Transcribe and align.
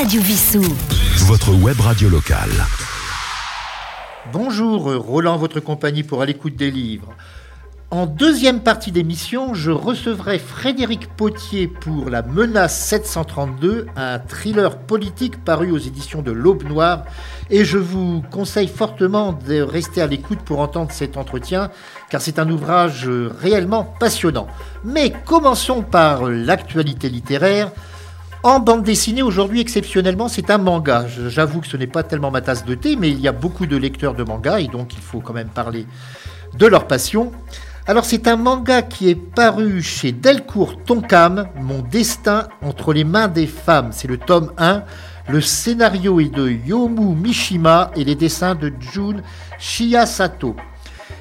Radio 0.00 0.22
Vissou. 0.22 0.62
Votre 1.26 1.52
web 1.62 1.78
radio 1.78 2.08
locale. 2.08 2.48
Bonjour, 4.32 4.94
Roland, 4.94 5.36
votre 5.36 5.60
compagnie 5.60 6.04
pour 6.04 6.22
à 6.22 6.24
l'écoute 6.24 6.56
des 6.56 6.70
livres. 6.70 7.12
En 7.90 8.06
deuxième 8.06 8.60
partie 8.60 8.92
d'émission, 8.92 9.52
je 9.52 9.70
recevrai 9.70 10.38
Frédéric 10.38 11.06
Potier 11.18 11.68
pour 11.68 12.08
La 12.08 12.22
Menace 12.22 12.82
732, 12.86 13.88
un 13.94 14.18
thriller 14.18 14.78
politique 14.78 15.44
paru 15.44 15.70
aux 15.70 15.76
éditions 15.76 16.22
de 16.22 16.32
l'Aube 16.32 16.64
Noire. 16.64 17.04
Et 17.50 17.66
je 17.66 17.76
vous 17.76 18.22
conseille 18.30 18.68
fortement 18.68 19.34
de 19.34 19.60
rester 19.60 20.00
à 20.00 20.06
l'écoute 20.06 20.40
pour 20.40 20.60
entendre 20.60 20.92
cet 20.92 21.18
entretien, 21.18 21.70
car 22.08 22.22
c'est 22.22 22.38
un 22.38 22.48
ouvrage 22.48 23.06
réellement 23.38 23.84
passionnant. 24.00 24.46
Mais 24.82 25.12
commençons 25.26 25.82
par 25.82 26.22
l'actualité 26.22 27.10
littéraire. 27.10 27.70
En 28.42 28.58
bande 28.58 28.84
dessinée, 28.84 29.20
aujourd'hui, 29.20 29.60
exceptionnellement, 29.60 30.28
c'est 30.28 30.48
un 30.48 30.56
manga. 30.56 31.04
J'avoue 31.28 31.60
que 31.60 31.66
ce 31.66 31.76
n'est 31.76 31.86
pas 31.86 32.02
tellement 32.02 32.30
ma 32.30 32.40
tasse 32.40 32.64
de 32.64 32.74
thé, 32.74 32.96
mais 32.96 33.10
il 33.10 33.20
y 33.20 33.28
a 33.28 33.32
beaucoup 33.32 33.66
de 33.66 33.76
lecteurs 33.76 34.14
de 34.14 34.24
manga, 34.24 34.60
et 34.60 34.66
donc 34.66 34.94
il 34.94 35.02
faut 35.02 35.20
quand 35.20 35.34
même 35.34 35.50
parler 35.50 35.84
de 36.56 36.66
leur 36.66 36.86
passion. 36.86 37.32
Alors 37.86 38.06
c'est 38.06 38.28
un 38.28 38.36
manga 38.36 38.80
qui 38.80 39.10
est 39.10 39.14
paru 39.14 39.82
chez 39.82 40.12
Delcourt 40.12 40.82
Tonkam, 40.84 41.48
Mon 41.60 41.82
destin 41.82 42.48
entre 42.62 42.94
les 42.94 43.04
mains 43.04 43.28
des 43.28 43.46
femmes. 43.46 43.90
C'est 43.92 44.08
le 44.08 44.16
tome 44.16 44.52
1. 44.56 44.84
Le 45.28 45.40
scénario 45.42 46.18
est 46.18 46.34
de 46.34 46.48
Yomu 46.48 47.14
Mishima 47.14 47.90
et 47.94 48.04
les 48.04 48.14
dessins 48.14 48.54
de 48.54 48.72
Jun 48.80 49.22
Shiasato. 49.58 50.56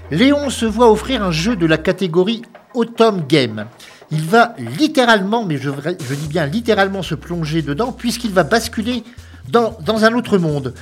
Léon 0.10 0.50
se 0.50 0.66
voit 0.66 0.90
offrir 0.90 1.22
un 1.22 1.32
jeu 1.32 1.58
de 1.58 1.66
la 1.66 1.78
catégorie 1.78 2.44
Autumn 2.74 3.26
Game. 3.28 3.66
Il 4.12 4.24
va 4.24 4.56
littéralement, 4.80 5.46
mais 5.46 5.58
je, 5.58 5.70
dis 5.70 6.28
bien 6.28 6.48
littéralement 6.48 7.04
se 7.04 7.16
plonger 7.16 7.62
dedans, 7.62 7.92
puisqu'il 7.92 8.32
va 8.32 8.44
basculer 8.44 9.04
dans, 9.52 9.78
un 9.88 10.14
autre 10.14 10.38
monde. 10.38 10.74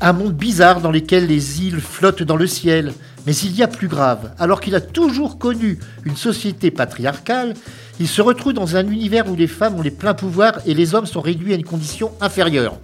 Un 0.00 0.12
monde 0.12 0.34
bizarre 0.34 0.80
dans 0.80 0.92
lequel 0.92 1.26
les 1.26 1.62
îles 1.62 1.80
flottent 1.80 2.22
dans 2.22 2.36
le 2.36 2.46
ciel. 2.46 2.92
Mais 3.26 3.34
il 3.34 3.54
y 3.54 3.62
a 3.62 3.68
plus 3.68 3.88
grave. 3.88 4.32
Alors 4.38 4.60
qu'il 4.60 4.74
a 4.74 4.80
toujours 4.80 5.38
connu 5.38 5.78
une 6.04 6.16
société 6.16 6.70
patriarcale, 6.70 7.54
il 8.00 8.08
se 8.08 8.22
retrouve 8.22 8.52
dans 8.52 8.76
un 8.76 8.88
univers 8.88 9.28
où 9.28 9.34
les 9.34 9.48
femmes 9.48 9.74
ont 9.74 9.82
les 9.82 9.90
pleins 9.90 10.14
pouvoirs 10.14 10.60
et 10.66 10.74
les 10.74 10.94
hommes 10.94 11.06
sont 11.06 11.20
réduits 11.20 11.52
à 11.52 11.56
une 11.56 11.64
condition 11.64 12.12
inférieure. 12.20 12.78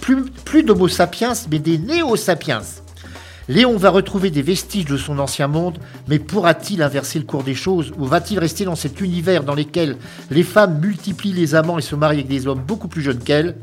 Plus, 0.00 0.24
plus 0.44 0.62
d'homo 0.62 0.86
sapiens, 0.86 1.32
mais 1.50 1.58
des 1.58 1.78
néo-sapiens. 1.78 2.62
Léon 3.48 3.76
va 3.76 3.90
retrouver 3.90 4.30
des 4.30 4.42
vestiges 4.42 4.86
de 4.86 4.96
son 4.96 5.18
ancien 5.18 5.48
monde, 5.48 5.78
mais 6.08 6.18
pourra-t-il 6.18 6.82
inverser 6.82 7.18
le 7.18 7.26
cours 7.26 7.44
des 7.44 7.54
choses 7.54 7.92
ou 7.98 8.06
va-t-il 8.06 8.38
rester 8.38 8.64
dans 8.64 8.74
cet 8.74 9.00
univers 9.02 9.44
dans 9.44 9.54
lequel 9.54 9.96
les 10.30 10.42
femmes 10.42 10.80
multiplient 10.80 11.34
les 11.34 11.54
amants 11.54 11.78
et 11.78 11.82
se 11.82 11.94
marient 11.94 12.20
avec 12.20 12.28
des 12.28 12.46
hommes 12.46 12.62
beaucoup 12.66 12.88
plus 12.88 13.02
jeunes 13.02 13.18
qu'elles? 13.18 13.56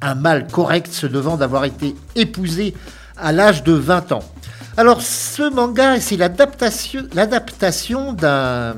Un 0.00 0.16
mâle 0.16 0.48
correct 0.48 0.92
se 0.92 1.06
devant 1.06 1.36
d'avoir 1.36 1.64
été 1.64 1.94
épousé 2.16 2.74
à 3.16 3.32
l'âge 3.32 3.62
de 3.62 3.72
20 3.72 4.12
ans. 4.12 4.24
Alors 4.76 5.02
ce 5.02 5.48
manga, 5.52 6.00
c'est 6.00 6.16
l'adaptation 6.16 8.12
d'un 8.12 8.76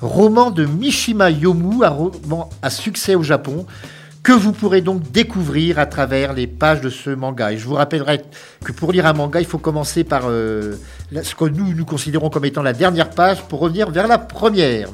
roman 0.00 0.50
de 0.50 0.66
Mishima 0.66 1.30
Yomu, 1.30 1.84
un 1.84 1.88
roman 1.88 2.50
à 2.62 2.70
succès 2.70 3.14
au 3.14 3.22
Japon, 3.22 3.66
que 4.24 4.32
vous 4.32 4.52
pourrez 4.52 4.80
donc 4.80 5.12
découvrir 5.12 5.78
à 5.78 5.84
travers 5.84 6.32
les 6.32 6.46
pages 6.46 6.80
de 6.80 6.88
ce 6.88 7.10
manga. 7.10 7.52
Et 7.52 7.58
je 7.58 7.66
vous 7.66 7.74
rappellerai 7.74 8.22
que 8.64 8.72
pour 8.72 8.90
lire 8.90 9.06
un 9.06 9.12
manga, 9.12 9.38
il 9.38 9.46
faut 9.46 9.58
commencer 9.58 10.02
par 10.02 10.22
euh, 10.24 10.76
ce 11.22 11.34
que 11.34 11.44
nous, 11.44 11.74
nous 11.74 11.84
considérons 11.84 12.30
comme 12.30 12.46
étant 12.46 12.62
la 12.62 12.72
dernière 12.72 13.10
page 13.10 13.42
pour 13.42 13.60
revenir 13.60 13.90
vers 13.90 14.08
la 14.08 14.16
première. 14.16 14.88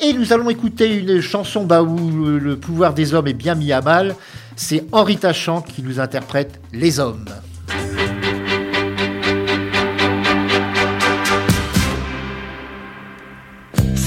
Et 0.00 0.12
nous 0.12 0.32
allons 0.32 0.50
écouter 0.50 0.92
une 0.92 1.20
chanson 1.20 1.64
bah, 1.64 1.82
où 1.82 2.26
le 2.26 2.56
pouvoir 2.56 2.94
des 2.94 3.14
hommes 3.14 3.28
est 3.28 3.32
bien 3.32 3.54
mis 3.54 3.72
à 3.72 3.80
mal. 3.80 4.16
C'est 4.56 4.84
Henri 4.90 5.18
Tachant 5.18 5.62
qui 5.62 5.82
nous 5.82 6.00
interprète 6.00 6.60
Les 6.72 6.98
Hommes. 6.98 7.26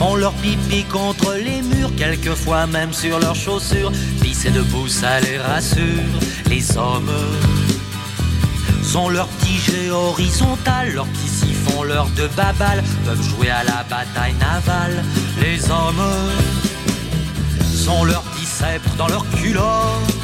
font 0.02 0.16
leur 0.16 0.34
pipi 0.34 0.84
contre 0.86 1.36
les 1.36 1.61
quelquefois 2.02 2.66
même 2.66 2.94
sur 2.94 3.20
leurs 3.20 3.36
chaussures. 3.36 3.92
Pisser 4.22 4.50
debout, 4.50 4.88
ça 4.88 5.20
les 5.20 5.38
rassure. 5.38 6.18
Les 6.50 6.76
hommes 6.76 7.12
sont 8.84 9.10
leurs 9.10 9.28
petits 9.28 9.60
jets 9.60 9.92
horizontal, 9.92 10.94
leurs 10.96 11.06
petits 11.06 11.36
siphons, 11.42 11.84
leurs 11.84 12.10
de 12.10 12.28
babal, 12.36 12.84
peuvent 13.06 13.22
jouer 13.30 13.52
à 13.52 13.64
la 13.64 13.84
bataille 13.84 14.34
navale. 14.40 15.04
Les 15.40 15.70
hommes 15.70 16.08
sont 17.86 18.04
leurs 18.04 18.24
petits 18.24 18.42
dans 18.98 19.08
leurs 19.08 19.28
culottes. 19.30 20.16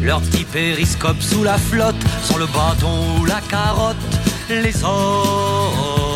Leurs 0.00 0.20
petits 0.22 0.44
périscopes 0.44 1.22
sous 1.22 1.42
la 1.42 1.58
flotte 1.58 2.02
sont 2.22 2.38
le 2.38 2.46
bâton 2.46 3.18
ou 3.18 3.24
la 3.24 3.40
carotte. 3.48 3.96
Les 4.48 4.84
hommes 4.84 6.09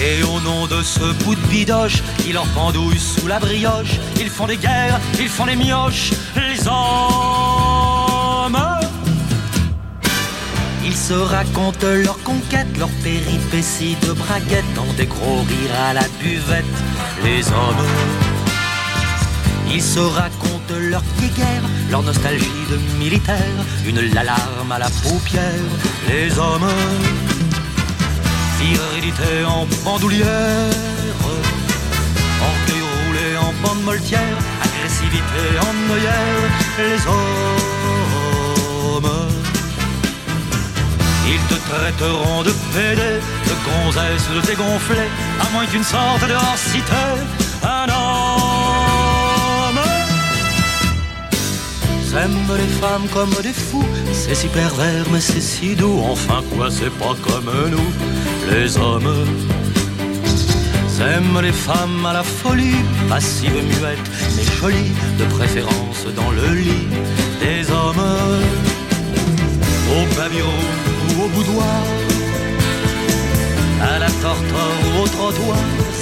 et 0.00 0.22
au 0.22 0.40
nom 0.40 0.66
de 0.66 0.82
ce 0.82 1.12
bout 1.24 1.34
de 1.34 1.46
bidoche, 1.48 2.02
ils 2.26 2.34
leur 2.34 2.46
pendouillent 2.48 2.98
sous 2.98 3.26
la 3.26 3.38
brioche. 3.38 3.98
Ils 4.20 4.28
font 4.28 4.46
des 4.46 4.56
guerres, 4.56 5.00
ils 5.18 5.28
font 5.28 5.46
des 5.46 5.56
mioches, 5.56 6.12
les 6.36 6.66
hommes. 6.68 8.58
Ils 10.84 10.96
se 10.96 11.14
racontent 11.14 11.86
leurs 11.86 12.22
conquêtes, 12.22 12.76
leurs 12.78 12.90
péripéties 13.02 13.96
de 14.02 14.12
braguettes, 14.12 14.72
dans 14.74 14.92
des 14.96 15.06
gros 15.06 15.42
rires 15.48 15.80
à 15.88 15.92
la 15.94 16.04
buvette, 16.20 16.64
les 17.24 17.46
hommes. 17.48 17.86
Ils 19.72 19.82
se 19.82 20.00
racontent 20.00 20.78
leurs 20.78 21.02
guerres, 21.36 21.68
leur 21.90 22.02
nostalgie 22.02 22.66
de 22.70 22.78
militaire, 22.98 23.64
une 23.86 24.00
l'alarme 24.00 24.70
à 24.70 24.78
la 24.78 24.90
paupière, 25.02 25.42
les 26.08 26.38
hommes 26.38 26.68
virilité 28.60 29.44
en 29.46 29.66
bandoulière, 29.84 30.26
orgueil 32.48 32.82
roulé 32.96 33.36
en 33.36 33.52
bande 33.62 33.82
moltière, 33.84 34.38
agressivité 34.62 35.44
en 35.60 35.72
noyère, 35.88 36.42
les 36.78 36.98
hommes. 37.06 37.16
Ils 41.28 41.44
te 41.50 41.56
traiteront 41.68 42.42
de 42.44 42.52
pédé, 42.72 43.20
de 43.48 43.54
gonzesse, 43.66 44.28
de 44.34 44.40
dégonflé, 44.46 45.06
à 45.40 45.50
moins 45.52 45.66
qu'une 45.66 45.84
sorte 45.84 46.22
de 46.22 46.36
cité, 46.56 47.06
un 47.62 47.88
homme. 47.90 48.56
J'aime 52.10 52.38
les 52.56 52.72
femmes 52.80 53.08
comme 53.12 53.34
des 53.42 53.52
fous, 53.52 53.84
c'est 54.12 54.34
si 54.34 54.48
pervers 54.48 55.04
mais 55.12 55.20
c'est 55.20 55.40
si 55.40 55.74
doux, 55.74 56.00
enfin 56.10 56.42
quoi 56.54 56.70
c'est 56.70 56.94
pas 56.98 57.14
comme 57.26 57.50
nous 57.70 57.92
les 58.50 58.76
hommes 58.76 59.26
aiment 61.00 61.40
les 61.42 61.52
femmes 61.52 62.06
à 62.06 62.12
la 62.12 62.22
folie, 62.22 62.82
passive, 63.08 63.52
muette, 63.52 63.98
mais 64.36 64.44
jolie, 64.58 64.92
de 65.18 65.24
préférence 65.24 66.06
dans 66.14 66.30
le 66.30 66.54
lit 66.54 66.88
des 67.40 67.70
hommes. 67.70 68.06
Au 69.94 70.14
pavillon 70.16 70.58
ou 71.10 71.24
au 71.24 71.28
boudoir, 71.28 71.82
à 73.82 73.98
la 73.98 74.10
torture 74.22 74.78
ou 74.86 75.02
au 75.02 75.08
trottoir, 75.08 75.58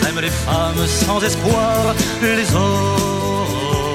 aiment 0.08 0.20
les 0.20 0.36
femmes 0.46 0.86
sans 0.86 1.20
espoir, 1.22 1.94
les 2.22 2.54
hommes. 2.54 3.94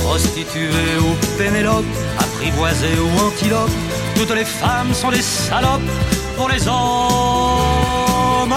Prostituées 0.00 0.98
ou 1.00 1.38
pénélope, 1.38 1.84
apprivoisées 2.18 2.98
ou 2.98 3.26
antilopes, 3.26 3.70
toutes 4.18 4.34
les 4.34 4.44
femmes 4.44 4.92
sont 4.92 5.10
des 5.10 5.22
salopes 5.22 5.92
pour 6.36 6.48
les 6.48 6.66
hommes. 6.66 8.54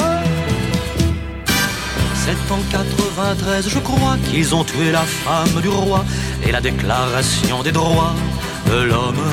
C'est 2.15 2.51
en 2.51 2.59
93, 2.71 3.69
je 3.69 3.79
crois, 3.79 4.17
qu'ils 4.25 4.55
ont 4.55 4.63
tué 4.63 4.91
la 4.91 5.03
femme 5.03 5.61
du 5.61 5.69
roi 5.69 6.03
et 6.43 6.51
la 6.51 6.61
déclaration 6.61 7.61
des 7.61 7.71
droits 7.71 8.15
de 8.71 8.81
l'homme. 8.89 9.23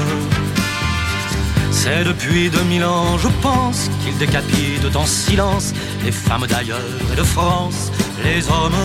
C'est 1.71 2.05
depuis 2.05 2.51
2000 2.51 2.85
ans, 2.85 3.17
je 3.17 3.29
pense, 3.41 3.89
qu'ils 4.03 4.19
décapitent 4.19 4.95
en 4.95 5.07
silence 5.07 5.73
les 6.05 6.13
femmes 6.13 6.47
d'ailleurs 6.47 7.01
et 7.11 7.17
de 7.17 7.23
France. 7.23 7.91
Les 8.23 8.47
hommes 8.51 8.85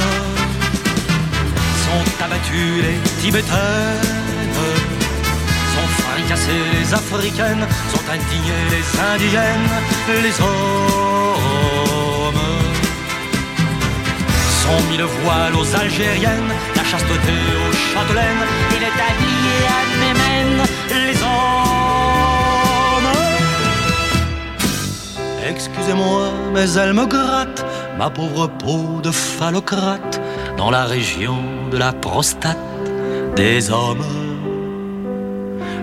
sont 1.86 2.24
abattus, 2.24 2.84
les 2.86 3.22
Tibétains 3.22 4.00
les 6.18 6.94
Africaines, 6.94 7.66
sont 7.92 8.06
indignées 8.10 8.66
les 8.70 8.86
Indiennes, 9.14 9.70
les 10.22 10.42
hommes. 10.42 12.34
Sont 14.62 14.82
mis 14.90 14.98
le 14.98 15.06
voile 15.06 15.56
aux 15.56 15.76
Algériennes, 15.76 16.54
la 16.76 16.84
chasteté 16.84 17.36
aux 17.62 17.74
Châtelaines, 17.74 18.46
il 18.76 18.84
est 18.84 18.98
habillé 19.10 19.56
à 19.68 19.82
Mémène, 20.02 20.62
les 21.08 21.18
hommes. 21.22 21.44
Excusez-moi, 25.50 26.32
mais 26.54 26.70
elle 26.74 26.94
me 26.94 27.06
gratte 27.06 27.66
ma 27.98 28.10
pauvre 28.10 28.48
peau 28.48 29.02
de 29.02 29.12
phallocrate 29.12 30.22
dans 30.58 30.72
la 30.72 30.86
région 30.86 31.38
de 31.72 31.78
la 31.78 31.92
prostate 31.92 32.58
des 33.36 33.70
hommes. 33.72 34.23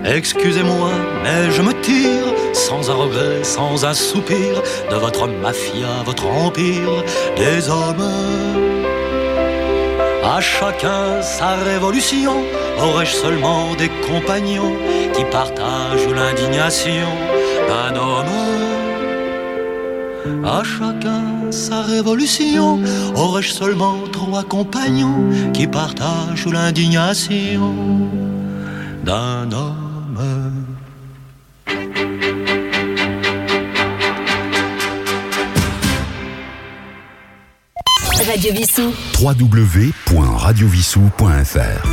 Excusez-moi, 0.03 0.89
mais 1.23 1.51
je 1.51 1.61
me 1.61 1.73
tire 1.81 2.33
sans 2.53 2.89
un 2.89 2.95
regret, 2.95 3.43
sans 3.43 3.85
un 3.85 3.93
soupir 3.93 4.61
de 4.89 4.95
votre 4.95 5.27
mafia, 5.27 6.01
votre 6.03 6.25
empire 6.25 7.03
des 7.37 7.69
hommes. 7.69 8.09
À 10.23 10.41
chacun 10.41 11.21
sa 11.21 11.55
révolution, 11.55 12.33
aurais-je 12.79 13.13
seulement 13.13 13.75
des 13.75 13.89
compagnons 14.09 14.75
qui 15.13 15.23
partagent 15.25 16.07
l'indignation 16.07 17.07
d'un 17.67 17.95
homme? 17.95 18.25
À 20.43 20.63
chacun 20.63 21.51
sa 21.51 21.81
révolution, 21.81 22.79
aurais-je 23.15 23.51
seulement 23.51 23.99
trois 24.11 24.43
compagnons 24.43 25.51
qui 25.53 25.67
partagent 25.67 26.47
l'indignation 26.47 27.75
d'un 29.03 29.51
homme? 29.51 29.90
Radio 38.25 38.53
Vissou. 38.53 38.93
www.radiovissou.fr 39.21 41.87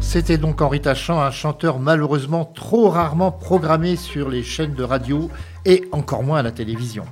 C'était 0.00 0.38
donc 0.38 0.60
Henri 0.60 0.80
Tachant, 0.80 1.20
un 1.20 1.30
chanteur 1.30 1.78
malheureusement 1.78 2.44
trop 2.44 2.88
rarement 2.88 3.30
programmé 3.30 3.94
sur 3.94 4.28
les 4.28 4.42
chaînes 4.42 4.74
de 4.74 4.82
radio 4.82 5.30
et 5.64 5.84
encore 5.92 6.24
moins 6.24 6.40
à 6.40 6.42
la 6.42 6.50
télévision. 6.50 7.04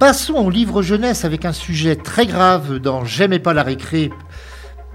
Passons 0.00 0.34
au 0.34 0.48
livre 0.48 0.80
jeunesse 0.80 1.26
avec 1.26 1.44
un 1.44 1.52
sujet 1.52 1.96
très 1.96 2.26
grave 2.26 2.78
dans 2.78 3.04
J'aimais 3.04 3.40
pas 3.40 3.52
la 3.52 3.62
récré 3.62 4.10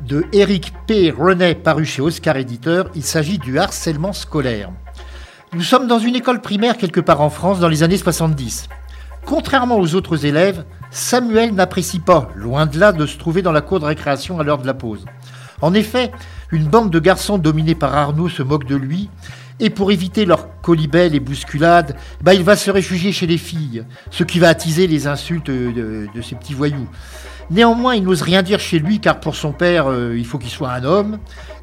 de 0.07 0.25
Eric 0.33 0.73
P. 0.87 1.11
René 1.11 1.55
paru 1.55 1.85
chez 1.85 2.01
Oscar 2.01 2.37
Éditeur. 2.37 2.89
Il 2.95 3.03
s'agit 3.03 3.37
du 3.37 3.59
harcèlement 3.59 4.13
scolaire. 4.13 4.71
Nous 5.53 5.61
sommes 5.61 5.87
dans 5.87 5.99
une 5.99 6.15
école 6.15 6.41
primaire 6.41 6.77
quelque 6.77 6.99
part 6.99 7.21
en 7.21 7.29
France 7.29 7.59
dans 7.59 7.67
les 7.67 7.83
années 7.83 7.97
70. 7.97 8.67
Contrairement 9.25 9.79
aux 9.79 9.95
autres 9.95 10.25
élèves, 10.25 10.63
Samuel 10.91 11.53
n'apprécie 11.53 11.99
pas, 11.99 12.29
loin 12.35 12.65
de 12.65 12.79
là, 12.79 12.91
de 12.91 13.05
se 13.05 13.17
trouver 13.17 13.41
dans 13.41 13.51
la 13.51 13.61
cour 13.61 13.79
de 13.79 13.85
récréation 13.85 14.39
à 14.39 14.43
l'heure 14.43 14.57
de 14.57 14.67
la 14.67 14.73
pause. 14.73 15.05
En 15.61 15.73
effet, 15.73 16.11
une 16.51 16.65
bande 16.65 16.89
de 16.89 16.99
garçons 16.99 17.37
dominés 17.37 17.75
par 17.75 17.95
Arnaud 17.95 18.29
se 18.29 18.43
moque 18.43 18.65
de 18.65 18.75
lui, 18.75 19.09
et 19.59 19.69
pour 19.69 19.91
éviter 19.91 20.25
leurs 20.25 20.61
colibelles 20.61 21.15
et 21.15 21.19
bousculades, 21.19 21.95
bah, 22.21 22.33
il 22.33 22.43
va 22.43 22.55
se 22.55 22.71
réfugier 22.71 23.11
chez 23.11 23.27
les 23.27 23.37
filles, 23.37 23.83
ce 24.09 24.23
qui 24.23 24.39
va 24.39 24.47
attiser 24.47 24.87
les 24.87 25.07
insultes 25.07 25.51
de, 25.51 26.07
ces 26.21 26.35
petits 26.35 26.53
voyous. 26.53 26.87
Néanmoins, 27.51 27.95
il 27.95 28.03
n'ose 28.03 28.21
rien 28.21 28.43
dire 28.43 28.59
chez 28.59 28.77
lui 28.79 28.99
car 28.99 29.19
pour 29.19 29.35
son 29.35 29.51
père, 29.51 29.87
euh, 29.87 30.15
il 30.17 30.25
faut 30.25 30.37
qu'il 30.37 30.51
soit 30.51 30.71
un 30.71 30.83
homme. 30.83 31.17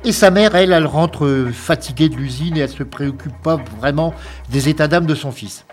Et 0.04 0.12
sa 0.12 0.30
mère, 0.30 0.54
elle, 0.54 0.72
elle 0.72 0.86
rentre 0.86 1.24
euh, 1.24 1.52
fatiguée 1.52 2.08
de 2.08 2.16
l'usine 2.16 2.56
et 2.56 2.60
elle 2.60 2.68
se 2.68 2.82
préoccupe 2.82 3.36
pas 3.42 3.58
vraiment 3.80 4.12
des 4.50 4.68
états 4.68 4.88
d'âme 4.88 5.06
de 5.06 5.14
son 5.14 5.30
fils. 5.30 5.64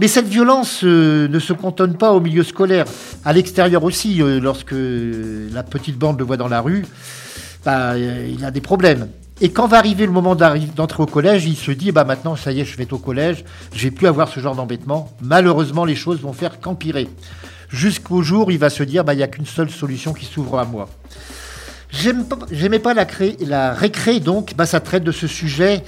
Mais 0.00 0.06
cette 0.06 0.28
violence 0.28 0.82
euh, 0.84 1.26
ne 1.26 1.38
se 1.40 1.52
cantonne 1.52 1.96
pas 1.96 2.12
au 2.12 2.20
milieu 2.20 2.44
scolaire. 2.44 2.84
À 3.24 3.32
l'extérieur 3.32 3.82
aussi, 3.82 4.22
lorsque 4.40 4.74
la 4.74 5.64
petite 5.64 5.98
bande 5.98 6.18
le 6.20 6.24
voit 6.24 6.36
dans 6.36 6.48
la 6.48 6.60
rue, 6.60 6.84
bah, 7.64 7.98
il 7.98 8.44
a 8.44 8.52
des 8.52 8.60
problèmes. 8.60 9.08
Et 9.40 9.50
quand 9.50 9.68
va 9.68 9.78
arriver 9.78 10.04
le 10.06 10.12
moment 10.12 10.34
d'entrer 10.34 11.02
au 11.02 11.06
collège, 11.06 11.46
il 11.46 11.56
se 11.56 11.70
dit 11.70 11.92
bah 11.92 12.02
maintenant 12.04 12.34
ça 12.34 12.50
y 12.50 12.60
est, 12.60 12.64
je 12.64 12.76
vais 12.76 12.82
être 12.82 12.92
au 12.92 12.98
collège, 12.98 13.44
je 13.72 13.84
vais 13.84 13.92
plus 13.92 14.08
avoir 14.08 14.28
ce 14.28 14.40
genre 14.40 14.56
d'embêtement. 14.56 15.12
Malheureusement, 15.20 15.84
les 15.84 15.94
choses 15.94 16.20
vont 16.20 16.32
faire 16.32 16.58
qu'empirer. 16.58 17.08
Jusqu'au 17.70 18.22
jour 18.22 18.48
où 18.48 18.50
il 18.50 18.58
va 18.58 18.70
se 18.70 18.82
dire 18.82 19.04
bah 19.04 19.14
il 19.14 19.20
y 19.20 19.22
a 19.22 19.28
qu'une 19.28 19.46
seule 19.46 19.70
solution 19.70 20.12
qui 20.12 20.24
s'ouvre 20.24 20.58
à 20.58 20.64
moi. 20.64 20.88
J'aimais 21.90 22.78
pas 22.78 22.94
la, 22.94 23.06
la 23.46 23.72
récré 23.72 24.20
donc, 24.20 24.54
bah 24.54 24.66
ça 24.66 24.80
traite 24.80 25.04
de 25.04 25.12
ce 25.12 25.26
sujet 25.26 25.82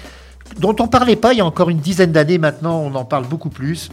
dont 0.58 0.74
on 0.80 0.84
ne 0.84 0.88
parlait 0.88 1.16
pas 1.16 1.32
il 1.32 1.38
y 1.38 1.40
a 1.40 1.44
encore 1.44 1.70
une 1.70 1.78
dizaine 1.78 2.12
d'années 2.12 2.38
maintenant, 2.38 2.78
on 2.80 2.94
en 2.94 3.04
parle 3.04 3.26
beaucoup 3.26 3.50
plus. 3.50 3.90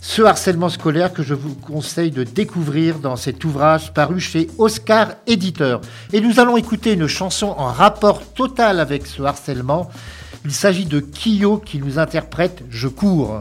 Ce 0.00 0.20
harcèlement 0.20 0.68
scolaire 0.68 1.14
que 1.14 1.22
je 1.22 1.32
vous 1.32 1.54
conseille 1.54 2.10
de 2.10 2.24
découvrir 2.24 2.98
dans 2.98 3.16
cet 3.16 3.42
ouvrage 3.44 3.94
paru 3.94 4.20
chez 4.20 4.48
Oscar 4.58 5.14
Éditeur. 5.26 5.80
Et 6.12 6.20
nous 6.20 6.40
allons 6.40 6.58
écouter 6.58 6.92
une 6.92 7.06
chanson 7.06 7.54
en 7.56 7.68
rapport 7.68 8.20
total 8.34 8.80
avec 8.80 9.06
ce 9.06 9.22
harcèlement. 9.22 9.88
Il 10.44 10.52
s'agit 10.52 10.84
de 10.84 11.00
Kyo 11.00 11.56
qui 11.56 11.78
nous 11.78 11.98
interprète 11.98 12.62
Je 12.68 12.88
cours. 12.88 13.40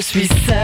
Suis 0.00 0.28
seul, 0.46 0.59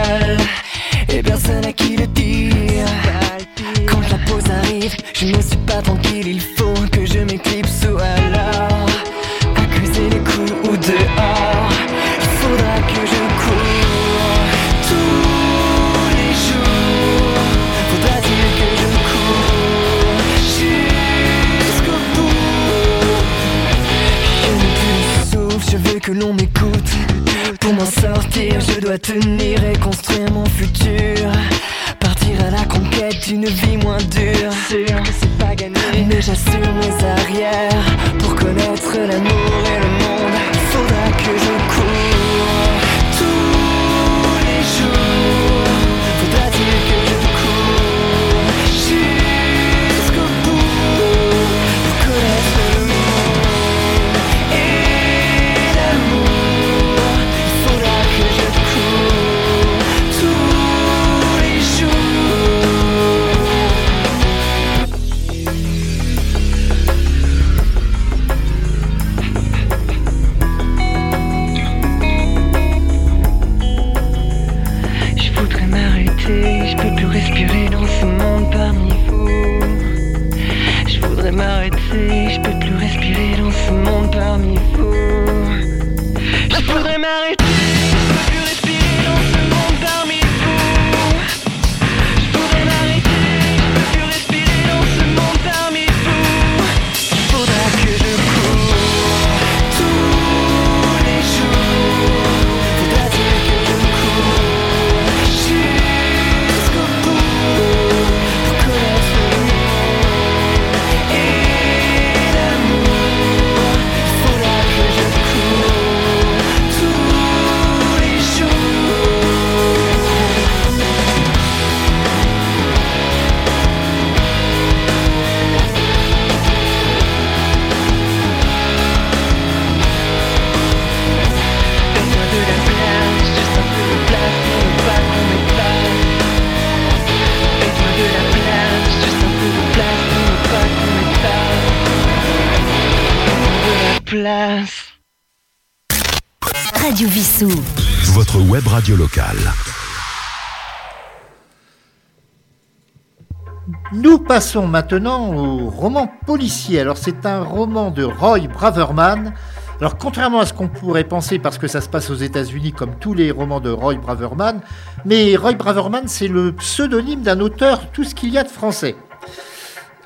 passons 154.37 154.67
maintenant 154.67 155.33
au 155.33 155.67
roman 155.67 156.11
policier. 156.27 156.79
Alors 156.79 156.97
c'est 156.97 157.25
un 157.25 157.39
roman 157.39 157.89
de 157.89 158.03
Roy 158.03 158.41
Braverman. 158.41 159.33
Alors 159.79 159.97
contrairement 159.97 160.41
à 160.41 160.45
ce 160.45 160.53
qu'on 160.53 160.67
pourrait 160.67 161.05
penser, 161.05 161.39
parce 161.39 161.57
que 161.57 161.67
ça 161.67 161.81
se 161.81 161.89
passe 161.89 162.11
aux 162.11 162.15
États-Unis 162.17 162.71
comme 162.71 162.91
tous 162.99 163.15
les 163.15 163.31
romans 163.31 163.59
de 163.59 163.71
Roy 163.71 163.95
Braverman, 163.95 164.59
mais 165.05 165.35
Roy 165.35 165.53
Braverman 165.53 166.03
c'est 166.05 166.27
le 166.27 166.51
pseudonyme 166.51 167.23
d'un 167.23 167.39
auteur 167.39 167.89
tout 167.89 168.03
ce 168.03 168.13
qu'il 168.13 168.29
y 168.29 168.37
a 168.37 168.43
de 168.43 168.47
français. 168.47 168.95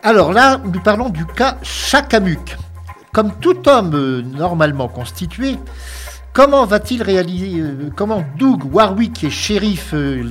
Alors 0.02 0.32
là, 0.32 0.62
nous 0.64 0.80
parlons 0.80 1.10
du 1.10 1.26
cas 1.26 1.58
Chakamuk. 1.62 2.56
Comme 3.12 3.34
tout 3.42 3.68
homme 3.68 3.94
euh, 3.96 4.22
normalement 4.22 4.88
constitué, 4.88 5.58
comment 6.32 6.66
va-t-il 6.66 7.04
réaliser, 7.04 7.60
euh, 7.60 7.90
comment 7.98 8.24
Doug 8.38 8.64
Warwick, 8.74 9.12
qui 9.12 9.26
est 9.26 9.30
shérif 9.30 9.94
euh, 9.94 10.24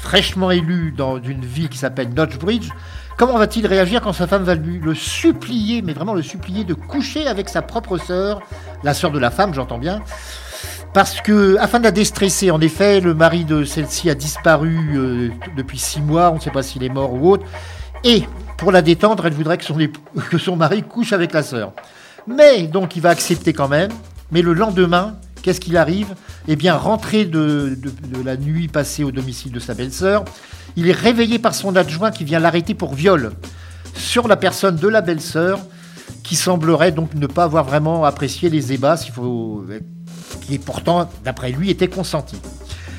fraîchement 0.00 0.50
élu 0.50 0.90
dans 0.96 1.22
une 1.22 1.44
ville 1.44 1.68
qui 1.68 1.76
s'appelle 1.76 2.14
Notchbridge, 2.14 2.70
comment 3.16 3.38
va-t-il 3.38 3.66
réagir 3.66 4.00
quand 4.00 4.12
sa 4.12 4.26
femme 4.26 4.42
va 4.44 4.54
lui 4.54 4.78
le 4.78 4.94
supplier, 4.94 5.82
mais 5.82 5.92
vraiment 5.92 6.14
le 6.14 6.22
supplier 6.22 6.64
de 6.64 6.74
coucher 6.74 7.26
avec 7.26 7.48
sa 7.48 7.62
propre 7.62 7.98
sœur, 7.98 8.40
la 8.82 8.94
sœur 8.94 9.10
de 9.10 9.18
la 9.18 9.30
femme, 9.30 9.54
j'entends 9.54 9.78
bien, 9.78 10.00
parce 10.94 11.20
que, 11.20 11.56
afin 11.58 11.78
de 11.78 11.84
la 11.84 11.90
déstresser, 11.90 12.50
en 12.50 12.60
effet, 12.60 13.00
le 13.00 13.14
mari 13.14 13.44
de 13.44 13.64
celle-ci 13.64 14.10
a 14.10 14.14
disparu 14.14 14.76
euh, 14.94 15.28
depuis 15.56 15.78
six 15.78 16.00
mois, 16.02 16.30
on 16.30 16.34
ne 16.36 16.40
sait 16.40 16.50
pas 16.50 16.62
s'il 16.62 16.82
est 16.84 16.88
mort 16.90 17.14
ou 17.14 17.30
autre, 17.30 17.46
et 18.04 18.24
pour 18.58 18.72
la 18.72 18.82
détendre, 18.82 19.26
elle 19.26 19.32
voudrait 19.32 19.58
que 19.58 19.64
son, 20.38 20.56
mari 20.56 20.82
couche 20.82 21.12
avec 21.12 21.32
la 21.32 21.42
sœur. 21.42 21.72
Mais 22.26 22.62
donc 22.66 22.94
il 22.96 23.02
va 23.02 23.10
accepter 23.10 23.52
quand 23.52 23.68
même. 23.68 23.90
Mais 24.30 24.42
le 24.42 24.52
lendemain, 24.54 25.16
qu'est-ce 25.42 25.60
qu'il 25.60 25.76
arrive? 25.76 26.14
Eh 26.48 26.56
bien, 26.56 26.76
rentré 26.76 27.24
de, 27.24 27.76
de- 27.76 28.18
de 28.18 28.24
la 28.24 28.36
nuit 28.36 28.68
passée 28.68 29.02
au 29.04 29.10
domicile 29.10 29.50
de 29.52 29.58
sa 29.60 29.74
belle-sœur, 29.74 30.24
il 30.76 30.88
est 30.88 30.92
réveillé 30.92 31.38
par 31.38 31.54
son 31.54 31.76
adjoint 31.76 32.10
qui 32.10 32.24
vient 32.24 32.38
l'arrêter 32.38 32.74
pour 32.74 32.94
viol 32.94 33.32
sur 33.94 34.28
la 34.28 34.36
personne 34.36 34.76
de 34.76 34.88
la 34.88 35.00
belle-sœur, 35.00 35.60
qui 36.22 36.36
semblerait 36.36 36.92
donc 36.92 37.14
ne 37.14 37.26
pas 37.26 37.44
avoir 37.44 37.64
vraiment 37.64 38.04
apprécié 38.04 38.48
les 38.48 38.72
ébats, 38.72 38.96
qui 38.96 40.58
pourtant, 40.58 41.10
d'après 41.24 41.52
lui, 41.52 41.70
était 41.70 41.88
consenti. 41.88 42.36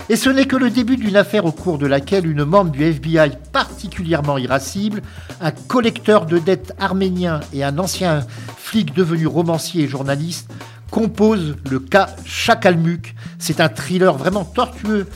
Et 0.09 0.17
ce 0.17 0.29
n'est 0.29 0.45
que 0.45 0.57
le 0.57 0.69
début 0.69 0.97
d'une 0.97 1.15
affaire 1.15 1.45
au 1.45 1.51
cours 1.51 1.77
de 1.77 1.87
laquelle 1.87 2.27
une 2.27 2.43
membre 2.43 2.71
du 2.71 2.83
FBI 2.83 3.31
particulièrement 3.53 4.37
irascible, 4.37 5.01
un 5.39 5.51
collecteur 5.51 6.25
de 6.25 6.39
dettes 6.39 6.73
arménien 6.77 7.39
et 7.53 7.63
un 7.63 7.77
ancien 7.77 8.25
flic 8.57 8.93
devenu 8.93 9.27
romancier 9.27 9.85
et 9.85 9.87
journaliste 9.87 10.51
composent 10.91 11.55
le 11.71 11.79
cas 11.79 12.09
Chakalmuk. 12.25 13.15
C'est 13.39 13.61
un 13.61 13.69
thriller 13.69 14.13
vraiment 14.13 14.43
tortueux, 14.43 15.07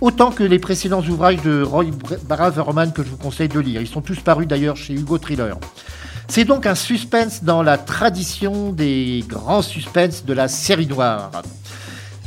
autant 0.00 0.30
que 0.30 0.42
les 0.42 0.58
précédents 0.58 1.02
ouvrages 1.02 1.42
de 1.42 1.62
Roy 1.62 1.86
Braverman 2.28 2.92
que 2.92 3.02
je 3.02 3.08
vous 3.08 3.16
conseille 3.16 3.48
de 3.48 3.60
lire. 3.60 3.80
Ils 3.80 3.88
sont 3.88 4.02
tous 4.02 4.20
parus 4.20 4.46
d'ailleurs 4.46 4.76
chez 4.76 4.94
Hugo 4.94 5.18
Thriller. 5.18 5.56
C'est 6.28 6.44
donc 6.44 6.66
un 6.66 6.74
suspense 6.74 7.44
dans 7.44 7.62
la 7.62 7.78
tradition 7.78 8.72
des 8.72 9.24
grands 9.28 9.62
suspens 9.62 10.24
de 10.26 10.32
la 10.32 10.48
série 10.48 10.86
noire. 10.86 11.30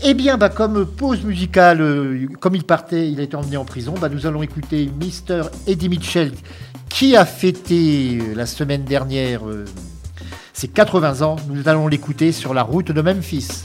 Eh 0.04 0.14
bien, 0.14 0.38
bah, 0.38 0.50
comme 0.50 0.86
pause 0.86 1.24
musicale, 1.24 1.82
euh, 1.82 2.28
comme 2.40 2.54
il 2.54 2.64
partait, 2.64 3.10
il 3.10 3.20
été 3.20 3.36
emmené 3.36 3.58
en 3.58 3.66
prison, 3.66 3.96
bah, 4.00 4.10
nous 4.10 4.28
allons 4.28 4.44
écouter 4.44 4.92
Mr. 5.00 5.50
Eddie 5.66 5.90
Mitchell, 5.90 6.34
qui 6.88 7.16
a 7.16 7.26
fêté 7.26 8.20
euh, 8.22 8.36
la 8.36 8.46
semaine 8.46 8.84
dernière 8.84 9.48
euh, 9.48 9.66
ses 10.54 10.68
80 10.68 11.24
ans. 11.24 11.36
Nous 11.50 11.68
allons 11.68 11.88
l'écouter 11.88 12.32
sur 12.32 12.54
la 12.54 12.62
route 12.62 12.92
de 12.92 13.02
Memphis. 13.02 13.64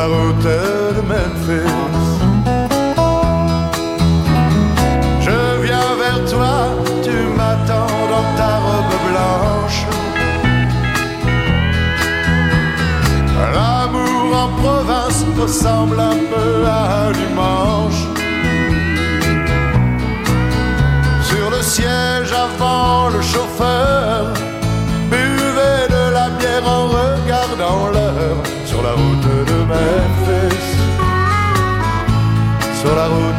La 0.00 0.06
route 0.06 0.42
de 0.42 1.00
Memphis. 1.10 2.08
Je 5.26 5.40
viens 5.64 5.90
vers 6.02 6.20
toi, 6.32 6.54
tu 7.06 7.16
m'attends 7.36 7.98
dans 8.12 8.28
ta 8.38 8.52
robe 8.66 8.96
blanche. 9.08 9.80
L'amour 13.54 14.28
en 14.44 14.48
province 14.62 15.24
ressemble 15.38 15.98
un 16.12 16.20
peu 16.32 16.50
à 16.78 16.80
un 17.04 17.12
dimanche. 17.20 17.79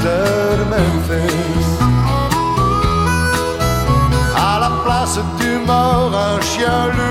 Route 0.01 0.57
de 0.57 0.63
Memphis. 0.69 1.79
À 4.35 4.59
la 4.59 4.71
place 4.83 5.19
du 5.39 5.59
mort, 5.65 6.11
un 6.15 6.41
chien 6.41 6.87
loup 6.87 7.10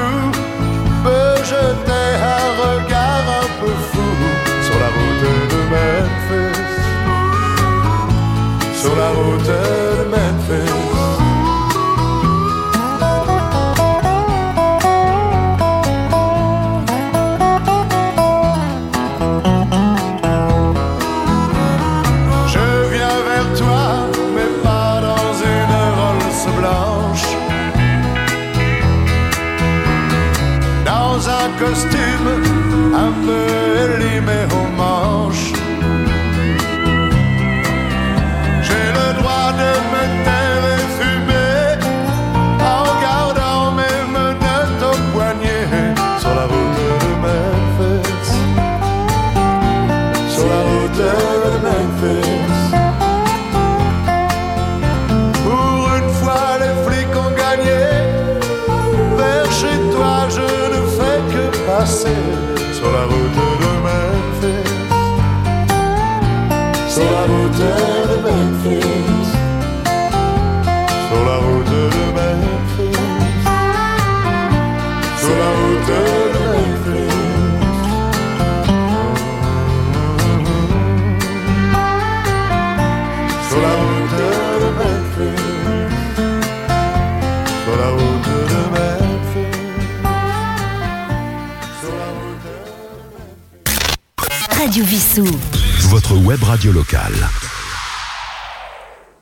Radio 96.51 96.73
locale. 96.73 97.15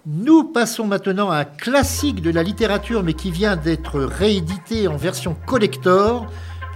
Nous 0.06 0.44
passons 0.44 0.86
maintenant 0.86 1.30
à 1.30 1.40
un 1.40 1.44
classique 1.44 2.22
de 2.22 2.30
la 2.30 2.42
littérature, 2.42 3.02
mais 3.02 3.12
qui 3.12 3.30
vient 3.30 3.54
d'être 3.54 4.00
réédité 4.00 4.88
en 4.88 4.96
version 4.96 5.36
collector, 5.44 6.26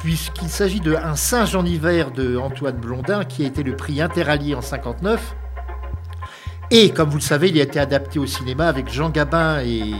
puisqu'il 0.00 0.50
s'agit 0.50 0.80
de 0.80 0.94
Un 0.94 1.16
singe 1.16 1.56
en 1.56 1.64
hiver 1.64 2.10
de 2.10 2.36
Antoine 2.36 2.76
Blondin, 2.76 3.24
qui 3.24 3.44
a 3.44 3.46
été 3.46 3.62
le 3.62 3.76
prix 3.76 4.02
interallié 4.02 4.54
en 4.54 4.60
59. 4.60 5.34
Et 6.70 6.90
comme 6.90 7.08
vous 7.08 7.16
le 7.16 7.22
savez, 7.22 7.48
il 7.48 7.58
a 7.58 7.62
été 7.62 7.80
adapté 7.80 8.18
au 8.18 8.26
cinéma 8.26 8.68
avec 8.68 8.92
Jean 8.92 9.08
Gabin 9.08 9.60
et 9.60 9.94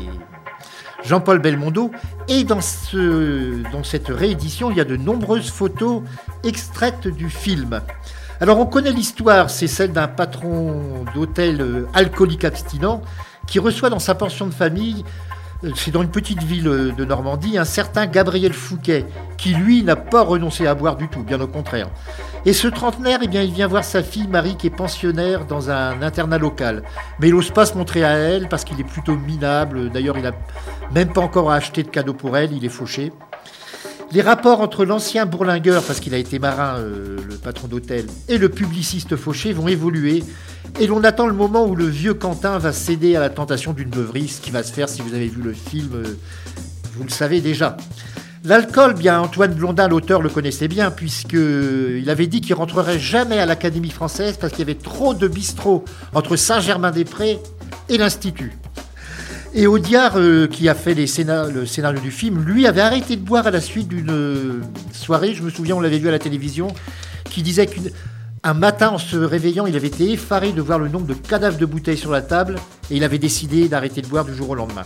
Jean-Paul 1.02 1.38
Belmondo. 1.38 1.92
Et 2.28 2.44
dans 2.44 2.60
cette 2.60 4.08
réédition, 4.08 4.70
il 4.70 4.76
y 4.76 4.82
a 4.82 4.84
de 4.84 4.96
nombreuses 4.96 5.50
photos 5.50 6.02
extraites 6.44 7.08
du 7.08 7.30
film. 7.30 7.80
Alors 8.42 8.58
on 8.58 8.66
connaît 8.66 8.90
l'histoire, 8.90 9.50
c'est 9.50 9.68
celle 9.68 9.92
d'un 9.92 10.08
patron 10.08 11.04
d'hôtel 11.14 11.60
euh, 11.60 11.86
alcoolique 11.94 12.44
abstinent 12.44 13.00
qui 13.46 13.60
reçoit 13.60 13.88
dans 13.88 14.00
sa 14.00 14.16
pension 14.16 14.46
de 14.46 14.52
famille, 14.52 15.04
euh, 15.62 15.70
c'est 15.76 15.92
dans 15.92 16.02
une 16.02 16.10
petite 16.10 16.42
ville 16.42 16.66
euh, 16.66 16.90
de 16.90 17.04
Normandie, 17.04 17.56
un 17.56 17.64
certain 17.64 18.06
Gabriel 18.06 18.52
Fouquet, 18.52 19.06
qui 19.38 19.54
lui 19.54 19.84
n'a 19.84 19.94
pas 19.94 20.22
renoncé 20.22 20.66
à 20.66 20.74
boire 20.74 20.96
du 20.96 21.06
tout, 21.06 21.22
bien 21.22 21.40
au 21.40 21.46
contraire. 21.46 21.88
Et 22.44 22.52
ce 22.52 22.66
trentenaire, 22.66 23.20
eh 23.22 23.28
bien, 23.28 23.42
il 23.42 23.52
vient 23.52 23.68
voir 23.68 23.84
sa 23.84 24.02
fille 24.02 24.26
Marie 24.26 24.56
qui 24.56 24.66
est 24.66 24.70
pensionnaire 24.70 25.44
dans 25.46 25.70
un 25.70 26.02
internat 26.02 26.38
local. 26.38 26.82
Mais 27.20 27.28
il 27.28 27.34
n'ose 27.34 27.52
pas 27.52 27.64
se 27.64 27.78
montrer 27.78 28.02
à 28.02 28.16
elle 28.16 28.48
parce 28.48 28.64
qu'il 28.64 28.80
est 28.80 28.84
plutôt 28.84 29.14
minable. 29.14 29.88
D'ailleurs, 29.90 30.18
il 30.18 30.24
n'a 30.24 30.32
même 30.92 31.12
pas 31.12 31.20
encore 31.20 31.52
acheté 31.52 31.84
de 31.84 31.88
cadeau 31.90 32.12
pour 32.12 32.36
elle, 32.36 32.52
il 32.52 32.64
est 32.64 32.68
fauché. 32.68 33.12
Les 34.14 34.20
rapports 34.20 34.60
entre 34.60 34.84
l'ancien 34.84 35.24
bourlingueur, 35.24 35.82
parce 35.82 35.98
qu'il 35.98 36.12
a 36.12 36.18
été 36.18 36.38
marin, 36.38 36.76
euh, 36.76 37.16
le 37.26 37.36
patron 37.36 37.66
d'hôtel, 37.66 38.04
et 38.28 38.36
le 38.36 38.50
publiciste 38.50 39.16
fauché 39.16 39.54
vont 39.54 39.68
évoluer. 39.68 40.22
Et 40.80 40.86
l'on 40.86 41.02
attend 41.02 41.26
le 41.26 41.32
moment 41.32 41.66
où 41.66 41.74
le 41.74 41.86
vieux 41.86 42.12
Quentin 42.12 42.58
va 42.58 42.72
céder 42.72 43.16
à 43.16 43.20
la 43.20 43.30
tentation 43.30 43.72
d'une 43.72 43.88
beuverie, 43.88 44.28
ce 44.28 44.42
qui 44.42 44.50
va 44.50 44.62
se 44.62 44.70
faire 44.70 44.90
si 44.90 45.00
vous 45.00 45.14
avez 45.14 45.28
vu 45.28 45.40
le 45.40 45.54
film, 45.54 45.92
euh, 45.94 46.18
vous 46.94 47.04
le 47.04 47.10
savez 47.10 47.40
déjà. 47.40 47.78
L'alcool, 48.44 48.92
bien 48.94 49.18
Antoine 49.18 49.54
Blondin, 49.54 49.88
l'auteur, 49.88 50.20
le 50.20 50.28
connaissait 50.28 50.68
bien, 50.68 50.90
puisqu'il 50.90 52.10
avait 52.10 52.26
dit 52.26 52.42
qu'il 52.42 52.54
rentrerait 52.54 52.98
jamais 52.98 53.38
à 53.38 53.46
l'Académie 53.46 53.90
française 53.90 54.36
parce 54.38 54.52
qu'il 54.52 54.60
y 54.60 54.70
avait 54.70 54.74
trop 54.74 55.14
de 55.14 55.26
bistrots 55.26 55.86
entre 56.12 56.36
Saint-Germain-des-Prés 56.36 57.38
et 57.88 57.96
l'Institut. 57.96 58.52
Et 59.54 59.66
Audiard, 59.66 60.14
euh, 60.16 60.46
qui 60.46 60.66
a 60.70 60.74
fait 60.74 60.94
le 60.94 61.06
scénario 61.06 62.00
du 62.00 62.10
film, 62.10 62.42
lui 62.42 62.66
avait 62.66 62.80
arrêté 62.80 63.16
de 63.16 63.20
boire 63.20 63.46
à 63.46 63.50
la 63.50 63.60
suite 63.60 63.88
d'une 63.88 64.10
euh, 64.10 64.60
soirée, 64.94 65.34
je 65.34 65.42
me 65.42 65.50
souviens, 65.50 65.76
on 65.76 65.80
l'avait 65.80 65.98
vu 65.98 66.08
à 66.08 66.10
la 66.10 66.18
télévision, 66.18 66.68
qui 67.24 67.42
disait 67.42 67.66
qu'un 67.66 68.54
matin, 68.54 68.88
en 68.90 68.98
se 68.98 69.18
réveillant, 69.18 69.66
il 69.66 69.76
avait 69.76 69.88
été 69.88 70.10
effaré 70.10 70.52
de 70.52 70.62
voir 70.62 70.78
le 70.78 70.88
nombre 70.88 71.06
de 71.06 71.12
cadavres 71.12 71.58
de 71.58 71.66
bouteilles 71.66 71.98
sur 71.98 72.10
la 72.10 72.22
table, 72.22 72.56
et 72.90 72.96
il 72.96 73.04
avait 73.04 73.18
décidé 73.18 73.68
d'arrêter 73.68 74.00
de 74.00 74.06
boire 74.06 74.24
du 74.24 74.34
jour 74.34 74.48
au 74.48 74.54
lendemain. 74.54 74.84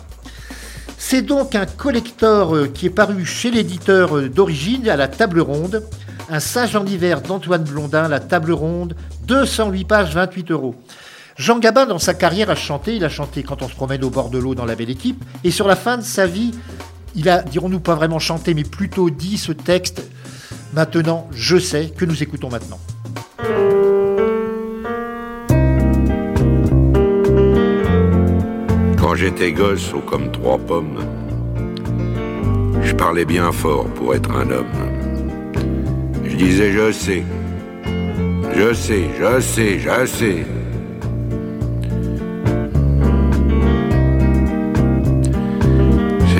C'est 0.99 1.23
donc 1.23 1.55
un 1.55 1.67
collector 1.67 2.57
euh, 2.57 2.67
qui 2.67 2.87
est 2.87 2.91
paru 2.91 3.25
chez 3.25 3.53
l'éditeur 3.53 4.21
d'origine 4.29 4.89
à 4.89 4.97
la 4.97 5.07
table 5.07 5.39
ronde, 5.39 5.85
un 6.29 6.41
Saint-Jean 6.41 6.83
d'hiver 6.83 7.21
d'Antoine 7.21 7.63
Blondin, 7.63 8.09
la 8.09 8.19
table 8.19 8.51
ronde, 8.51 8.97
208 9.29 9.85
pages, 9.85 10.13
28 10.13 10.50
euros. 10.50 10.75
Jean 11.37 11.59
Gabin, 11.59 11.85
dans 11.85 11.99
sa 11.99 12.15
carrière, 12.15 12.49
a 12.49 12.55
chanté. 12.55 12.97
Il 12.97 13.05
a 13.05 13.11
chanté 13.11 13.43
quand 13.43 13.61
on 13.61 13.69
se 13.69 13.75
promène 13.75 14.03
au 14.05 14.11
bord 14.11 14.31
de 14.31 14.39
l'eau 14.39 14.55
dans 14.55 14.65
la 14.65 14.75
belle 14.75 14.89
équipe. 14.89 15.23
Et 15.45 15.51
sur 15.51 15.69
la 15.69 15.77
fin 15.77 15.99
de 15.99 16.03
sa 16.03 16.27
vie, 16.27 16.53
il 17.15 17.29
a, 17.29 17.43
dirons-nous, 17.43 17.81
pas 17.81 17.95
vraiment 17.95 18.19
chanté, 18.19 18.55
mais 18.55 18.65
plutôt 18.65 19.11
dit 19.11 19.37
ce 19.37 19.53
texte. 19.53 20.03
Maintenant, 20.73 21.29
je 21.33 21.59
sais 21.59 21.93
que 21.95 22.07
nous 22.07 22.23
écoutons 22.23 22.49
maintenant. 22.49 22.79
Quand 28.99 29.15
j'étais 29.15 29.53
gosse, 29.53 29.93
ou 29.93 30.01
comme 30.01 30.33
trois 30.33 30.59
pommes, 30.59 31.05
je 32.83 32.95
parlais 32.95 33.27
bien 33.27 33.53
fort 33.53 33.85
pour 33.89 34.15
être 34.15 34.31
un 34.31 34.51
homme. 34.51 34.67
Je 36.25 36.35
disais 36.35 36.73
je 36.73 36.93
sais, 36.93 37.25
je 38.55 38.73
sais, 38.73 39.05
je 39.19 39.41
sais, 39.41 39.79
je 39.79 40.07
sais. 40.07 40.47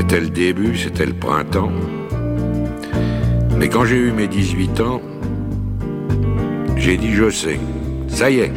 C'était 0.09 0.21
le 0.21 0.31
début, 0.31 0.77
c'était 0.77 1.05
le 1.05 1.15
printemps. 1.15 1.73
Mais 3.59 3.69
quand 3.69 3.85
j'ai 3.85 3.97
eu 3.97 4.13
mes 4.13 4.29
18 4.29 4.81
ans, 4.81 5.03
j'ai 6.77 6.97
dit 6.97 7.13
je 7.13 7.29
sais. 7.29 7.59
Ça 8.07 8.31
y 8.31 8.39
est, 8.39 8.53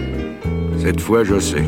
cette 0.78 1.02
fois 1.02 1.24
je 1.24 1.40
sais. 1.40 1.64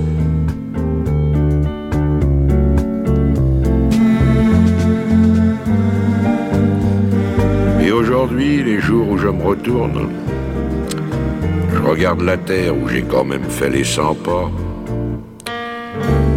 Et 7.84 7.92
aujourd'hui, 7.92 8.62
les 8.62 8.80
jours 8.80 9.10
où 9.10 9.18
je 9.18 9.30
me 9.30 9.42
retourne, 9.42 10.10
je 11.74 11.82
regarde 11.82 12.22
la 12.22 12.38
terre 12.38 12.78
où 12.78 12.88
j'ai 12.88 13.02
quand 13.02 13.24
même 13.24 13.46
fait 13.50 13.72
les 13.72 13.84
100 13.84 14.14
pas, 14.14 14.52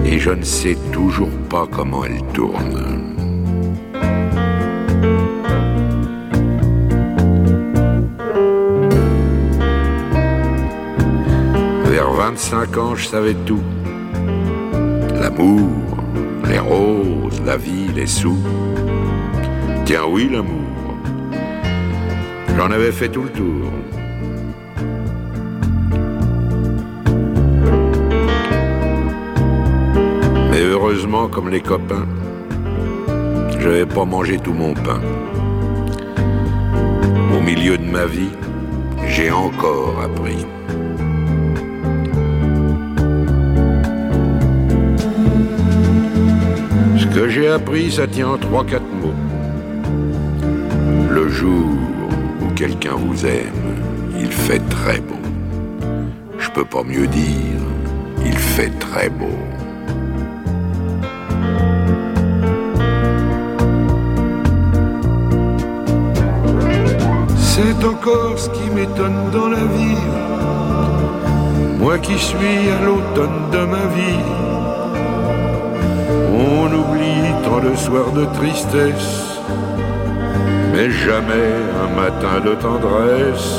et 0.06 0.18
je 0.18 0.30
ne 0.30 0.44
sais 0.44 0.78
toujours 0.92 1.36
pas 1.50 1.68
comment 1.70 2.06
elle 2.06 2.22
tourne. 2.32 3.13
25 12.34 12.76
ans, 12.78 12.94
je 12.96 13.06
savais 13.06 13.34
tout. 13.46 13.62
L'amour, 15.20 15.70
les 16.48 16.58
roses, 16.58 17.40
la 17.46 17.56
vie, 17.56 17.86
les 17.94 18.08
sous. 18.08 18.42
Tiens 19.84 20.06
oui, 20.08 20.28
l'amour. 20.32 20.96
J'en 22.56 22.72
avais 22.72 22.90
fait 22.90 23.08
tout 23.08 23.22
le 23.22 23.28
tour. 23.28 23.70
Mais 30.50 30.60
heureusement, 30.60 31.28
comme 31.28 31.50
les 31.50 31.60
copains, 31.60 32.08
je 33.50 33.58
n'avais 33.58 33.86
pas 33.86 34.04
mangé 34.04 34.38
tout 34.38 34.54
mon 34.54 34.74
pain. 34.74 35.00
Au 37.32 37.40
milieu 37.40 37.78
de 37.78 37.88
ma 37.88 38.06
vie, 38.06 38.34
j'ai 39.06 39.30
encore 39.30 40.00
appris. 40.02 40.44
Que 47.14 47.28
j'ai 47.28 47.48
appris, 47.48 47.92
ça 47.92 48.08
tient 48.08 48.30
en 48.30 48.38
trois, 48.38 48.64
quatre 48.64 48.92
mots. 49.00 49.14
Le 51.10 51.28
jour 51.28 51.70
où 52.42 52.52
quelqu'un 52.54 52.94
vous 52.96 53.24
aime, 53.24 53.76
il 54.18 54.32
fait 54.32 54.58
très 54.68 54.98
beau. 54.98 55.14
Je 56.38 56.50
peux 56.50 56.64
pas 56.64 56.82
mieux 56.82 57.06
dire, 57.06 57.60
il 58.24 58.36
fait 58.36 58.72
très 58.80 59.08
beau. 59.10 59.38
C'est 67.38 67.84
encore 67.86 68.36
ce 68.36 68.50
qui 68.50 68.68
m'étonne 68.70 69.30
dans 69.32 69.48
la 69.48 69.64
vie. 69.76 70.04
Moi 71.78 71.98
qui 71.98 72.18
suis 72.18 72.70
à 72.76 72.84
l'automne 72.84 73.50
de 73.52 73.64
ma 73.64 73.86
vie. 73.94 74.43
Tant 77.44 77.60
de 77.60 77.74
soirs 77.74 78.12
de 78.12 78.24
tristesse, 78.36 79.38
mais 80.72 80.90
jamais 80.90 81.50
un 81.84 81.90
matin 81.94 82.40
de 82.44 82.54
tendresse. 82.54 83.50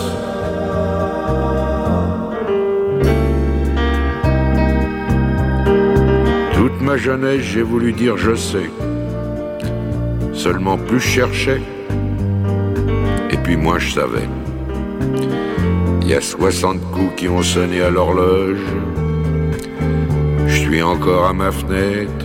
Toute 6.53 6.81
ma 6.81 6.97
jeunesse, 6.97 7.41
j'ai 7.41 7.61
voulu 7.61 7.93
dire 7.93 8.17
je 8.17 8.35
sais. 8.35 8.69
Seulement 10.33 10.77
plus 10.77 10.99
je 10.99 11.07
cherchais, 11.07 11.61
et 13.29 13.37
puis 13.37 13.55
moi 13.55 13.77
je 13.79 13.93
savais. 13.93 14.27
Il 16.01 16.07
y 16.09 16.13
a 16.13 16.21
60 16.21 16.81
coups 16.91 17.13
qui 17.17 17.27
ont 17.27 17.41
sonné 17.41 17.81
à 17.81 17.89
l'horloge. 17.89 18.65
Je 20.47 20.55
suis 20.55 20.81
encore 20.81 21.25
à 21.25 21.33
ma 21.33 21.51
fenêtre. 21.51 22.24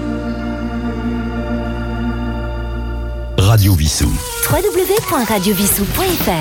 Radio 3.51 3.73
Vissou. 3.73 4.07
www.radiovissou.fr 4.49 6.31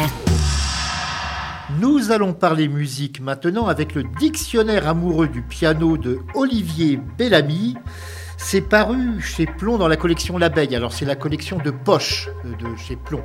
Nous 1.81 2.13
allons 2.13 2.33
parler 2.33 2.69
musique 2.69 3.19
maintenant 3.21 3.67
avec 3.67 3.97
le 3.97 4.05
dictionnaire 4.21 4.87
amoureux 4.87 5.27
du 5.27 5.43
piano 5.43 5.97
de 5.97 6.21
Olivier 6.37 7.01
Bellamy. 7.19 7.75
C'est 8.37 8.61
paru 8.61 9.21
chez 9.21 9.47
Plomb 9.47 9.77
dans 9.77 9.89
la 9.89 9.97
collection 9.97 10.39
L'Abeille. 10.39 10.77
Alors 10.77 10.93
c'est 10.93 11.05
la 11.05 11.17
collection 11.17 11.59
de 11.59 11.73
poche 11.73 12.29
de 12.45 12.77
chez 12.77 12.95
Plomb. 12.95 13.25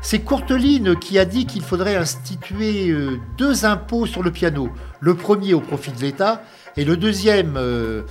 C'est 0.00 0.20
Courteline 0.20 0.98
qui 0.98 1.18
a 1.18 1.26
dit 1.26 1.44
qu'il 1.44 1.60
faudrait 1.60 1.96
instituer 1.96 2.88
euh, 2.88 3.18
deux 3.36 3.66
impôts 3.66 4.06
sur 4.06 4.22
le 4.22 4.30
piano. 4.30 4.70
Le 5.00 5.14
premier 5.14 5.52
au 5.52 5.60
profit 5.60 5.92
de 5.92 6.00
l'État 6.00 6.40
et 6.78 6.84
le 6.86 6.96
deuxième 6.96 7.58
euh, 7.58 8.04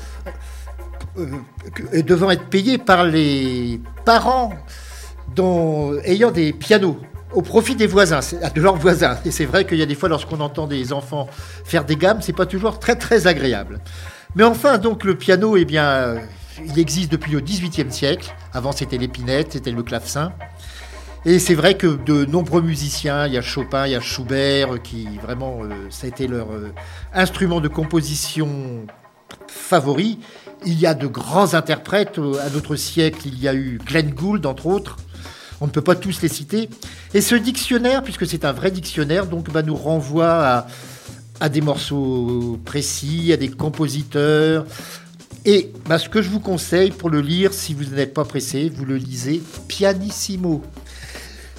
euh, 1.17 2.03
devant 2.03 2.29
être 2.29 2.49
payé 2.49 2.77
par 2.77 3.03
les 3.03 3.81
parents 4.05 4.53
ayant 6.03 6.31
des 6.31 6.53
pianos 6.53 6.97
au 7.33 7.41
profit 7.41 7.75
des 7.75 7.87
voisins, 7.87 8.19
de 8.55 8.61
leurs 8.61 8.77
voisins. 8.77 9.17
Et 9.25 9.31
c'est 9.31 9.45
vrai 9.45 9.65
qu'il 9.65 9.77
y 9.77 9.81
a 9.81 9.85
des 9.85 9.95
fois, 9.95 10.09
lorsqu'on 10.09 10.39
entend 10.39 10.67
des 10.67 10.93
enfants 10.93 11.27
faire 11.65 11.85
des 11.85 11.95
gammes, 11.95 12.21
c'est 12.21 12.33
pas 12.33 12.45
toujours 12.45 12.79
très 12.79 12.95
très 12.95 13.27
agréable. 13.27 13.79
Mais 14.35 14.43
enfin, 14.43 14.77
donc 14.77 15.03
le 15.03 15.15
piano, 15.15 15.57
eh 15.57 15.65
bien, 15.65 15.85
euh, 15.85 16.19
il 16.65 16.79
existe 16.79 17.11
depuis 17.11 17.31
le 17.31 17.39
XVIIIe 17.39 17.91
siècle. 17.91 18.33
Avant, 18.53 18.71
c'était 18.71 18.97
l'épinette, 18.97 19.53
c'était 19.53 19.71
le 19.71 19.83
clavecin. 19.83 20.31
Et 21.25 21.39
c'est 21.39 21.55
vrai 21.55 21.75
que 21.75 21.87
de 21.87 22.25
nombreux 22.25 22.61
musiciens, 22.61 23.27
il 23.27 23.33
y 23.33 23.37
a 23.37 23.41
Chopin, 23.41 23.85
il 23.85 23.91
y 23.91 23.95
a 23.95 24.01
Schubert, 24.01 24.75
euh, 24.75 24.77
qui 24.77 25.07
vraiment, 25.21 25.59
euh, 25.63 25.69
ça 25.89 26.05
a 26.05 26.09
été 26.09 26.27
leur 26.27 26.47
instrument 27.13 27.59
de 27.59 27.67
composition 27.67 28.85
favori. 29.47 30.19
Il 30.65 30.79
y 30.79 30.85
a 30.85 30.93
de 30.93 31.07
grands 31.07 31.53
interprètes. 31.53 32.19
À 32.19 32.49
notre 32.49 32.75
siècle, 32.75 33.19
il 33.25 33.39
y 33.39 33.47
a 33.47 33.53
eu 33.53 33.79
Glenn 33.85 34.11
Gould, 34.11 34.45
entre 34.45 34.67
autres. 34.67 34.97
On 35.59 35.65
ne 35.65 35.71
peut 35.71 35.81
pas 35.81 35.95
tous 35.95 36.21
les 36.21 36.27
citer. 36.27 36.69
Et 37.13 37.21
ce 37.21 37.35
dictionnaire, 37.35 38.03
puisque 38.03 38.27
c'est 38.27 38.45
un 38.45 38.51
vrai 38.51 38.71
dictionnaire, 38.71 39.25
donc 39.25 39.51
bah, 39.51 39.63
nous 39.63 39.75
renvoie 39.75 40.67
à, 41.39 41.49
des 41.49 41.61
morceaux 41.61 42.59
précis, 42.63 43.33
à 43.33 43.37
des 43.37 43.49
compositeurs. 43.49 44.65
Et 45.45 45.71
bah, 45.87 45.97
ce 45.97 46.09
que 46.09 46.21
je 46.21 46.29
vous 46.29 46.39
conseille 46.39 46.91
pour 46.91 47.09
le 47.09 47.21
lire, 47.21 47.53
si 47.53 47.73
vous 47.73 47.85
n'êtes 47.95 48.13
pas 48.13 48.25
pressé, 48.25 48.69
vous 48.73 48.85
le 48.85 48.97
lisez 48.97 49.41
pianissimo. 49.67 50.61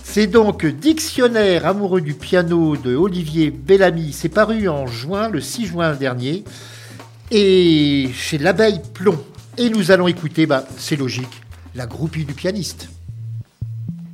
C'est 0.05 0.27
donc 0.27 0.65
Dictionnaire 0.65 1.67
amoureux 1.67 2.01
du 2.01 2.15
piano 2.15 2.77
de 2.77 2.95
Olivier 2.95 3.51
Bellamy. 3.51 4.13
C'est 4.13 4.29
paru 4.29 4.69
en 4.69 4.87
juin, 4.87 5.29
le 5.29 5.41
6 5.41 5.67
juin 5.67 5.95
dernier, 5.95 6.45
et 7.31 8.09
chez 8.15 8.39
l'Abeille 8.39 8.81
Plomb. 8.95 9.23
Et 9.59 9.71
nous 9.71 9.91
allons 9.91 10.07
écouter, 10.07 10.47
bah, 10.47 10.65
c'est 10.79 10.97
logique, 10.97 11.43
la 11.75 11.87
groupie 11.87 12.25
du 12.25 12.33
pianiste. 12.33 12.89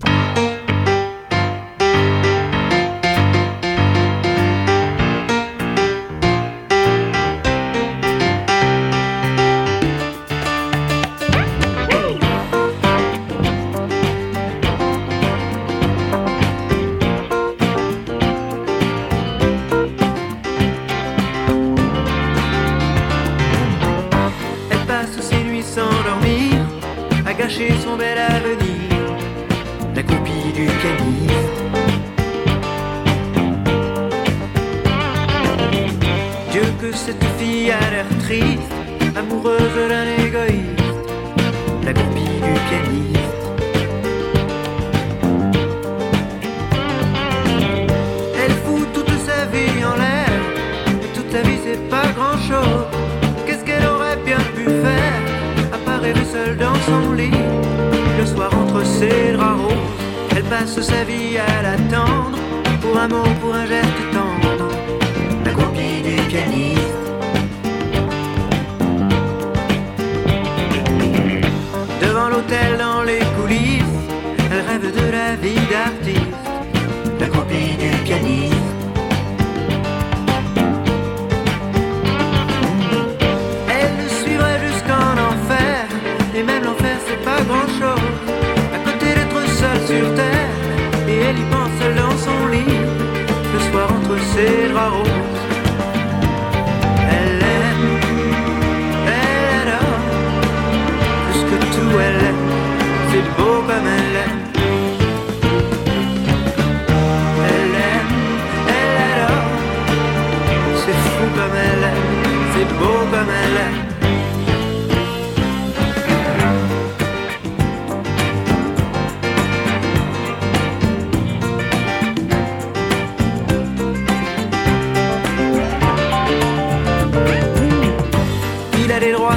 Elle 0.06 0.53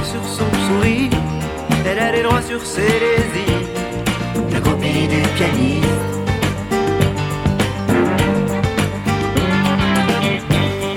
Sur 0.03 0.23
son 0.23 0.49
sourire, 0.67 1.11
elle 1.85 1.99
a 1.99 2.11
des 2.11 2.23
droits 2.23 2.41
sur 2.41 2.65
ses 2.65 2.81
désirs. 2.81 3.67
La 4.51 4.59
copie 4.61 5.07
du 5.07 5.21
pianiste. 5.35 5.87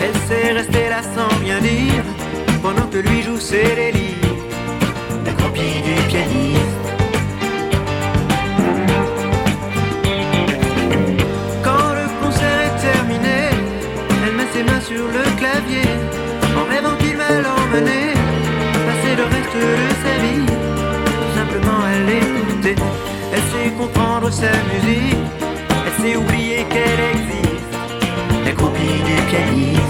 Elle 0.03 0.17
sait 0.29 0.53
rester 0.53 0.89
là 0.89 1.03
sans 1.03 1.37
rien 1.41 1.61
dire 1.61 2.05
Pendant 2.63 2.87
que 2.87 2.99
lui 2.99 3.23
joue 3.23 3.39
ses 3.39 3.75
délires 3.75 4.10
de 19.61 19.73
sa 20.03 20.15
vie. 20.23 20.47
Simplement 21.37 21.81
elle 21.93 22.11
écouter 22.23 22.75
Elle 23.35 23.45
sait 23.53 23.71
comprendre 23.79 24.31
sa 24.31 24.53
musique. 24.71 25.25
Elle 25.87 25.97
sait 26.03 26.17
oublier 26.17 26.65
qu'elle 26.73 27.03
existe. 27.15 27.73
La 28.45 28.53
copie 28.53 28.99
du 29.09 29.17
pianiste. 29.31 29.81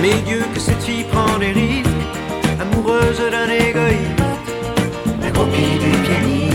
Mais 0.00 0.14
Dieu 0.26 0.42
que 0.52 0.60
cette 0.60 0.82
fille 0.82 1.04
prend 1.04 1.38
des 1.38 1.52
risques, 1.52 2.02
amoureuse 2.60 3.22
d'un 3.34 3.48
égoïste, 3.48 4.22
la 5.22 5.30
copie 5.30 5.78
du 5.84 5.90
pianiste. 6.06 6.51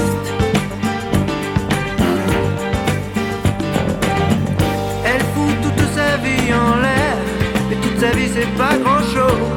pas 8.58 8.76
grand 8.84 9.04
chose. 9.14 9.48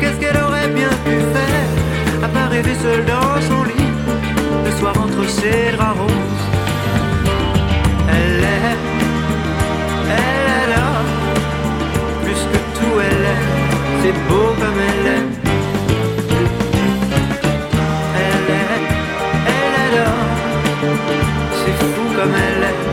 Qu'est-ce 0.00 0.18
qu'elle 0.20 0.36
aurait 0.36 0.68
bien 0.68 0.88
pu 1.04 1.16
faire 1.34 1.68
à 2.24 2.28
part 2.28 2.48
rêver 2.50 2.74
seule 2.80 3.04
dans 3.04 3.40
son 3.48 3.64
lit 3.64 3.90
le 4.64 4.70
soir 4.78 4.94
entre 4.98 5.28
ses 5.28 5.72
draps 5.76 5.98
roses? 5.98 6.44
Elle 8.08 8.44
est, 8.58 8.78
elle 10.20 10.48
est 10.58 10.68
là, 10.74 10.86
plus 12.22 12.40
que 12.52 12.58
tout 12.78 12.96
elle 13.08 13.24
est, 13.34 13.42
c'est 14.02 14.16
beau 14.28 14.48
comme 14.60 14.80
elle 14.90 15.06
est. 15.16 15.26
Elle 18.24 18.48
est, 18.60 18.80
elle 19.54 19.76
est 19.84 19.92
là, 19.98 20.10
c'est 21.58 21.76
fou 21.84 22.04
comme 22.16 22.34
elle 22.46 22.64
est. 22.70 22.85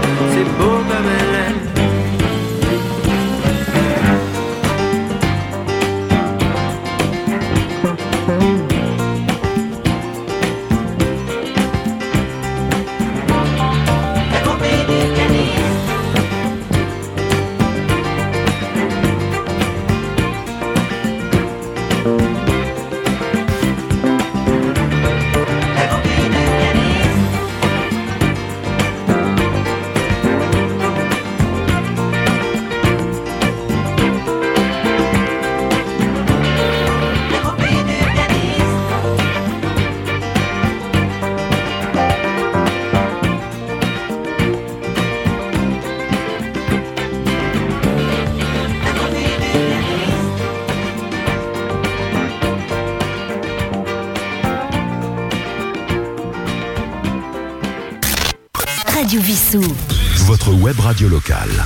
Votre 59.56 60.52
web 60.52 60.80
radio 60.80 61.08
locale. 61.08 61.64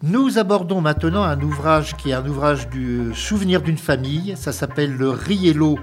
Nous 0.00 0.38
abordons 0.38 0.80
maintenant 0.80 1.24
un 1.24 1.40
ouvrage 1.40 1.96
qui 1.96 2.10
est 2.10 2.14
un 2.14 2.24
ouvrage 2.24 2.68
du 2.68 3.12
souvenir 3.16 3.62
d'une 3.62 3.76
famille. 3.76 4.36
Ça 4.36 4.52
s'appelle 4.52 4.96
le 4.96 5.10
Riello 5.10 5.76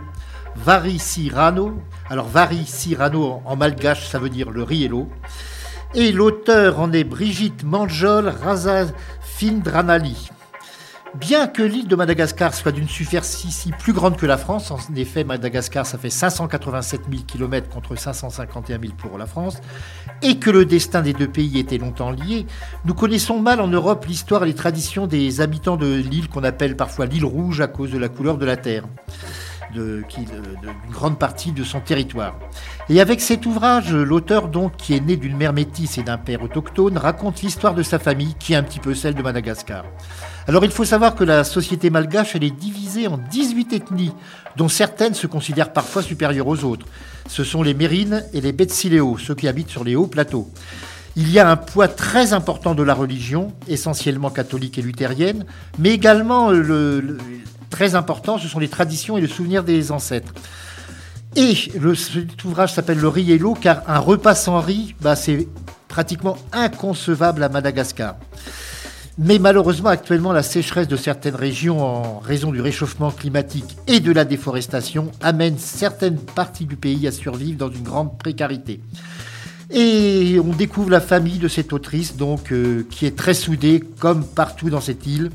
Vari 0.56 1.00
Cirano. 1.00 1.82
Alors 2.10 2.30
Vari 2.30 2.66
Cirano 2.66 3.42
en 3.44 3.58
malgache, 3.58 4.08
ça 4.08 4.20
veut 4.20 4.30
dire 4.30 4.52
le 4.52 4.64
Riello. 4.64 5.10
Et 5.94 6.14
l'auteur 6.14 6.80
en 6.80 6.94
est 6.94 7.04
Brigitte 7.04 7.66
Manjol 7.66 8.30
Razafindranali. 8.30 10.30
Bien 11.16 11.46
que 11.46 11.62
l'île 11.62 11.88
de 11.88 11.96
Madagascar 11.96 12.56
soit 12.56 12.72
d'une 12.72 12.88
superficie 12.88 13.72
plus 13.72 13.94
grande 13.94 14.18
que 14.18 14.26
la 14.26 14.36
France, 14.36 14.72
en 14.72 14.80
effet 14.96 15.24
Madagascar 15.24 15.86
ça 15.86 16.00
fait 16.00 16.10
587 16.10 17.02
000 17.08 17.24
km 17.28 17.70
contre 17.70 17.96
551 17.96 18.80
000 18.80 18.94
pour 18.98 19.20
la 19.20 19.28
France, 19.28 19.62
et 20.24 20.40
que 20.40 20.50
le 20.50 20.66
destin 20.66 21.04
des 21.04 21.14
deux 21.14 21.28
pays 21.28 21.60
était 21.60 21.78
longtemps 21.78 22.10
lié, 22.10 22.48
nous 22.86 22.96
connaissons 22.96 23.40
mal 23.40 23.62
en 23.62 23.68
Europe 23.68 24.06
l'histoire 24.06 24.44
et 24.44 24.48
les 24.48 24.56
traditions 24.56 25.06
des 25.06 25.40
habitants 25.40 25.78
de 25.78 25.94
l'île 25.96 26.30
qu'on 26.30 26.44
appelle 26.44 26.76
parfois 26.76 27.06
l'île 27.06 27.26
rouge 27.26 27.62
à 27.62 27.68
cause 27.68 27.92
de 27.92 28.00
la 28.00 28.10
couleur 28.10 28.40
de 28.40 28.46
la 28.46 28.58
terre. 28.58 28.86
D'une 29.72 30.04
grande 30.92 31.18
partie 31.18 31.52
de 31.52 31.64
son 31.64 31.80
territoire. 31.80 32.36
Et 32.90 33.02
avec 33.02 33.22
cet 33.22 33.48
ouvrage, 33.48 33.92
l'auteur 33.92 34.48
donc 34.48 34.76
qui 34.78 34.94
est 34.94 35.00
né 35.00 35.18
d'une 35.18 35.36
mère 35.36 35.52
métisse 35.52 35.98
et 35.98 36.04
d'un 36.04 36.20
père 36.20 36.44
autochtone 36.44 36.98
raconte 36.98 37.42
l'histoire 37.42 37.74
de 37.74 37.82
sa 37.82 37.98
famille 37.98 38.36
qui 38.36 38.54
est 38.54 38.56
un 38.56 38.62
petit 38.62 38.80
peu 38.80 38.94
celle 38.94 39.16
de 39.16 39.24
Madagascar. 39.24 39.86
Alors 40.48 40.66
il 40.66 40.72
faut 40.72 40.84
savoir 40.86 41.16
que 41.16 41.24
la 41.24 41.44
société 41.44 41.90
malgache 41.90 42.36
elle 42.36 42.44
est 42.44 42.50
divisée 42.52 43.08
en 43.08 43.18
18 43.18 43.74
ethnies 43.74 44.12
dont 44.58 44.68
certaines 44.68 45.14
se 45.14 45.26
considèrent 45.28 45.72
parfois 45.74 46.02
supérieures 46.04 46.48
aux 46.48 46.64
autres. 46.64 46.86
Ce 47.28 47.44
sont 47.44 47.64
les 47.64 47.74
Mérines 47.74 48.24
et 48.34 48.42
les 48.42 48.52
Betsileo, 48.52 49.18
ceux 49.18 49.36
qui 49.36 49.48
habitent 49.48 49.70
sur 49.70 49.84
les 49.84 49.96
hauts 49.96 50.08
plateaux. 50.08 50.50
Il 51.16 51.32
y 51.32 51.40
a 51.40 51.50
un 51.50 51.56
poids 51.56 51.88
très 51.88 52.34
important 52.34 52.76
de 52.76 52.84
la 52.84 52.94
religion, 52.94 53.54
essentiellement 53.68 54.30
catholique 54.32 54.78
et 54.78 54.82
luthérienne, 54.82 55.46
mais 55.80 55.92
également 55.92 56.50
le, 56.52 57.00
le- 57.00 57.18
très 57.70 57.96
important, 57.96 58.38
ce 58.38 58.48
sont 58.48 58.60
les 58.60 58.68
traditions 58.68 59.18
et 59.18 59.22
le 59.22 59.28
souvenir 59.28 59.64
des 59.64 59.92
ancêtres. 59.92 60.34
Et 61.36 61.56
cet 61.96 62.44
ouvrage 62.44 62.74
s'appelle 62.74 63.00
Le 63.00 63.08
Riello, 63.08 63.54
car 63.56 63.82
un 63.88 63.98
repas 64.00 64.36
sans 64.36 64.60
riz, 64.60 64.94
bah, 65.02 65.16
c'est 65.16 65.48
pratiquement 65.88 66.38
inconcevable 66.52 67.42
à 67.44 67.50
Madagascar. 67.50 68.16
Mais 69.20 69.38
malheureusement, 69.38 69.90
actuellement, 69.90 70.32
la 70.32 70.42
sécheresse 70.42 70.88
de 70.88 70.96
certaines 70.96 71.36
régions 71.36 71.84
en 71.84 72.20
raison 72.20 72.52
du 72.52 72.62
réchauffement 72.62 73.12
climatique 73.12 73.78
et 73.86 74.00
de 74.00 74.12
la 74.12 74.26
déforestation 74.26 75.12
amène 75.22 75.60
certaines 75.60 76.18
parties 76.18 76.66
du 76.66 76.76
pays 76.78 77.08
à 77.08 77.12
survivre 77.12 77.58
dans 77.58 77.70
une 77.70 77.84
grande 77.84 78.18
précarité. 78.18 78.80
Et 79.70 80.40
on 80.44 80.50
découvre 80.54 80.90
la 80.90 81.00
famille 81.00 81.38
de 81.38 81.48
cette 81.48 81.74
autrice, 81.74 82.16
donc, 82.16 82.52
euh, 82.52 82.88
qui 82.90 83.06
est 83.06 83.16
très 83.16 83.36
soudée, 83.36 83.84
comme 84.00 84.26
partout 84.26 84.72
dans 84.72 84.82
cette 84.82 85.06
île. 85.06 85.30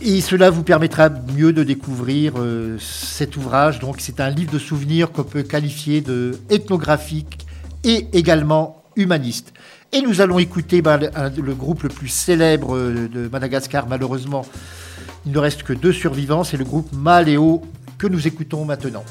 Et 0.00 0.20
cela 0.22 0.48
vous 0.48 0.62
permettra 0.62 1.10
mieux 1.36 1.52
de 1.52 1.62
découvrir 1.62 2.34
euh, 2.38 2.78
cet 2.80 3.36
ouvrage. 3.36 3.78
Donc, 3.78 3.96
c'est 3.98 4.20
un 4.20 4.30
livre 4.30 4.52
de 4.52 4.58
souvenirs 4.58 5.12
qu'on 5.12 5.24
peut 5.24 5.42
qualifier 5.42 6.00
de 6.00 6.38
ethnographique 6.48 7.46
et 7.84 8.08
également 8.14 8.84
humaniste. 8.96 9.52
Et 9.92 10.02
nous 10.02 10.20
allons 10.20 10.38
écouter 10.38 10.82
ben, 10.82 10.98
le, 10.98 11.54
groupe 11.54 11.82
le 11.82 11.88
plus 11.88 12.08
célèbre 12.08 12.76
euh, 12.76 13.08
de 13.08 13.28
Madagascar. 13.28 13.86
Malheureusement, 13.88 14.44
il 15.24 15.32
ne 15.32 15.38
reste 15.38 15.62
que 15.62 15.72
deux 15.72 15.92
survivants. 15.92 16.44
C'est 16.44 16.58
le 16.58 16.64
groupe 16.64 16.92
Maléo 16.92 17.62
que 17.96 18.06
nous 18.06 18.26
écoutons 18.26 18.64
maintenant. 18.64 19.04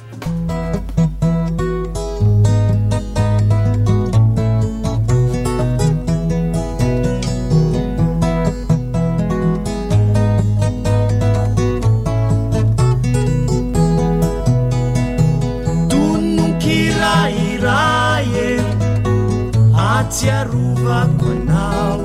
lavako 20.87 21.25
anao. 21.31 22.01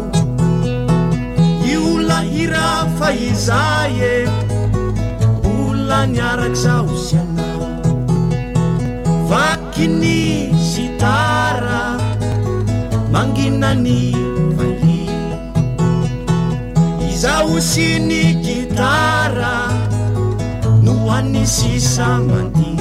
Iola 1.73 2.21
hira 2.23 2.87
fa 2.99 3.13
iza 3.13 3.89
e. 4.13 4.29
Mbola 5.39 6.07
niarak' 6.07 6.55
zao 6.55 6.89
sy 7.05 7.17
anao. 7.23 7.69
Vakiny 9.29 10.51
sitara 10.71 11.83
manginany 13.13 14.13
vali. 14.59 15.07
Izao 17.11 17.61
sy 17.61 17.99
ny 18.09 18.43
gitara 18.43 19.57
no 20.83 20.93
hoany 21.05 21.47
sisa 21.47 22.19
mandi 22.19 22.72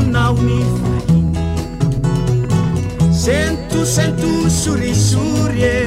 na 0.00 0.30
unifarinha 0.30 1.46
sentu 3.12 3.86
sento 3.86 4.50
sorisory 4.50 5.62
e 5.62 5.78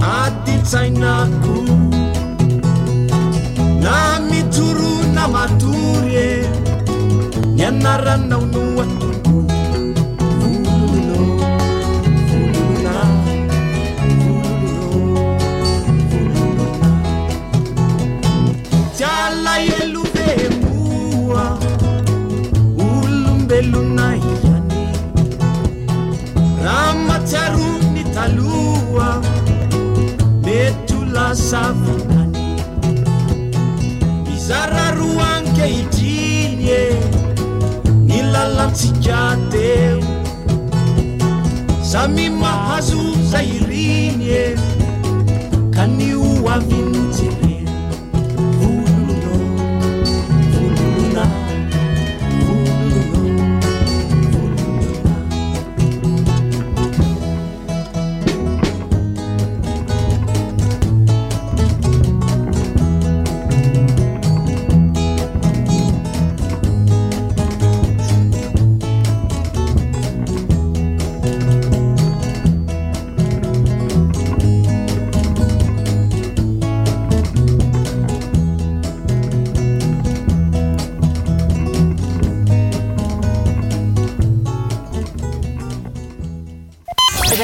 atitsainako 0.00 1.56
na 3.82 4.20
mijoro 4.30 4.90
na 5.14 5.28
matory 5.28 6.14
e 6.16 6.48
ny 7.56 7.62
anaranao 7.68 8.44
no 8.46 8.62
atoko 8.82 9.38
Tiala 18.96 19.54
yelo 19.58 19.97
velona 23.58 24.06
ihany 24.16 24.74
raha 26.64 26.90
matsiaro 27.06 27.70
ny 27.94 28.02
taloha 28.14 29.08
mety 30.44 30.94
ho 30.94 31.00
lasa 31.14 31.62
vonany. 31.80 32.44
Mizararoa 34.26 35.26
ankehitriny 35.38 36.68
e 36.80 36.84
ny 38.08 38.20
lalantsika 38.32 39.22
teo. 39.52 40.00
Samy 41.90 42.26
mahazo 42.42 43.02
zay 43.30 43.48
iriny 43.58 44.24
e 44.42 44.46
ka 45.74 45.84
ny 45.96 46.10
ho 46.20 46.30
aviny 46.54 47.07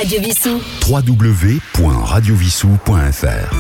Radio 0.05 0.21
Vissou. 0.21 0.61
www.radiovissou.fr 0.87 3.57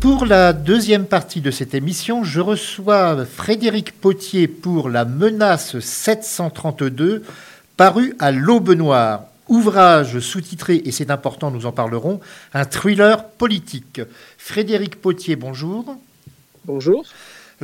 Pour 0.00 0.26
la 0.26 0.52
deuxième 0.52 1.06
partie 1.06 1.40
de 1.40 1.50
cette 1.50 1.72
émission, 1.72 2.24
je 2.24 2.42
reçois 2.42 3.24
Frédéric 3.24 3.98
Potier 3.98 4.48
pour 4.48 4.90
La 4.90 5.06
menace 5.06 5.78
732, 5.78 7.24
paru 7.78 8.14
à 8.18 8.32
l'Aube 8.32 8.72
Noire. 8.72 9.22
Ouvrage 9.48 10.20
sous-titré, 10.20 10.82
et 10.84 10.92
c'est 10.92 11.10
important, 11.10 11.50
nous 11.50 11.64
en 11.64 11.72
parlerons, 11.72 12.20
un 12.52 12.66
thriller 12.66 13.30
politique. 13.30 14.02
Frédéric 14.36 15.00
Potier, 15.00 15.36
bonjour. 15.36 15.96
Bonjour. 16.66 17.06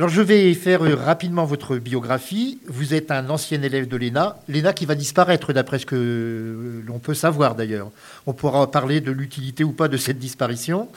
Alors 0.01 0.09
je 0.09 0.23
vais 0.23 0.51
faire 0.55 0.83
euh, 0.83 0.95
rapidement 0.95 1.45
votre 1.45 1.77
biographie. 1.77 2.57
Vous 2.65 2.95
êtes 2.95 3.11
un 3.11 3.29
ancien 3.29 3.61
élève 3.61 3.87
de 3.87 3.95
l'ENA, 3.97 4.35
l'ENA 4.47 4.73
qui 4.73 4.87
va 4.87 4.95
disparaître 4.95 5.53
d'après 5.53 5.77
ce 5.77 5.85
que 5.85 5.95
euh, 5.95 6.81
l'on 6.87 6.97
peut 6.97 7.13
savoir 7.13 7.53
d'ailleurs. 7.53 7.91
On 8.25 8.33
pourra 8.33 8.71
parler 8.71 8.99
de 8.99 9.11
l'utilité 9.11 9.63
ou 9.63 9.73
pas 9.73 9.89
de 9.89 9.97
cette 9.97 10.17
disparition. 10.17 10.89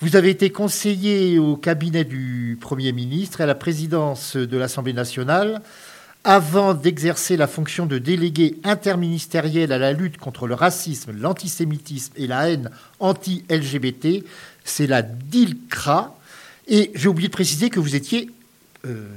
Vous 0.00 0.16
avez 0.16 0.30
été 0.30 0.48
conseiller 0.48 1.38
au 1.38 1.58
cabinet 1.58 2.04
du 2.04 2.56
Premier 2.58 2.92
ministre 2.92 3.42
et 3.42 3.44
à 3.44 3.46
la 3.46 3.54
présidence 3.54 4.38
de 4.38 4.56
l'Assemblée 4.56 4.94
nationale 4.94 5.60
avant 6.24 6.72
d'exercer 6.72 7.36
la 7.36 7.48
fonction 7.48 7.84
de 7.84 7.98
délégué 7.98 8.56
interministériel 8.64 9.70
à 9.70 9.76
la 9.76 9.92
lutte 9.92 10.16
contre 10.16 10.46
le 10.46 10.54
racisme, 10.54 11.12
l'antisémitisme 11.12 12.14
et 12.16 12.26
la 12.26 12.48
haine 12.48 12.70
anti-LGBT. 13.00 14.24
C'est 14.64 14.86
la 14.86 15.02
DILCRA. 15.02 16.14
Et 16.68 16.90
j'ai 16.96 17.06
oublié 17.06 17.28
de 17.28 17.32
préciser 17.32 17.70
que 17.70 17.78
vous 17.78 17.94
étiez 17.94 18.28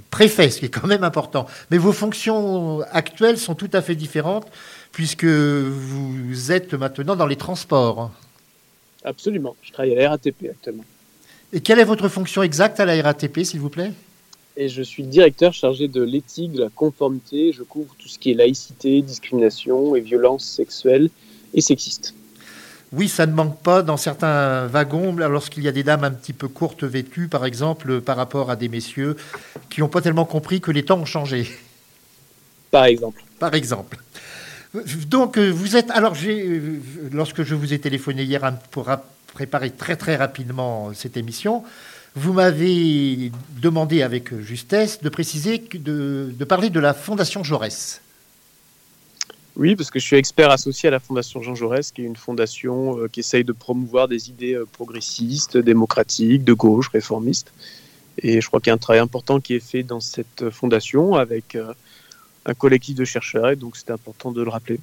préfet, 0.09 0.49
ce 0.49 0.59
qui 0.59 0.65
est 0.65 0.69
quand 0.69 0.87
même 0.87 1.03
important. 1.03 1.45
Mais 1.71 1.77
vos 1.77 1.91
fonctions 1.91 2.81
actuelles 2.91 3.37
sont 3.37 3.55
tout 3.55 3.69
à 3.73 3.81
fait 3.81 3.95
différentes 3.95 4.47
puisque 4.91 5.25
vous 5.25 6.51
êtes 6.51 6.73
maintenant 6.73 7.15
dans 7.15 7.27
les 7.27 7.35
transports. 7.35 8.11
Absolument. 9.03 9.55
Je 9.61 9.71
travaille 9.71 9.97
à 9.97 10.01
la 10.01 10.09
RATP 10.09 10.49
actuellement. 10.51 10.83
Et 11.53 11.61
quelle 11.61 11.79
est 11.79 11.85
votre 11.85 12.09
fonction 12.09 12.43
exacte 12.43 12.79
à 12.79 12.85
la 12.85 13.01
RATP, 13.01 13.43
s'il 13.43 13.59
vous 13.59 13.69
plaît? 13.69 13.91
Et 14.57 14.67
je 14.67 14.81
suis 14.81 15.03
directeur 15.03 15.53
chargé 15.53 15.87
de 15.87 16.03
l'éthique, 16.03 16.51
de 16.51 16.61
la 16.61 16.69
conformité. 16.69 17.53
Je 17.53 17.63
couvre 17.63 17.95
tout 17.97 18.07
ce 18.07 18.19
qui 18.19 18.31
est 18.31 18.33
laïcité, 18.33 19.01
discrimination 19.01 19.95
et 19.95 20.01
violence 20.01 20.43
sexuelle 20.45 21.09
et 21.53 21.61
sexiste. 21.61 22.13
Oui, 22.91 23.07
ça 23.07 23.27
ne 23.27 23.33
manque 23.33 23.61
pas 23.61 23.83
dans 23.83 23.97
certains 23.97 24.65
wagons, 24.65 25.15
lorsqu'il 25.15 25.63
y 25.63 25.67
a 25.67 25.71
des 25.71 25.83
dames 25.83 26.03
un 26.03 26.11
petit 26.11 26.33
peu 26.33 26.47
courtes 26.47 26.83
vêtues, 26.83 27.27
par 27.27 27.45
exemple, 27.45 28.01
par 28.01 28.17
rapport 28.17 28.49
à 28.49 28.55
des 28.55 28.67
messieurs 28.67 29.15
qui 29.69 29.81
n'ont 29.81 29.87
pas 29.87 30.01
tellement 30.01 30.25
compris 30.25 30.59
que 30.59 30.71
les 30.71 30.83
temps 30.83 30.97
ont 30.97 31.05
changé. 31.05 31.47
Par 32.71 32.85
exemple. 32.85 33.21
Par 33.37 33.53
exemple. 33.53 33.97
Donc, 35.07 35.37
euh, 35.37 35.49
vous 35.49 35.75
êtes. 35.75 35.91
Alors, 35.91 36.15
euh, 36.25 36.77
lorsque 37.11 37.43
je 37.43 37.53
vous 37.53 37.73
ai 37.73 37.79
téléphoné 37.79 38.23
hier 38.23 38.51
pour 38.71 38.89
préparer 39.33 39.71
très 39.71 39.95
très 39.95 40.15
rapidement 40.15 40.91
cette 40.93 41.17
émission, 41.17 41.63
vous 42.15 42.33
m'avez 42.33 43.31
demandé 43.61 44.01
avec 44.01 44.35
justesse 44.41 45.01
de 45.01 45.09
préciser, 45.09 45.63
de 45.73 46.43
parler 46.45 46.71
de 46.71 46.79
la 46.79 46.95
Fondation 46.95 47.43
Jaurès. 47.43 48.01
Oui, 49.59 49.75
parce 49.75 49.91
que 49.91 49.99
je 49.99 50.05
suis 50.05 50.15
expert 50.15 50.51
associé 50.51 50.87
à 50.87 50.91
la 50.93 51.01
Fondation 51.01 51.41
Jean 51.41 51.53
Jaurès, 51.53 51.91
qui 51.91 52.01
est 52.01 52.05
une 52.05 52.15
fondation 52.15 52.97
euh, 52.97 53.09
qui 53.09 53.19
essaye 53.19 53.43
de 53.43 53.51
promouvoir 53.51 54.07
des 54.07 54.29
idées 54.29 54.53
euh, 54.53 54.65
progressistes, 54.65 55.57
démocratiques, 55.57 56.45
de 56.45 56.53
gauche, 56.53 56.87
réformistes. 56.87 57.51
Et 58.19 58.39
je 58.39 58.47
crois 58.47 58.61
qu'il 58.61 58.67
y 58.67 58.71
a 58.71 58.75
un 58.75 58.77
travail 58.77 59.01
important 59.01 59.41
qui 59.41 59.55
est 59.55 59.59
fait 59.59 59.83
dans 59.83 59.99
cette 59.99 60.49
fondation 60.49 61.15
avec 61.15 61.55
euh, 61.55 61.73
un 62.45 62.53
collectif 62.53 62.95
de 62.95 63.03
chercheurs, 63.03 63.49
et 63.49 63.57
donc 63.57 63.75
c'est 63.75 63.91
important 63.91 64.31
de 64.31 64.41
le 64.41 64.49
rappeler. 64.49 64.79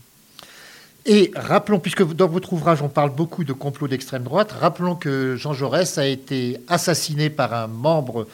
Et 1.06 1.30
rappelons, 1.34 1.78
puisque 1.78 2.04
dans 2.12 2.28
votre 2.28 2.52
ouvrage 2.52 2.82
on 2.82 2.90
parle 2.90 3.14
beaucoup 3.14 3.44
de 3.44 3.54
complot 3.54 3.88
d'extrême 3.88 4.24
droite, 4.24 4.52
rappelons 4.52 4.94
que 4.94 5.36
Jean 5.36 5.54
Jaurès 5.54 5.96
a 5.96 6.06
été 6.06 6.58
assassiné 6.68 7.30
par 7.30 7.54
un 7.54 7.66
membre 7.66 8.26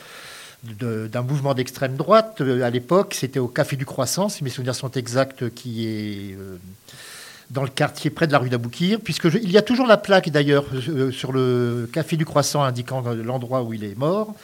d'un 0.65 1.23
mouvement 1.23 1.55
d'extrême 1.55 1.97
droite. 1.97 2.41
Euh, 2.41 2.63
À 2.63 2.71
l'époque, 2.71 3.15
c'était 3.19 3.39
au 3.41 3.49
Café 3.49 3.77
du 3.77 3.85
Croissant, 3.87 4.29
si 4.29 4.45
mes 4.45 4.51
souvenirs 4.51 4.75
sont 4.77 4.91
exacts, 4.93 5.51
qui 5.55 5.87
est 5.87 6.37
euh, 6.39 6.57
dans 7.51 7.63
le 7.65 7.69
quartier 7.69 8.11
près 8.11 8.27
de 8.29 8.33
la 8.33 8.39
rue 8.39 8.49
d'Aboukir, 8.49 9.01
puisque 9.01 9.29
je- 9.29 9.39
il 9.39 9.51
y 9.51 9.59
a 9.59 9.63
toujours 9.63 9.87
la 9.87 9.97
plaque 9.97 10.31
d'ailleurs 10.31 10.65
euh, 10.89 11.11
sur 11.11 11.33
le 11.33 11.89
Café 11.93 12.17
du 12.17 12.25
Croissant 12.25 12.63
indiquant 12.63 13.03
l'endroit 13.25 13.63
où 13.63 13.73
il 13.75 13.83
est 13.85 13.99
mort. 13.99 14.35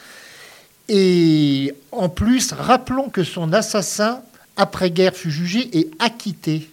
Et 0.89 1.75
en 1.93 2.09
plus, 2.09 2.53
rappelons 2.53 3.11
que 3.11 3.23
son 3.23 3.53
assassin, 3.53 4.21
après-guerre, 4.57 5.15
fut 5.15 5.31
jugé 5.31 5.69
et 5.79 5.91
acquitté. 5.99 6.69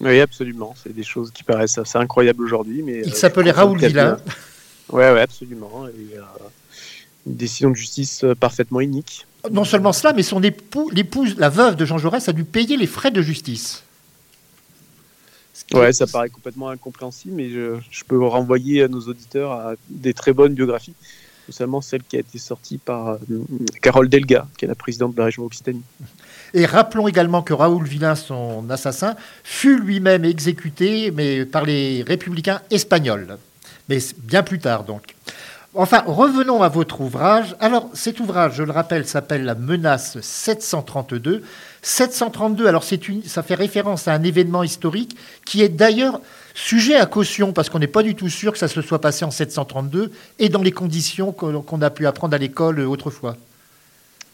Oui, 0.00 0.20
absolument. 0.20 0.74
C'est 0.82 0.94
des 0.94 1.02
choses 1.02 1.30
qui 1.30 1.42
paraissent 1.42 1.78
assez 1.78 1.98
incroyables 1.98 2.42
aujourd'hui. 2.44 2.82
mais 2.82 3.02
Il 3.04 3.12
euh, 3.12 3.16
s'appelait 3.16 3.50
Raoul 3.50 3.78
Villain. 3.78 4.14
bien- 4.24 4.34
Ouais, 4.90 5.12
ouais, 5.12 5.20
absolument. 5.20 5.86
Et, 5.88 6.16
euh, 6.16 6.22
une 7.26 7.36
décision 7.36 7.70
de 7.70 7.76
justice 7.76 8.24
euh, 8.24 8.34
parfaitement 8.34 8.80
inique. 8.80 9.26
Non 9.50 9.64
seulement 9.64 9.92
cela, 9.92 10.12
mais 10.12 10.22
son 10.22 10.42
époux, 10.42 10.90
l'épouse, 10.90 11.36
la 11.38 11.48
veuve 11.48 11.76
de 11.76 11.84
Jean 11.84 11.98
Jaurès, 11.98 12.28
a 12.28 12.32
dû 12.32 12.44
payer 12.44 12.76
les 12.76 12.86
frais 12.86 13.10
de 13.10 13.22
justice. 13.22 13.82
Ouais, 15.72 15.92
ça 15.92 16.06
paraît 16.06 16.30
complètement 16.30 16.68
incompréhensible, 16.68 17.34
mais 17.34 17.50
je, 17.50 17.78
je 17.90 18.04
peux 18.04 18.22
renvoyer 18.26 18.82
à 18.82 18.88
nos 18.88 19.00
auditeurs 19.00 19.52
à 19.52 19.74
des 19.88 20.14
très 20.14 20.32
bonnes 20.32 20.54
biographies, 20.54 20.94
notamment 21.48 21.80
celle 21.80 22.02
qui 22.02 22.16
a 22.16 22.20
été 22.20 22.38
sortie 22.38 22.78
par 22.78 23.10
euh, 23.10 23.18
Carole 23.80 24.08
Delga, 24.08 24.48
qui 24.58 24.64
est 24.64 24.68
la 24.68 24.74
présidente 24.74 25.12
de 25.14 25.18
la 25.18 25.26
région 25.26 25.44
Occitanie. 25.44 25.82
Et 26.54 26.66
rappelons 26.66 27.06
également 27.06 27.42
que 27.42 27.54
Raoul 27.54 27.86
Villain, 27.86 28.16
son 28.16 28.68
assassin, 28.68 29.14
fut 29.44 29.78
lui-même 29.78 30.24
exécuté, 30.24 31.12
mais 31.12 31.44
par 31.44 31.64
les 31.64 32.02
républicains 32.02 32.62
espagnols. 32.70 33.38
Mais 33.88 33.98
bien 34.18 34.42
plus 34.42 34.58
tard, 34.58 34.84
donc. 34.84 35.14
Enfin, 35.74 36.02
revenons 36.04 36.64
à 36.64 36.68
votre 36.68 37.00
ouvrage. 37.00 37.54
Alors, 37.60 37.88
cet 37.94 38.18
ouvrage, 38.18 38.54
je 38.56 38.64
le 38.64 38.72
rappelle, 38.72 39.06
s'appelle 39.06 39.44
La 39.44 39.54
menace 39.54 40.20
732. 40.20 41.44
732, 41.82 42.66
alors 42.66 42.84
une, 43.08 43.22
ça 43.22 43.44
fait 43.44 43.54
référence 43.54 44.08
à 44.08 44.12
un 44.12 44.22
événement 44.24 44.64
historique 44.64 45.16
qui 45.46 45.62
est 45.62 45.68
d'ailleurs 45.68 46.20
sujet 46.54 46.96
à 46.96 47.06
caution, 47.06 47.52
parce 47.52 47.70
qu'on 47.70 47.78
n'est 47.78 47.86
pas 47.86 48.02
du 48.02 48.16
tout 48.16 48.28
sûr 48.28 48.50
que 48.50 48.58
ça 48.58 48.66
se 48.66 48.82
soit 48.82 49.00
passé 49.00 49.24
en 49.24 49.30
732 49.30 50.10
et 50.40 50.48
dans 50.48 50.60
les 50.60 50.72
conditions 50.72 51.30
qu'on 51.30 51.82
a 51.82 51.90
pu 51.90 52.06
apprendre 52.08 52.34
à 52.34 52.38
l'école 52.38 52.80
autrefois. 52.80 53.36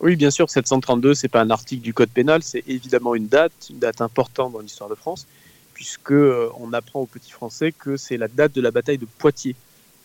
Oui, 0.01 0.16
bien 0.16 0.30
sûr, 0.30 0.49
732, 0.49 1.12
c'est 1.12 1.28
pas 1.28 1.43
un 1.43 1.51
article 1.51 1.82
du 1.82 1.93
Code 1.93 2.11
pénal, 2.11 2.43
c'est 2.43 2.64
évidemment 2.66 3.14
une 3.14 3.28
date, 3.28 3.53
une 3.68 3.78
date 3.78 4.01
importante 4.01 4.55
dans 4.55 4.61
l'histoire 4.61 4.89
de 4.89 4.95
France, 4.95 5.26
puisque 5.74 6.12
euh, 6.12 6.49
on 6.59 6.72
apprend 6.72 7.01
aux 7.01 7.07
petits 7.07 7.30
Français 7.30 7.72
que 7.72 7.99
c'est 7.99 8.16
la 8.16 8.28
date 8.28 8.55
de 8.55 8.62
la 8.62 8.70
bataille 8.70 8.99
de 8.99 9.07
Poitiers, 9.18 9.55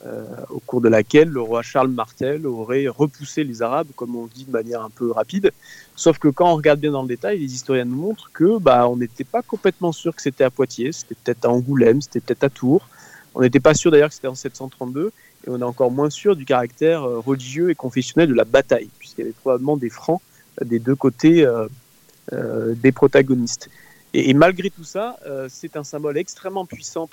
euh, 0.07 0.25
au 0.49 0.59
cours 0.59 0.81
de 0.81 0.89
laquelle 0.89 1.29
le 1.29 1.41
roi 1.41 1.61
Charles 1.61 1.89
Martel 1.89 2.47
aurait 2.47 2.87
repoussé 2.87 3.43
les 3.43 3.61
Arabes, 3.61 3.89
comme 3.95 4.15
on 4.15 4.25
dit 4.25 4.45
de 4.45 4.51
manière 4.51 4.81
un 4.81 4.89
peu 4.89 5.11
rapide. 5.11 5.51
Sauf 5.95 6.17
que 6.17 6.27
quand 6.27 6.51
on 6.51 6.55
regarde 6.55 6.79
bien 6.79 6.89
dans 6.89 7.03
le 7.03 7.07
détail, 7.07 7.37
les 7.37 7.53
historiens 7.53 7.85
nous 7.85 7.97
montrent 7.97 8.31
que 8.33 8.57
bah, 8.57 8.87
on 8.87 8.97
n'était 8.97 9.23
pas 9.23 9.43
complètement 9.43 9.91
sûr 9.91 10.15
que 10.15 10.23
c'était 10.23 10.43
à 10.43 10.49
Poitiers, 10.49 10.91
c'était 10.91 11.13
peut-être 11.13 11.45
à 11.45 11.49
Angoulême, 11.49 12.01
c'était 12.01 12.19
peut-être 12.19 12.43
à 12.45 12.49
Tours. 12.49 12.87
On 13.35 13.41
n'était 13.41 13.59
pas 13.59 13.75
sûr 13.75 13.91
d'ailleurs 13.91 14.09
que 14.09 14.15
c'était 14.15 14.27
en 14.27 14.33
732, 14.33 15.11
et 15.45 15.49
on 15.49 15.59
est 15.59 15.63
encore 15.63 15.91
moins 15.91 16.09
sûr 16.09 16.35
du 16.35 16.45
caractère 16.45 17.03
euh, 17.03 17.19
religieux 17.19 17.69
et 17.69 17.75
confessionnel 17.75 18.27
de 18.27 18.33
la 18.33 18.45
bataille, 18.45 18.89
puisqu'il 18.97 19.21
y 19.21 19.23
avait 19.25 19.33
probablement 19.33 19.77
des 19.77 19.91
francs 19.91 20.21
euh, 20.61 20.65
des 20.65 20.79
deux 20.79 20.95
côtés 20.95 21.47
des 22.31 22.91
protagonistes. 22.91 23.69
Et, 24.13 24.33
malgré 24.33 24.69
tout 24.69 24.83
ça, 24.83 25.17
c'est 25.49 25.75
un 25.75 25.83
symbole 25.83 26.17
extrêmement 26.17 26.65
puissant 26.65 27.09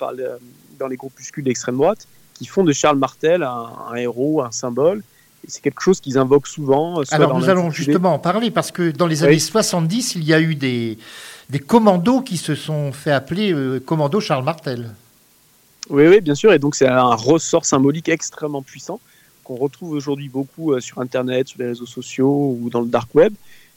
dans 0.79 0.87
les 0.87 0.95
groupuscules 0.95 1.43
d'extrême 1.43 1.75
droite 1.75 2.07
qui 2.39 2.45
font 2.45 2.63
de 2.63 2.71
Charles 2.71 2.97
Martel 2.97 3.43
un, 3.43 3.67
un 3.91 3.95
héros, 3.95 4.41
un 4.41 4.51
symbole. 4.51 5.03
C'est 5.47 5.61
quelque 5.61 5.81
chose 5.81 5.99
qu'ils 5.99 6.17
invoquent 6.17 6.47
souvent. 6.47 6.99
euh, 7.01 7.03
Alors 7.11 7.37
nous 7.37 7.49
allons 7.49 7.69
justement 7.69 8.13
en 8.13 8.19
parler 8.19 8.49
parce 8.49 8.71
que 8.71 8.91
dans 8.91 9.07
les 9.07 9.21
Oui. 9.21 9.27
années 9.27 9.39
70, 9.39 10.15
il 10.15 10.23
y 10.23 10.33
a 10.33 10.39
eu 10.39 10.55
des, 10.55 10.97
des 11.49 11.59
commandos 11.59 12.21
qui 12.21 12.37
se 12.37 12.55
sont 12.55 12.91
fait 12.91 13.11
appeler 13.11 13.53
euh, 13.53 13.79
commando 13.79 14.19
Charles 14.19 14.43
Martel. 14.45 14.89
Oui, 15.89 16.07
oui, 16.07 16.21
bien 16.21 16.35
sûr. 16.35 16.53
Et 16.53 16.59
donc, 16.59 16.75
c'est 16.75 16.87
un 16.87 17.13
ressort 17.15 17.65
symbolique 17.65 18.09
extrêmement 18.09 18.61
puissant 18.61 18.99
qu'on 19.43 19.55
retrouve 19.55 19.91
aujourd'hui 19.91 20.29
beaucoup 20.29 20.73
euh, 20.73 20.79
sur 20.79 20.99
Internet, 20.99 21.47
sur 21.49 21.59
les 21.59 21.67
réseaux 21.67 21.85
sociaux 21.85 22.57
ou 22.61 22.69
dans 22.69 22.81
le 22.81 22.87
dark 22.87 23.13
web. 23.15 23.33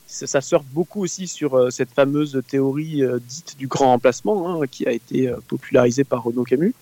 Ça, 0.07 0.27
ça 0.27 0.41
surfe 0.41 0.67
beaucoup 0.73 1.03
aussi 1.03 1.27
sur 1.27 1.55
euh, 1.55 1.71
cette 1.71 1.91
fameuse 1.91 2.41
théorie 2.49 3.03
dite 3.29 3.57
du 3.59 3.67
grand 3.67 3.87
remplacement 3.93 4.61
hein, 4.63 4.67
qui 4.71 4.87
a 4.87 4.93
été 4.93 5.33
popularisée 5.49 6.05
par 6.05 6.23
Renaud 6.25 6.45
Camus. 6.45 6.75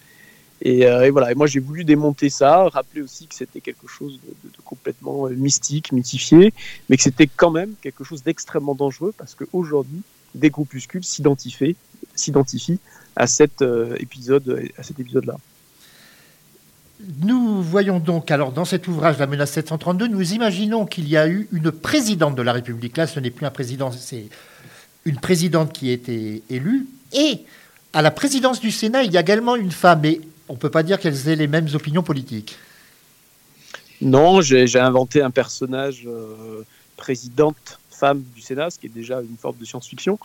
Et, 0.63 0.87
euh, 0.87 1.07
et 1.07 1.11
voilà. 1.11 1.33
Et 1.33 1.35
moi, 1.35 1.47
j'ai 1.47 1.61
voulu 1.61 1.85
démonter 1.85 2.29
ça, 2.29 2.69
rappeler 2.69 3.03
aussi 3.03 3.27
que 3.27 3.35
c'était 3.35 3.61
quelque 3.61 3.87
chose 3.87 4.19
de, 4.45 4.51
complètement 4.65 5.27
euh, 5.27 5.31
mystique, 5.31 5.93
mythifié, 5.93 6.53
mais 6.89 6.97
que 6.97 7.03
c'était 7.03 7.27
quand 7.27 7.51
même 7.51 7.75
quelque 7.81 8.05
chose 8.05 8.23
d'extrêmement 8.23 8.75
dangereux 8.75 9.15
parce 9.17 9.35
qu'aujourd'hui, 9.35 10.03
des 10.35 10.51
groupuscules 10.51 11.05
s'identifient, 11.05 11.77
s'identifient 12.15 12.79
à 13.17 13.27
cet 13.27 13.63
euh, 13.63 13.97
épisode, 13.99 14.69
à 14.79 14.83
cet 14.83 15.01
épisode-là. 15.01 15.37
Nous 17.23 17.63
voyons 17.63 17.99
donc, 17.99 18.31
alors 18.31 18.53
dans 18.53 18.67
cet 18.67 18.87
ouvrage, 18.87 19.19
La 19.19 19.27
menace 19.27 19.53
732, 19.53 20.09
nous 20.09 20.35
imaginons 20.35 20.85
qu'il 20.85 21.09
y 21.09 21.17
a 21.17 21.27
eu 21.29 21.49
une 21.53 21.73
présidente 21.73 22.35
de 22.35 22.43
la 22.43 22.53
République. 22.53 22.99
Là, 22.99 23.07
ce 23.07 23.19
n'est 23.21 23.31
plus 23.31 23.47
un 23.47 23.51
président, 23.51 23.91
c'est 23.91 24.29
une 25.07 25.17
présidente 25.17 25.73
qui 25.73 25.89
a 25.89 25.93
été 25.93 26.43
élue 26.51 26.87
Et 27.15 27.45
à 27.93 28.03
la 28.03 28.11
présidence 28.11 28.61
du 28.61 28.71
Sénat, 28.71 29.03
il 29.03 29.13
y 29.13 29.17
a 29.17 29.21
également 29.21 29.57
une 29.57 29.71
femme, 29.71 30.03
on 30.51 30.55
ne 30.55 30.59
peut 30.59 30.71
pas 30.71 30.83
dire 30.83 30.99
qu'elles 30.99 31.29
aient 31.29 31.37
les 31.37 31.47
mêmes 31.47 31.69
opinions 31.75 32.03
politiques. 32.03 32.59
Non, 34.03 34.41
j'ai 34.41 34.79
inventé 34.79 35.23
un 35.23 35.31
personnage 35.31 36.05
euh, 36.07 36.65
présidente 36.97 37.79
femme 37.89 38.25
du 38.35 38.41
Sénat, 38.41 38.71
ce 38.71 38.79
qui 38.79 38.87
est 38.87 38.95
déjà 38.95 39.21
une 39.21 39.37
forme 39.37 39.57
de 39.61 39.65
science-fiction. 39.65 40.19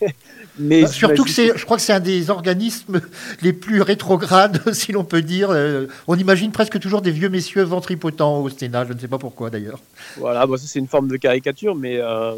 Mais 0.58 0.82
bah, 0.82 0.88
surtout 0.88 1.24
que 1.24 1.30
c'est, 1.30 1.56
je 1.56 1.64
crois 1.64 1.76
que 1.76 1.82
c'est 1.82 1.92
un 1.92 2.00
des 2.00 2.30
organismes 2.30 3.00
les 3.42 3.52
plus 3.52 3.80
rétrogrades, 3.80 4.60
si 4.74 4.92
l'on 4.92 5.04
peut 5.04 5.22
dire. 5.22 5.50
Euh, 5.50 5.86
on 6.08 6.16
imagine 6.16 6.50
presque 6.50 6.78
toujours 6.80 7.00
des 7.00 7.12
vieux 7.12 7.28
messieurs 7.28 7.62
ventripotents 7.62 8.40
au 8.40 8.50
Sénat. 8.50 8.84
Je 8.86 8.92
ne 8.92 8.98
sais 8.98 9.08
pas 9.08 9.18
pourquoi 9.18 9.48
d'ailleurs. 9.50 9.78
Voilà, 10.18 10.44
bon, 10.46 10.56
ça 10.56 10.64
c'est 10.66 10.80
une 10.80 10.88
forme 10.88 11.08
de 11.08 11.16
caricature, 11.16 11.76
mais 11.76 11.98
euh, 11.98 12.32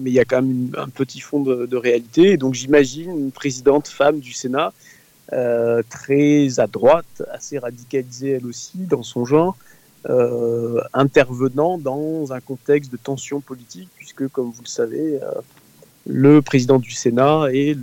mais 0.00 0.10
il 0.10 0.14
y 0.14 0.20
a 0.20 0.24
quand 0.26 0.42
même 0.42 0.70
un 0.76 0.88
petit 0.88 1.20
fond 1.20 1.40
de, 1.40 1.76
réalité. 1.76 2.36
donc 2.36 2.54
j'imagine 2.54 3.10
une 3.10 3.32
présidente 3.32 3.88
femme 3.88 4.20
du 4.20 4.34
Sénat. 4.34 4.72
Euh, 5.32 5.82
très 5.88 6.58
à 6.58 6.66
droite, 6.66 7.22
assez 7.30 7.56
radicalisée 7.58 8.30
elle 8.30 8.46
aussi 8.46 8.78
dans 8.78 9.04
son 9.04 9.24
genre, 9.24 9.56
euh, 10.08 10.80
intervenant 10.92 11.78
dans 11.78 12.32
un 12.32 12.40
contexte 12.40 12.90
de 12.90 12.96
tension 12.96 13.40
politique, 13.40 13.88
puisque, 13.96 14.26
comme 14.28 14.50
vous 14.50 14.62
le 14.62 14.68
savez, 14.68 15.20
euh, 15.22 15.30
le 16.08 16.42
président 16.42 16.80
du 16.80 16.90
Sénat 16.90 17.46
est 17.52 17.76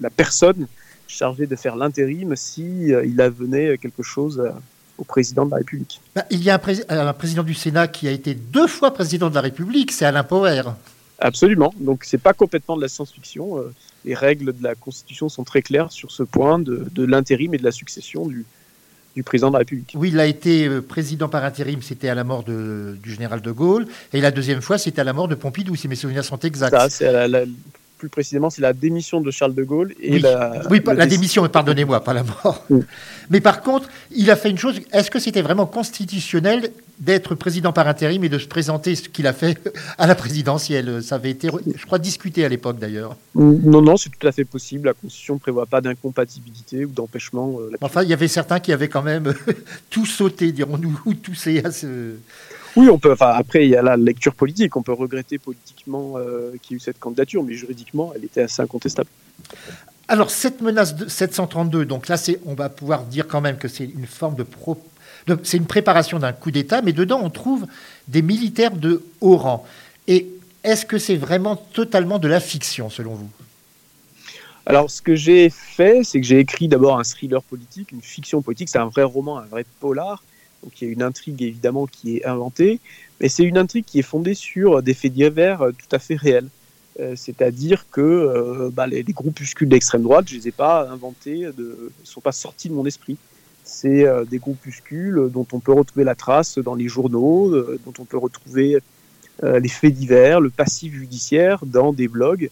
la 0.00 0.10
personne 0.10 0.66
chargée 1.06 1.46
de 1.46 1.54
faire 1.54 1.76
l'intérim 1.76 2.34
si 2.34 2.88
il 2.88 3.20
avenait 3.20 3.78
quelque 3.78 4.02
chose 4.02 4.42
au 4.96 5.04
président 5.04 5.46
de 5.46 5.52
la 5.52 5.58
République. 5.58 6.00
Bah, 6.16 6.24
il 6.30 6.42
y 6.42 6.50
a 6.50 6.60
un, 6.88 7.12
président 7.12 7.44
du 7.44 7.54
Sénat 7.54 7.86
qui 7.86 8.08
a 8.08 8.10
été 8.10 8.34
deux 8.34 8.66
fois 8.66 8.92
président 8.92 9.30
de 9.30 9.34
la 9.36 9.42
République, 9.42 9.92
c'est 9.92 10.04
Alain 10.04 10.24
Poher. 10.24 10.62
Absolument. 11.18 11.74
Donc 11.78 12.04
c'est 12.04 12.18
pas 12.18 12.32
complètement 12.32 12.76
de 12.76 12.82
la 12.82 12.88
science-fiction. 12.88 13.64
Les 14.04 14.14
règles 14.14 14.56
de 14.56 14.62
la 14.62 14.74
Constitution 14.74 15.28
sont 15.28 15.44
très 15.44 15.62
claires 15.62 15.90
sur 15.90 16.10
ce 16.12 16.22
point 16.22 16.58
de, 16.58 16.86
de 16.92 17.04
l'intérim 17.04 17.54
et 17.54 17.58
de 17.58 17.64
la 17.64 17.72
succession 17.72 18.26
du, 18.26 18.46
du 19.16 19.24
président 19.24 19.48
de 19.48 19.54
la 19.54 19.58
République. 19.58 19.94
Oui, 19.96 20.10
il 20.10 20.20
a 20.20 20.26
été 20.26 20.68
euh, 20.68 20.80
président 20.80 21.28
par 21.28 21.44
intérim, 21.44 21.82
c'était 21.82 22.08
à 22.08 22.14
la 22.14 22.22
mort 22.22 22.44
de, 22.44 22.96
du 23.02 23.10
général 23.10 23.40
de 23.40 23.50
Gaulle, 23.50 23.88
et 24.12 24.20
la 24.20 24.30
deuxième 24.30 24.62
fois, 24.62 24.78
c'était 24.78 25.00
à 25.00 25.04
la 25.04 25.12
mort 25.12 25.26
de 25.26 25.34
Pompidou, 25.34 25.74
si 25.74 25.88
mes 25.88 25.96
souvenirs 25.96 26.24
sont 26.24 26.38
exacts. 26.38 26.70
Ça, 26.70 26.88
c'est 26.88 27.26
la, 27.26 27.40
plus 27.98 28.08
précisément, 28.08 28.48
c'est 28.48 28.62
la 28.62 28.72
démission 28.72 29.20
de 29.20 29.30
Charles 29.30 29.54
de 29.54 29.64
Gaulle 29.64 29.94
et 30.00 30.12
oui. 30.12 30.20
la. 30.20 30.62
Oui, 30.70 30.80
la 30.86 31.06
démission, 31.06 31.46
pardonnez-moi, 31.48 32.02
pas 32.02 32.14
la 32.14 32.22
mort. 32.22 32.64
Mais 33.30 33.40
par 33.40 33.62
contre, 33.62 33.88
il 34.10 34.30
a 34.30 34.36
fait 34.36 34.50
une 34.50 34.58
chose. 34.58 34.80
Est-ce 34.92 35.10
que 35.10 35.18
c'était 35.18 35.42
vraiment 35.42 35.66
constitutionnel 35.66 36.70
d'être 37.00 37.34
président 37.34 37.72
par 37.72 37.86
intérim 37.86 38.24
et 38.24 38.28
de 38.28 38.38
se 38.38 38.46
présenter 38.46 38.94
ce 38.94 39.08
qu'il 39.08 39.26
a 39.26 39.32
fait 39.32 39.58
à 39.98 40.06
la 40.06 40.14
présidentielle? 40.14 41.02
Ça 41.02 41.16
avait 41.16 41.30
été, 41.30 41.48
je 41.76 41.84
crois, 41.84 41.98
discuté 41.98 42.44
à 42.44 42.48
l'époque 42.48 42.78
d'ailleurs. 42.78 43.16
Non, 43.34 43.82
non, 43.82 43.96
c'est 43.96 44.10
tout 44.10 44.26
à 44.26 44.32
fait 44.32 44.44
possible. 44.44 44.86
La 44.86 44.94
Constitution 44.94 45.34
ne 45.34 45.40
prévoit 45.40 45.66
pas 45.66 45.80
d'incompatibilité 45.80 46.84
ou 46.84 46.90
d'empêchement. 46.90 47.58
Euh, 47.60 47.70
enfin, 47.80 48.02
il 48.02 48.08
y 48.08 48.14
avait 48.14 48.28
certains 48.28 48.60
qui 48.60 48.72
avaient 48.72 48.88
quand 48.88 49.02
même 49.02 49.34
tout 49.90 50.06
sauté, 50.06 50.52
dirons-nous, 50.52 51.00
ou 51.04 51.14
toussé 51.14 51.62
à 51.64 51.70
ce. 51.70 52.14
Oui, 52.78 52.88
on 52.88 52.98
peut. 53.00 53.10
Enfin, 53.10 53.30
après, 53.34 53.66
il 53.66 53.70
y 53.70 53.76
a 53.76 53.82
la 53.82 53.96
lecture 53.96 54.36
politique. 54.36 54.76
On 54.76 54.82
peut 54.82 54.92
regretter 54.92 55.38
politiquement 55.38 56.12
euh, 56.16 56.52
qu'il 56.62 56.74
y 56.74 56.74
ait 56.74 56.76
eu 56.76 56.80
cette 56.80 57.00
candidature, 57.00 57.42
mais 57.42 57.54
juridiquement, 57.54 58.12
elle 58.14 58.24
était 58.24 58.42
assez 58.42 58.62
incontestable. 58.62 59.08
Alors, 60.06 60.30
cette 60.30 60.60
menace 60.60 60.94
de 60.94 61.08
732, 61.08 61.84
donc 61.86 62.06
là, 62.06 62.14
on 62.46 62.54
va 62.54 62.68
pouvoir 62.68 63.02
dire 63.02 63.26
quand 63.26 63.40
même 63.40 63.58
que 63.58 63.66
c'est 63.66 63.82
une 63.84 64.06
forme 64.06 64.36
de, 64.36 64.46
c'est 65.42 65.56
une 65.56 65.66
préparation 65.66 66.20
d'un 66.20 66.32
coup 66.32 66.52
d'État, 66.52 66.80
mais 66.80 66.92
dedans, 66.92 67.20
on 67.20 67.30
trouve 67.30 67.66
des 68.06 68.22
militaires 68.22 68.76
de 68.76 69.02
haut 69.20 69.38
rang. 69.38 69.66
Et 70.06 70.28
est-ce 70.62 70.86
que 70.86 70.98
c'est 70.98 71.16
vraiment 71.16 71.56
totalement 71.56 72.20
de 72.20 72.28
la 72.28 72.38
fiction, 72.38 72.90
selon 72.90 73.14
vous? 73.14 73.30
Alors, 74.66 74.88
ce 74.88 75.02
que 75.02 75.16
j'ai 75.16 75.50
fait, 75.50 76.04
c'est 76.04 76.20
que 76.20 76.26
j'ai 76.26 76.38
écrit 76.38 76.68
d'abord 76.68 76.96
un 76.96 77.02
thriller 77.02 77.42
politique, 77.42 77.90
une 77.90 78.02
fiction 78.02 78.40
politique. 78.40 78.68
C'est 78.68 78.78
un 78.78 78.86
vrai 78.86 79.02
roman, 79.02 79.38
un 79.38 79.46
vrai 79.46 79.66
polar. 79.80 80.22
Donc 80.62 80.80
il 80.80 80.88
y 80.88 80.90
a 80.90 80.92
une 80.92 81.02
intrigue 81.02 81.42
évidemment 81.42 81.86
qui 81.86 82.16
est 82.16 82.24
inventée, 82.24 82.80
mais 83.20 83.28
c'est 83.28 83.44
une 83.44 83.58
intrigue 83.58 83.84
qui 83.84 83.98
est 83.98 84.02
fondée 84.02 84.34
sur 84.34 84.82
des 84.82 84.94
faits 84.94 85.12
divers 85.12 85.62
euh, 85.62 85.72
tout 85.72 85.94
à 85.94 85.98
fait 85.98 86.16
réels. 86.16 86.48
Euh, 87.00 87.14
c'est-à-dire 87.14 87.86
que 87.90 88.00
euh, 88.00 88.70
bah, 88.72 88.86
les, 88.86 89.04
groupuscules 89.04 89.68
d'extrême 89.68 90.02
droite, 90.02 90.26
je 90.28 90.34
ne 90.34 90.40
les 90.40 90.48
ai 90.48 90.52
pas 90.52 90.88
inventés, 90.90 91.38
ils 91.38 91.54
ne 91.56 91.90
sont 92.02 92.20
pas 92.20 92.32
sortis 92.32 92.68
de 92.68 92.74
mon 92.74 92.86
esprit. 92.86 93.16
C'est 93.62 94.06
des 94.30 94.38
groupuscules 94.38 95.28
dont 95.30 95.46
on 95.52 95.60
peut 95.60 95.74
retrouver 95.74 96.02
la 96.02 96.14
trace 96.14 96.56
dans 96.56 96.74
les 96.74 96.88
journaux, 96.88 97.50
dont 97.50 97.92
on 97.98 98.06
peut 98.06 98.16
retrouver 98.16 98.78
les 99.42 99.68
faits 99.68 99.92
divers, 99.92 100.40
le 100.40 100.48
passif 100.48 100.94
judiciaire 100.94 101.66
dans 101.66 101.92
des 101.92 102.08
blogs. 102.08 102.48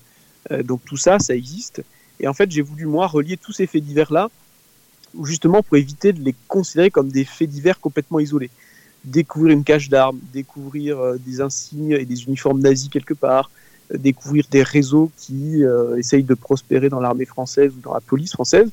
donc 0.64 0.84
tout 0.84 0.98
ça, 0.98 1.18
ça 1.18 1.34
existe. 1.34 1.82
Et 2.20 2.28
en 2.28 2.34
fait, 2.34 2.50
j'ai 2.50 2.60
voulu, 2.60 2.84
moi, 2.84 3.06
relier 3.06 3.38
tous 3.38 3.52
ces 3.52 3.66
faits 3.66 3.82
divers-là 3.82 4.28
justement 5.24 5.62
pour 5.62 5.76
éviter 5.76 6.12
de 6.12 6.22
les 6.22 6.34
considérer 6.48 6.90
comme 6.90 7.08
des 7.08 7.24
faits 7.24 7.48
divers 7.48 7.80
complètement 7.80 8.20
isolés. 8.20 8.50
Découvrir 9.04 9.52
une 9.52 9.64
cache 9.64 9.88
d'armes, 9.88 10.18
découvrir 10.32 10.98
euh, 10.98 11.16
des 11.24 11.40
insignes 11.40 11.92
et 11.92 12.04
des 12.04 12.24
uniformes 12.24 12.60
nazis 12.60 12.88
quelque 12.88 13.14
part, 13.14 13.50
euh, 13.92 13.98
découvrir 13.98 14.46
des 14.50 14.62
réseaux 14.62 15.10
qui 15.16 15.64
euh, 15.64 15.96
essayent 15.96 16.24
de 16.24 16.34
prospérer 16.34 16.88
dans 16.88 17.00
l'armée 17.00 17.24
française 17.24 17.72
ou 17.76 17.80
dans 17.80 17.94
la 17.94 18.00
police 18.00 18.32
française, 18.32 18.70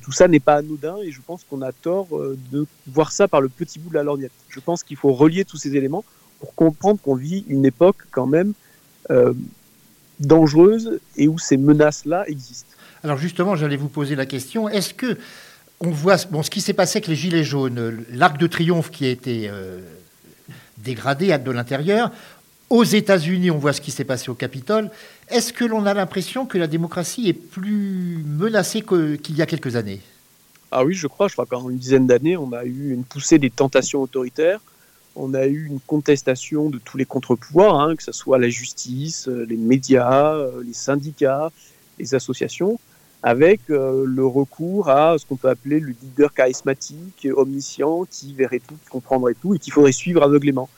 tout 0.00 0.12
ça 0.12 0.28
n'est 0.28 0.40
pas 0.40 0.54
anodin 0.54 0.96
et 1.04 1.10
je 1.10 1.20
pense 1.20 1.44
qu'on 1.44 1.60
a 1.60 1.70
tort 1.70 2.08
de 2.50 2.66
voir 2.86 3.12
ça 3.12 3.28
par 3.28 3.42
le 3.42 3.50
petit 3.50 3.78
bout 3.78 3.90
de 3.90 3.94
la 3.96 4.02
lorgnette. 4.02 4.32
Je 4.48 4.58
pense 4.58 4.82
qu'il 4.82 4.96
faut 4.96 5.12
relier 5.12 5.44
tous 5.44 5.58
ces 5.58 5.76
éléments 5.76 6.06
pour 6.40 6.54
comprendre 6.54 6.98
qu'on 7.02 7.14
vit 7.14 7.44
une 7.48 7.66
époque 7.66 7.98
quand 8.10 8.24
même 8.24 8.54
dangereuse 10.20 11.00
et 11.18 11.28
où 11.28 11.38
ces 11.38 11.58
menaces-là 11.58 12.26
existent. 12.28 12.74
Alors 13.02 13.18
justement, 13.18 13.56
j'allais 13.56 13.76
vous 13.76 13.88
poser 13.88 14.16
la 14.16 14.24
question, 14.24 14.68
est-ce 14.70 14.94
que 14.94 15.18
on 15.84 15.90
voit 15.90 16.18
ce 16.18 16.50
qui 16.50 16.60
s'est 16.60 16.72
passé 16.72 16.98
avec 16.98 17.08
les 17.08 17.16
Gilets 17.16 17.44
jaunes, 17.44 18.04
l'arc 18.10 18.38
de 18.38 18.46
triomphe 18.46 18.90
qui 18.90 19.06
a 19.06 19.10
été 19.10 19.48
euh, 19.48 19.80
dégradé 20.78 21.36
de 21.38 21.50
l'intérieur. 21.50 22.10
Aux 22.70 22.84
États-Unis, 22.84 23.50
on 23.50 23.58
voit 23.58 23.72
ce 23.72 23.80
qui 23.80 23.90
s'est 23.90 24.04
passé 24.04 24.30
au 24.30 24.34
Capitole. 24.34 24.90
Est-ce 25.28 25.52
que 25.52 25.64
l'on 25.64 25.86
a 25.86 25.94
l'impression 25.94 26.46
que 26.46 26.58
la 26.58 26.66
démocratie 26.66 27.28
est 27.28 27.34
plus 27.34 28.24
menacée 28.26 28.82
qu'il 28.82 29.36
y 29.36 29.42
a 29.42 29.46
quelques 29.46 29.76
années? 29.76 30.00
Ah 30.70 30.84
oui, 30.84 30.94
je 30.94 31.06
crois. 31.06 31.28
Je 31.28 31.34
crois 31.34 31.46
qu'en 31.46 31.68
une 31.68 31.78
dizaine 31.78 32.06
d'années, 32.06 32.36
on 32.36 32.52
a 32.52 32.64
eu 32.64 32.92
une 32.92 33.04
poussée 33.04 33.38
des 33.38 33.50
tentations 33.50 34.02
autoritaires. 34.02 34.60
On 35.14 35.34
a 35.34 35.46
eu 35.46 35.66
une 35.66 35.78
contestation 35.78 36.70
de 36.70 36.78
tous 36.78 36.96
les 36.96 37.04
contre-pouvoirs, 37.04 37.78
hein, 37.78 37.94
que 37.94 38.02
ce 38.02 38.10
soit 38.10 38.38
la 38.38 38.48
justice, 38.48 39.28
euh, 39.28 39.46
les 39.48 39.56
médias, 39.56 40.34
euh, 40.34 40.62
les 40.66 40.72
syndicats, 40.72 41.52
les 42.00 42.16
associations 42.16 42.80
avec 43.24 43.70
euh, 43.70 44.04
le 44.06 44.26
recours 44.26 44.90
à 44.90 45.16
ce 45.16 45.24
qu'on 45.24 45.36
peut 45.36 45.48
appeler 45.48 45.80
le 45.80 45.94
leader 46.02 46.34
charismatique, 46.34 47.26
omniscient, 47.34 48.04
qui 48.04 48.34
verrait 48.34 48.60
tout, 48.60 48.74
qui 48.74 48.90
comprendrait 48.90 49.32
tout 49.32 49.54
et 49.54 49.58
qu'il 49.58 49.72
faudrait 49.72 49.92
suivre 49.92 50.22
aveuglément. 50.22 50.68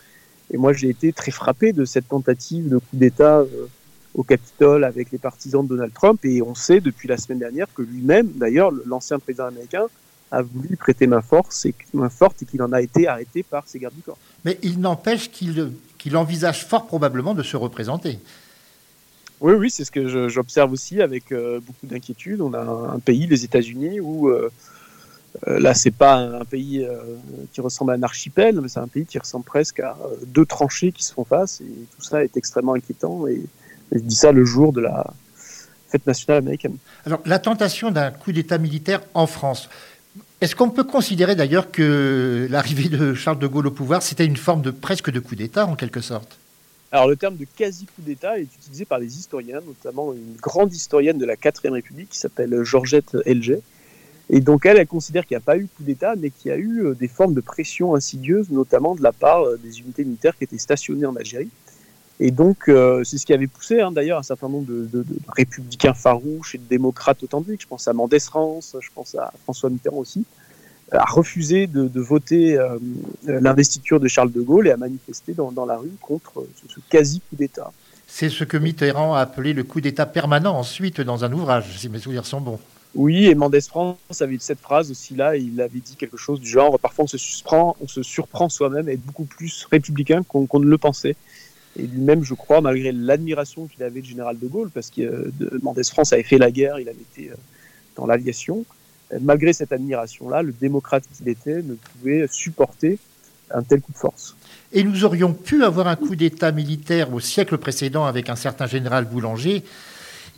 Et 0.53 0.57
moi, 0.57 0.72
j'ai 0.72 0.88
été 0.88 1.12
très 1.12 1.32
frappé 1.32 1.72
de 1.72 1.84
cette 1.84 2.09
tentative 2.09 2.68
de 2.68 2.78
coup 2.78 2.94
d'État 2.94 3.38
euh, 3.38 3.66
au 4.14 4.22
Capitole 4.22 4.84
avec 4.84 5.11
les 5.11 5.18
partisans 5.18 5.64
de 5.64 5.70
Donald 5.70 5.92
Trump. 5.92 6.24
Et 6.24 6.40
on 6.40 6.55
sait 6.55 6.80
depuis 6.80 7.09
la 7.09 7.16
semaine 7.16 7.40
dernière 7.40 7.66
que 7.74 7.82
lui-même, 7.82 8.28
d'ailleurs, 8.36 8.70
l'ancien 8.86 9.18
président 9.18 9.47
américain, 9.47 9.86
a 10.30 10.42
voulu 10.42 10.76
prêter 10.76 11.09
main, 11.09 11.22
main 11.94 12.11
forte 12.11 12.42
et 12.42 12.47
qu'il 12.47 12.62
en 12.62 12.72
a 12.72 12.80
été 12.80 13.09
arrêté 13.09 13.42
par 13.42 13.64
ses 13.66 13.80
gardes 13.80 13.94
du 13.94 14.03
corps. 14.03 14.18
Mais 14.44 14.59
il 14.62 14.78
n'empêche 14.78 15.32
qu'il 15.32 16.16
envisage 16.16 16.64
fort 16.64 16.86
probablement 16.86 17.34
de 17.34 17.42
se 17.42 17.57
représenter. 17.57 18.20
Oui, 19.41 19.53
oui, 19.53 19.70
c'est 19.70 19.84
ce 19.84 19.91
que 19.91 20.28
j'observe 20.28 20.72
aussi 20.72 21.03
avec 21.03 21.30
euh, 21.30 21.61
beaucoup 21.61 21.87
d'inquiétude. 21.87 22.41
On 22.41 22.55
a 22.55 22.61
un, 22.61 22.99
pays, 22.99 23.26
les 23.26 23.45
États-Unis, 23.45 24.01
où 24.01 24.28
euh, 24.28 24.51
euh, 25.47 25.61
là, 25.61 25.74
c'est 25.74 25.91
pas 25.91 26.16
un, 26.16 26.45
pays 26.45 26.87
qui 27.53 27.61
ressemble 27.61 27.93
à 27.93 27.95
un 27.95 28.03
archipel, 28.03 28.61
mais 28.61 28.68
c'est 28.68 28.80
un 28.80 28.89
pays 28.89 29.05
qui 29.05 29.18
ressemble 29.18 29.45
presque 29.45 29.80
à 29.80 29.97
deux 30.26 30.47
tranchées 30.47 30.93
qui 30.93 31.05
se 31.05 31.12
font 31.12 31.24
face, 31.24 31.61
et 31.61 31.64
tout 31.64 32.03
ça 32.03 32.24
est 32.24 32.37
extrêmement 32.37 32.74
inquiétant. 32.74 33.26
Et, 33.26 33.43
je 33.93 34.01
dis 34.01 34.16
ça 34.16 34.32
le 34.32 34.45
jour 34.45 34.72
de 34.72 34.80
la 34.80 35.07
fête 35.89 36.05
nationale 36.09 36.39
américaine. 36.39 36.76
Alors, 37.05 37.20
la 37.24 37.39
tentation 37.39 37.93
d'un 37.93 38.11
coup 38.11 38.32
d'État 38.32 38.59
militaire 38.59 39.01
en 39.14 39.28
France. 39.28 39.68
Est-ce 40.41 40.57
qu'on 40.57 40.70
peut 40.70 40.82
considérer 40.82 41.37
d'ailleurs 41.37 41.70
que 41.70 42.49
l'arrivée 42.51 42.89
de 42.89 43.14
Charles 43.14 43.39
de 43.39 43.47
Gaulle 43.47 43.68
au 43.68 43.70
pouvoir, 43.70 44.03
c'était 44.03 44.26
une 44.26 44.37
forme 44.37 44.62
de 44.62 44.72
presque 44.72 45.11
de 45.11 45.20
coup 45.20 45.37
d'État 45.37 45.66
en 45.66 45.76
quelque 45.76 46.01
sorte? 46.01 46.39
Alors 46.93 47.09
le 47.09 47.16
terme 47.16 47.37
de 47.37 47.45
quasi-coup 47.57 48.03
d'État 48.03 48.39
est 48.39 48.45
utilisé 48.45 48.84
par 48.84 48.99
les 48.99 49.18
historiens, 49.18 49.61
notamment 49.66 50.12
une 50.12 50.37
grande 50.41 50.72
historienne 50.72 51.18
de 51.18 51.26
la 51.26 51.34
4ème 51.34 51.72
République 51.72 52.11
qui 52.11 52.18
s'appelle 52.18 52.62
Georgette 52.62 53.16
Helget. 53.26 53.61
Et 54.28 54.41
donc 54.41 54.66
elle, 54.66 54.78
elle 54.78 54.87
considère 54.87 55.24
qu'il 55.26 55.37
n'y 55.37 55.43
a 55.43 55.45
pas 55.45 55.57
eu 55.57 55.66
coup 55.66 55.82
d'État, 55.82 56.14
mais 56.16 56.30
qu'il 56.30 56.51
y 56.51 56.55
a 56.55 56.57
eu 56.57 56.84
euh, 56.84 56.95
des 56.95 57.09
formes 57.09 57.34
de 57.34 57.41
pression 57.41 57.95
insidieuse, 57.95 58.51
notamment 58.51 58.95
de 58.95 59.03
la 59.03 59.12
part 59.12 59.45
euh, 59.45 59.57
des 59.62 59.80
unités 59.80 60.05
militaires 60.05 60.37
qui 60.37 60.45
étaient 60.45 60.59
stationnées 60.59 61.07
en 61.07 61.14
Algérie. 61.14 61.51
Et 62.18 62.30
donc 62.30 62.68
euh, 62.68 63.05
c'est 63.05 63.18
ce 63.18 63.26
qui 63.26 63.34
avait 63.34 63.47
poussé 63.47 63.80
hein, 63.80 63.93
d'ailleurs 63.93 64.18
un 64.18 64.24
certain 64.24 64.49
nombre 64.49 64.66
de, 64.66 65.05
républicains 65.28 65.95
farouches 65.95 66.55
et 66.55 66.59
de 66.59 66.64
démocrates 66.68 67.22
authentiques. 67.22 67.62
Je 67.62 67.66
pense 67.68 67.87
à 67.87 67.93
Mendès 67.93 68.20
France, 68.20 68.74
je 68.80 68.89
pense 68.95 69.14
à 69.14 69.32
François 69.45 69.70
Mitterrand 69.70 69.99
aussi, 69.99 70.24
a 70.93 71.05
refusé 71.05 71.66
de, 71.66 72.01
voter 72.01 72.57
euh, 72.57 72.78
l'investiture 73.26 73.99
de 73.99 74.09
Charles 74.09 74.32
de 74.32 74.41
Gaulle 74.41 74.68
et 74.68 74.70
a 74.70 74.76
manifesté 74.76 75.34
dans, 75.34 75.66
la 75.66 75.76
rue 75.76 75.93
contre 76.01 76.47
ce, 76.68 76.78
quasi 76.89 77.20
coup 77.20 77.37
d'État. 77.37 77.72
C'est 78.07 78.28
ce 78.28 78.45
que 78.45 78.57
Mitterrand 78.57 79.14
a 79.14 79.20
appelé 79.20 79.53
le 79.53 79.64
coup 79.64 79.80
d'État 79.80 80.07
permanent 80.07 80.57
ensuite 80.57 81.01
dans 81.01 81.24
un 81.24 81.32
ouvrage, 81.32 81.76
si 81.76 81.89
mes 81.89 81.99
souvenirs 81.99 82.24
sont 82.24 82.41
bons. 82.41 82.61
Oui, 82.95 83.26
et 83.26 83.34
Mendès 83.34 83.62
France 83.62 83.99
avait 84.20 84.39
cette 84.39 84.61
phrase 84.61 84.91
aussi 84.91 85.14
là, 85.14 85.37
il 85.37 85.61
avait 85.61 85.80
dit 85.80 85.97
quelque 85.97 86.16
chose 86.16 86.41
du 86.41 86.49
genre 86.49 86.78
parfois 86.78 87.05
on 87.05 87.09
se 87.09 87.18
surprend, 87.18 87.76
on 87.82 87.89
se 87.89 88.03
surprend 88.03 88.49
soi-même 88.49 88.89
à 88.89 88.93
être 88.93 89.05
beaucoup 89.05 89.24
plus 89.24 89.66
républicain 89.70 90.22
qu'on 90.22 90.61
ne 90.61 90.66
le 90.66 90.78
pensait. 90.78 91.16
Et 91.78 91.82
lui-même, 91.82 92.24
je 92.24 92.32
crois, 92.32 92.62
malgré 92.62 92.91
l'admiration 92.91 93.66
qu'il 93.66 93.82
avait 93.82 94.01
du 94.01 94.09
général 94.09 94.39
de 94.39 94.47
Gaulle, 94.47 94.70
parce 94.70 94.91
que 94.91 95.03
euh, 95.03 95.30
Mendès 95.62 95.84
France 95.84 96.12
avait 96.12 96.22
fait 96.22 96.39
la 96.39 96.51
guerre, 96.51 96.80
il 96.80 96.89
avait 96.89 96.97
été 96.97 97.30
euh, 97.30 97.34
dans 97.97 98.07
l'aviation, 98.07 98.64
malgré 99.20 99.52
cette 99.52 99.72
admiration-là, 99.72 100.42
le 100.42 100.52
démocrate 100.52 101.04
qu'il 101.16 101.28
était 101.28 101.62
ne 101.62 101.74
pouvait 101.74 102.26
supporter 102.30 102.98
un 103.50 103.62
tel 103.62 103.80
coup 103.80 103.92
de 103.92 103.98
force. 103.98 104.36
Et 104.72 104.82
nous 104.82 105.04
aurions 105.04 105.32
pu 105.32 105.64
avoir 105.64 105.86
un 105.86 105.96
coup 105.96 106.16
d'État 106.16 106.52
militaire 106.52 107.12
au 107.12 107.20
siècle 107.20 107.57
précédent 107.59 108.04
avec 108.04 108.28
un 108.28 108.36
certain 108.36 108.66
général 108.66 109.04
Boulanger, 109.04 109.62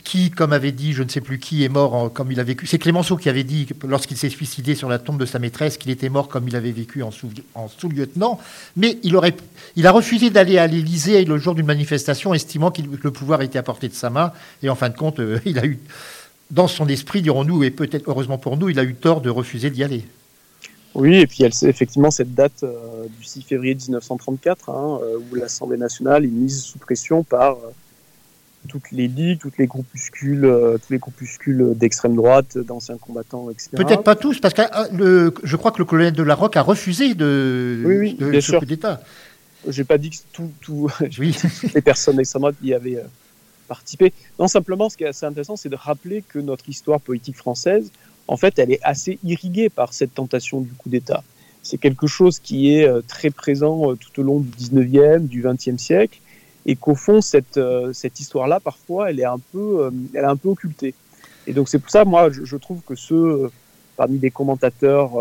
qui, 0.03 0.31
comme 0.31 0.53
avait 0.53 0.71
dit 0.71 0.93
je 0.93 1.03
ne 1.03 1.09
sais 1.09 1.21
plus 1.21 1.39
qui, 1.39 1.63
est 1.63 1.69
mort 1.69 2.11
comme 2.13 2.31
il 2.31 2.39
a 2.39 2.43
vécu. 2.43 2.67
C'est 2.67 2.77
Clémenceau 2.77 3.17
qui 3.17 3.29
avait 3.29 3.43
dit, 3.43 3.67
lorsqu'il 3.87 4.17
s'est 4.17 4.29
suicidé 4.29 4.75
sur 4.75 4.89
la 4.89 4.99
tombe 4.99 5.19
de 5.19 5.25
sa 5.25 5.39
maîtresse, 5.39 5.77
qu'il 5.77 5.91
était 5.91 6.09
mort 6.09 6.27
comme 6.27 6.47
il 6.47 6.55
avait 6.55 6.71
vécu 6.71 7.03
en, 7.03 7.11
sous- 7.11 7.31
en 7.55 7.67
sous-lieutenant. 7.67 8.39
Mais 8.77 8.99
il, 9.03 9.15
a 9.87 9.91
refusé 9.91 10.29
d'aller 10.29 10.57
à 10.57 10.67
l'Élysée 10.67 11.25
le 11.25 11.37
jour 11.37 11.55
d'une 11.55 11.65
manifestation, 11.65 12.33
estimant 12.33 12.71
que 12.71 12.81
le 12.81 13.11
pouvoir 13.11 13.41
était 13.41 13.59
à 13.59 13.63
portée 13.63 13.89
de 13.89 13.93
sa 13.93 14.09
main. 14.09 14.31
Et 14.63 14.69
en 14.69 14.75
fin 14.75 14.89
de 14.89 14.95
compte, 14.95 15.19
euh, 15.19 15.39
il 15.45 15.59
a 15.59 15.65
eu, 15.65 15.79
dans 16.51 16.67
son 16.67 16.87
esprit, 16.87 17.21
dirons-nous, 17.21 17.63
et 17.63 17.71
peut-être 17.71 18.09
heureusement 18.09 18.37
pour 18.37 18.57
nous, 18.57 18.69
il 18.69 18.79
a 18.79 18.83
eu 18.83 18.95
tort 18.95 19.21
de 19.21 19.29
refuser 19.29 19.69
d'y 19.69 19.83
aller. 19.83 20.05
Oui, 20.95 21.17
et 21.17 21.27
puis 21.27 21.37
il 21.39 21.41
y 21.43 21.45
a 21.45 21.69
effectivement 21.69 22.09
cette 22.09 22.33
date 22.33 22.63
euh, 22.63 23.05
du 23.19 23.23
6 23.23 23.43
février 23.43 23.75
1934, 23.75 24.69
hein, 24.69 24.99
euh, 25.03 25.17
où 25.31 25.35
l'Assemblée 25.35 25.77
nationale 25.77 26.25
est 26.25 26.29
mise 26.29 26.63
sous 26.63 26.79
pression 26.79 27.23
par 27.23 27.53
euh, 27.53 27.69
toutes 28.67 28.91
les 28.91 29.07
ligues, 29.07 29.37
toutes 29.39 29.59
les 29.59 29.67
groupuscules, 29.67 30.45
euh, 30.45 30.77
tous 30.79 30.91
les 30.91 30.97
groupuscules 30.97 31.73
d'extrême 31.75 32.15
droite, 32.15 32.57
d'anciens 32.57 32.97
combattants, 32.97 33.51
etc. 33.51 33.69
Peut-être 33.73 34.03
pas 34.03 34.15
tous, 34.15 34.39
parce 34.39 34.55
que 34.55 34.63
le- 34.91 35.31
je 35.43 35.55
crois 35.55 35.71
que 35.71 35.77
le 35.77 35.85
colonel 35.85 36.13
de 36.13 36.23
la 36.23 36.33
Roque 36.33 36.57
a 36.57 36.63
refusé 36.63 37.13
de, 37.13 37.83
Oui, 37.85 37.97
oui, 37.97 38.13
de 38.15 38.29
bien 38.31 38.41
ce 38.41 38.47
sûr. 38.47 38.59
coup 38.59 38.65
d'État. 38.65 39.01
J'ai 39.67 39.83
pas 39.83 39.97
dit 39.99 40.09
que 40.09 40.15
tout, 40.33 40.49
tout, 40.61 40.89
Oui. 41.19 41.37
toutes 41.39 41.73
les 41.75 41.81
personnes 41.81 42.15
d'extrême 42.15 42.41
droite 42.41 42.55
y 42.63 42.73
avaient 42.73 43.03
Non, 44.39 44.47
simplement, 44.47 44.89
ce 44.89 44.97
qui 44.97 45.03
est 45.03 45.07
assez 45.07 45.25
intéressant, 45.25 45.55
c'est 45.55 45.69
de 45.69 45.75
rappeler 45.75 46.23
que 46.27 46.39
notre 46.39 46.67
histoire 46.69 46.99
politique 46.99 47.35
française, 47.35 47.91
en 48.27 48.37
fait, 48.37 48.59
elle 48.59 48.71
est 48.71 48.79
assez 48.83 49.19
irriguée 49.23 49.69
par 49.69 49.93
cette 49.93 50.13
tentation 50.13 50.61
du 50.61 50.71
coup 50.71 50.89
d'État. 50.89 51.23
C'est 51.63 51.77
quelque 51.77 52.07
chose 52.07 52.39
qui 52.39 52.73
est 52.73 52.87
euh, 52.87 53.01
très 53.05 53.31
présent 53.31 53.91
euh, 53.91 53.95
tout 53.95 54.21
au 54.21 54.23
long 54.23 54.39
du 54.39 54.49
19e, 54.49 55.27
du 55.27 55.43
20e 55.43 55.77
siècle, 55.77 56.19
et 56.65 56.75
qu'au 56.75 56.95
fond, 56.95 57.21
cette, 57.21 57.57
euh, 57.57 57.91
cette 57.93 58.19
histoire-là, 58.19 58.59
parfois, 58.59 59.09
elle 59.09 59.19
est 59.19 59.25
un 59.25 59.39
peu, 59.51 59.91
elle 60.13 60.23
est 60.23 60.25
un 60.25 60.35
peu 60.35 60.49
occultée. 60.49 60.93
Et 61.47 61.53
donc, 61.53 61.69
c'est 61.69 61.79
pour 61.79 61.89
ça, 61.89 62.05
moi, 62.05 62.29
je, 62.31 62.55
trouve 62.57 62.81
que 62.81 62.95
ceux, 62.95 63.49
parmi 63.97 64.19
les 64.19 64.29
commentateurs 64.29 65.11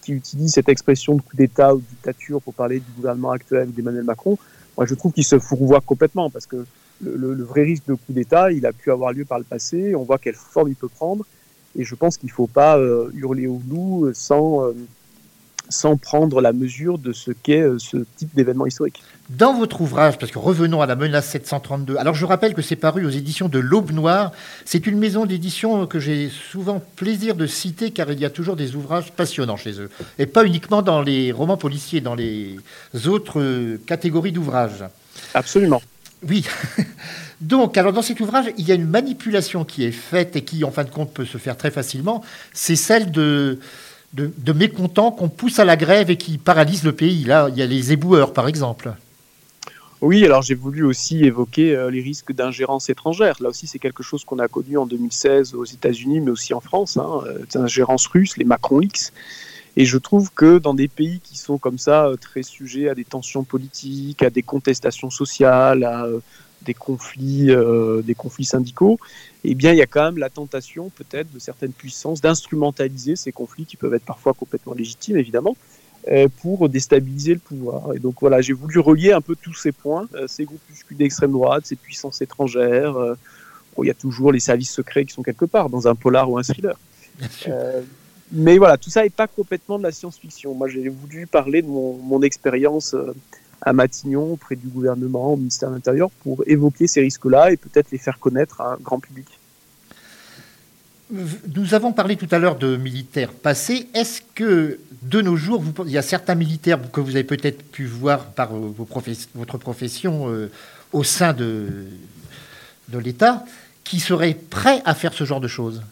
qui 0.00 0.12
utilisent 0.12 0.52
cette 0.52 0.68
expression 0.68 1.16
de 1.16 1.22
coup 1.22 1.36
d'État 1.36 1.74
ou 1.74 1.78
de 1.78 1.84
dictature 1.90 2.40
pour 2.40 2.54
parler 2.54 2.78
du 2.78 2.90
gouvernement 2.96 3.32
actuel 3.32 3.72
d'Emmanuel 3.72 4.04
Macron, 4.04 4.38
moi, 4.76 4.86
je 4.86 4.94
trouve 4.94 5.12
qu'ils 5.12 5.24
se 5.24 5.38
fourvoient 5.38 5.80
complètement, 5.80 6.30
parce 6.30 6.46
que 6.46 6.64
le, 7.02 7.16
le- 7.16 7.34
le 7.34 7.44
vrai 7.44 7.62
risque 7.62 7.84
de 7.88 7.94
coup 7.94 8.12
d'État, 8.12 8.50
il 8.52 8.64
a 8.66 8.72
pu 8.72 8.90
avoir 8.90 9.12
lieu 9.12 9.24
par 9.24 9.38
le 9.38 9.44
passé, 9.44 9.94
on 9.94 10.04
voit 10.04 10.18
quelle 10.18 10.34
forme 10.34 10.68
il 10.68 10.76
peut 10.76 10.88
prendre, 10.88 11.24
et 11.78 11.84
je 11.84 11.94
pense 11.94 12.16
qu'il 12.18 12.28
ne 12.28 12.32
faut 12.32 12.46
pas 12.46 12.78
euh, 12.78 13.10
hurler 13.14 13.46
au 13.46 13.60
loup 13.68 14.06
euh, 14.06 14.12
sans, 14.14 14.64
euh, 14.66 14.72
sans 15.68 15.96
prendre 15.96 16.40
la 16.42 16.52
mesure 16.52 16.98
de 16.98 17.12
ce 17.12 17.30
qu'est 17.30 17.62
euh, 17.62 17.78
ce 17.78 17.96
type 18.16 18.34
d'événement 18.34 18.66
historique. 18.66 19.02
Dans 19.30 19.54
votre 19.54 19.80
ouvrage, 19.80 20.18
parce 20.18 20.30
que 20.30 20.38
revenons 20.38 20.82
à 20.82 20.86
la 20.86 20.96
menace 20.96 21.28
732, 21.30 21.96
alors 21.96 22.14
je 22.14 22.26
rappelle 22.26 22.52
que 22.52 22.60
c'est 22.60 22.76
paru 22.76 23.06
aux 23.06 23.10
éditions 23.10 23.48
de 23.48 23.58
l'Aube 23.58 23.90
Noire. 23.92 24.32
C'est 24.66 24.86
une 24.86 24.98
maison 24.98 25.24
d'édition 25.24 25.86
que 25.86 25.98
j'ai 25.98 26.28
souvent 26.28 26.82
plaisir 26.96 27.34
de 27.34 27.46
citer 27.46 27.92
car 27.92 28.10
il 28.12 28.20
y 28.20 28.26
a 28.26 28.30
toujours 28.30 28.56
des 28.56 28.76
ouvrages 28.76 29.12
passionnants 29.12 29.56
chez 29.56 29.80
eux. 29.80 29.88
Et 30.18 30.26
pas 30.26 30.44
uniquement 30.44 30.82
dans 30.82 31.00
les 31.00 31.32
romans 31.32 31.56
policiers, 31.56 32.02
dans 32.02 32.14
les 32.16 32.58
autres 33.06 33.78
catégories 33.86 34.32
d'ouvrages. 34.32 34.84
Absolument. 35.32 35.80
Oui. 36.28 36.44
Donc, 37.40 37.76
alors 37.76 37.92
dans 37.92 38.02
cet 38.02 38.20
ouvrage, 38.20 38.46
il 38.56 38.68
y 38.68 38.72
a 38.72 38.76
une 38.76 38.86
manipulation 38.86 39.64
qui 39.64 39.84
est 39.84 39.90
faite 39.90 40.36
et 40.36 40.42
qui, 40.42 40.62
en 40.62 40.70
fin 40.70 40.84
de 40.84 40.90
compte, 40.90 41.12
peut 41.12 41.24
se 41.24 41.38
faire 41.38 41.56
très 41.56 41.72
facilement. 41.72 42.22
C'est 42.52 42.76
celle 42.76 43.10
de, 43.10 43.58
mécontents 44.54 45.10
qu'on 45.10 45.28
pousse 45.28 45.58
à 45.58 45.64
la 45.64 45.76
grève 45.76 46.08
et 46.10 46.16
qui 46.16 46.38
paralysent 46.38 46.84
le 46.84 46.92
pays. 46.92 47.24
Là, 47.24 47.48
il 47.50 47.58
y 47.58 47.62
a 47.62 47.66
les 47.66 47.92
éboueurs, 47.92 48.32
par 48.32 48.46
exemple. 48.46 48.92
Oui, 50.00 50.24
alors 50.24 50.42
j'ai 50.42 50.54
voulu 50.54 50.84
aussi 50.84 51.24
évoquer 51.24 51.76
euh, 51.76 51.88
les 51.88 52.00
risques 52.00 52.32
d'ingérence 52.32 52.90
étrangère. 52.90 53.36
Là 53.40 53.48
aussi, 53.48 53.68
c'est 53.68 53.78
quelque 53.78 54.02
chose 54.02 54.24
qu'on 54.24 54.40
a 54.40 54.48
connu 54.48 54.76
en 54.76 54.84
2016 54.84 55.54
aux 55.54 55.64
États-Unis, 55.64 56.20
mais 56.20 56.30
aussi 56.32 56.54
en 56.54 56.60
France, 56.60 56.96
hein, 56.96 57.22
euh, 57.26 57.38
d'ingérence 57.52 58.06
russe, 58.08 58.36
les 58.36 58.44
Macron 58.44 58.80
X. 58.80 59.12
Et 59.76 59.84
je 59.84 59.96
trouve 59.98 60.30
que 60.34 60.58
dans 60.58 60.74
des 60.74 60.88
pays 60.88 61.20
qui 61.20 61.38
sont 61.38 61.58
comme 61.58 61.78
ça 61.78 62.06
euh, 62.06 62.16
très 62.16 62.42
sujets 62.42 62.88
à 62.88 62.94
des 62.94 63.04
tensions 63.04 63.42
politiques, 63.42 64.22
à 64.22 64.30
des 64.30 64.42
contestations 64.42 65.10
sociales, 65.10 65.84
à 65.84 66.04
euh, 66.04 66.20
des 66.62 66.74
conflits, 66.74 67.50
euh, 67.50 68.02
des 68.02 68.14
conflits 68.14 68.44
syndicaux, 68.44 68.98
eh 69.44 69.54
bien, 69.54 69.72
il 69.72 69.78
y 69.78 69.82
a 69.82 69.86
quand 69.86 70.04
même 70.04 70.18
la 70.18 70.30
tentation, 70.30 70.90
peut-être, 70.90 71.32
de 71.32 71.38
certaines 71.38 71.72
puissances 71.72 72.20
d'instrumentaliser 72.20 73.16
ces 73.16 73.32
conflits 73.32 73.64
qui 73.64 73.76
peuvent 73.76 73.94
être 73.94 74.04
parfois 74.04 74.34
complètement 74.34 74.74
légitimes, 74.74 75.16
évidemment, 75.16 75.56
euh, 76.10 76.28
pour 76.40 76.68
déstabiliser 76.68 77.34
le 77.34 77.40
pouvoir. 77.40 77.94
Et 77.94 77.98
donc 77.98 78.16
voilà, 78.20 78.40
j'ai 78.40 78.52
voulu 78.52 78.78
relier 78.78 79.12
un 79.12 79.20
peu 79.20 79.36
tous 79.36 79.54
ces 79.54 79.72
points, 79.72 80.08
euh, 80.14 80.26
ces 80.26 80.44
groupuscules 80.44 80.96
d'extrême 80.96 81.32
droite, 81.32 81.66
ces 81.66 81.76
puissances 81.76 82.20
étrangères. 82.22 82.96
euh, 82.96 83.14
bon, 83.76 83.84
il 83.84 83.86
y 83.86 83.90
a 83.90 83.94
toujours 83.94 84.32
les 84.32 84.40
services 84.40 84.72
secrets 84.72 85.04
qui 85.04 85.12
sont 85.12 85.22
quelque 85.22 85.44
part 85.44 85.68
dans 85.68 85.88
un 85.88 85.94
polar 85.94 86.30
ou 86.30 86.38
un 86.38 86.42
thriller. 86.42 86.76
Mais 88.32 88.56
voilà, 88.56 88.78
tout 88.78 88.88
ça 88.88 89.02
n'est 89.02 89.10
pas 89.10 89.26
complètement 89.26 89.78
de 89.78 89.82
la 89.82 89.92
science-fiction. 89.92 90.54
Moi, 90.54 90.68
j'ai 90.68 90.88
voulu 90.88 91.26
parler 91.26 91.60
de 91.60 91.68
mon, 91.68 92.22
expérience 92.22 92.94
euh, 92.94 93.14
à 93.60 93.74
Matignon, 93.74 94.32
auprès 94.32 94.56
du 94.56 94.68
gouvernement, 94.68 95.34
au 95.34 95.36
ministère 95.36 95.68
de 95.68 95.74
l'Intérieur, 95.74 96.10
pour 96.22 96.42
évoquer 96.46 96.86
ces 96.86 97.02
risques-là 97.02 97.52
et 97.52 97.58
peut-être 97.58 97.90
les 97.90 97.98
faire 97.98 98.18
connaître 98.18 98.62
à 98.62 98.72
un 98.72 98.76
grand 98.76 99.00
public. 99.00 99.26
Nous 101.10 101.74
avons 101.74 101.92
parlé 101.92 102.16
tout 102.16 102.28
à 102.30 102.38
l'heure 102.38 102.56
de 102.56 102.76
militaires 102.76 103.34
passés. 103.34 103.86
Est-ce 103.92 104.22
que 104.34 104.80
de 105.02 105.20
nos 105.20 105.36
jours, 105.36 105.62
il 105.84 105.90
y 105.90 105.98
a 105.98 106.02
certains 106.02 106.34
militaires 106.34 106.78
que 106.90 107.02
vous 107.02 107.10
avez 107.10 107.24
peut-être 107.24 107.62
pu 107.70 107.84
voir 107.84 108.30
par 108.30 108.54
euh, 108.54 108.72
vos 108.74 108.88
votre 109.34 109.58
profession 109.58 110.30
euh, 110.30 110.50
au 110.94 111.04
sein 111.04 111.34
de, 111.34 111.86
de 112.88 112.98
l'État 112.98 113.44
qui 113.84 114.00
seraient 114.00 114.32
prêts 114.32 114.80
à 114.86 114.94
faire 114.94 115.12
ce 115.12 115.24
genre 115.24 115.40
de 115.40 115.48
choses? 115.48 115.82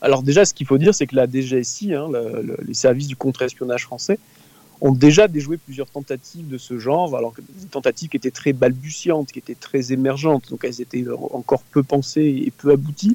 Alors 0.00 0.22
déjà, 0.22 0.44
ce 0.44 0.54
qu'il 0.54 0.66
faut 0.66 0.78
dire, 0.78 0.94
c'est 0.94 1.06
que 1.06 1.16
la 1.16 1.26
DGSI, 1.26 1.94
hein, 1.94 2.08
le- 2.12 2.42
le- 2.42 2.56
les 2.66 2.74
services 2.74 3.06
du 3.06 3.16
contre-espionnage 3.16 3.84
français, 3.84 4.18
ont 4.80 4.92
déjà 4.92 5.28
déjoué 5.28 5.58
plusieurs 5.58 5.90
tentatives 5.90 6.48
de 6.48 6.56
ce 6.56 6.78
genre, 6.78 7.14
alors 7.14 7.34
que 7.34 7.42
des 7.42 7.68
tentatives 7.68 8.08
qui 8.08 8.16
étaient 8.16 8.30
très 8.30 8.54
balbutiantes, 8.54 9.30
qui 9.30 9.38
étaient 9.38 9.54
très 9.54 9.92
émergentes, 9.92 10.48
donc 10.50 10.64
elles 10.64 10.80
étaient 10.80 11.04
encore 11.32 11.62
peu 11.64 11.82
pensées 11.82 12.42
et 12.46 12.50
peu 12.50 12.70
abouties, 12.72 13.14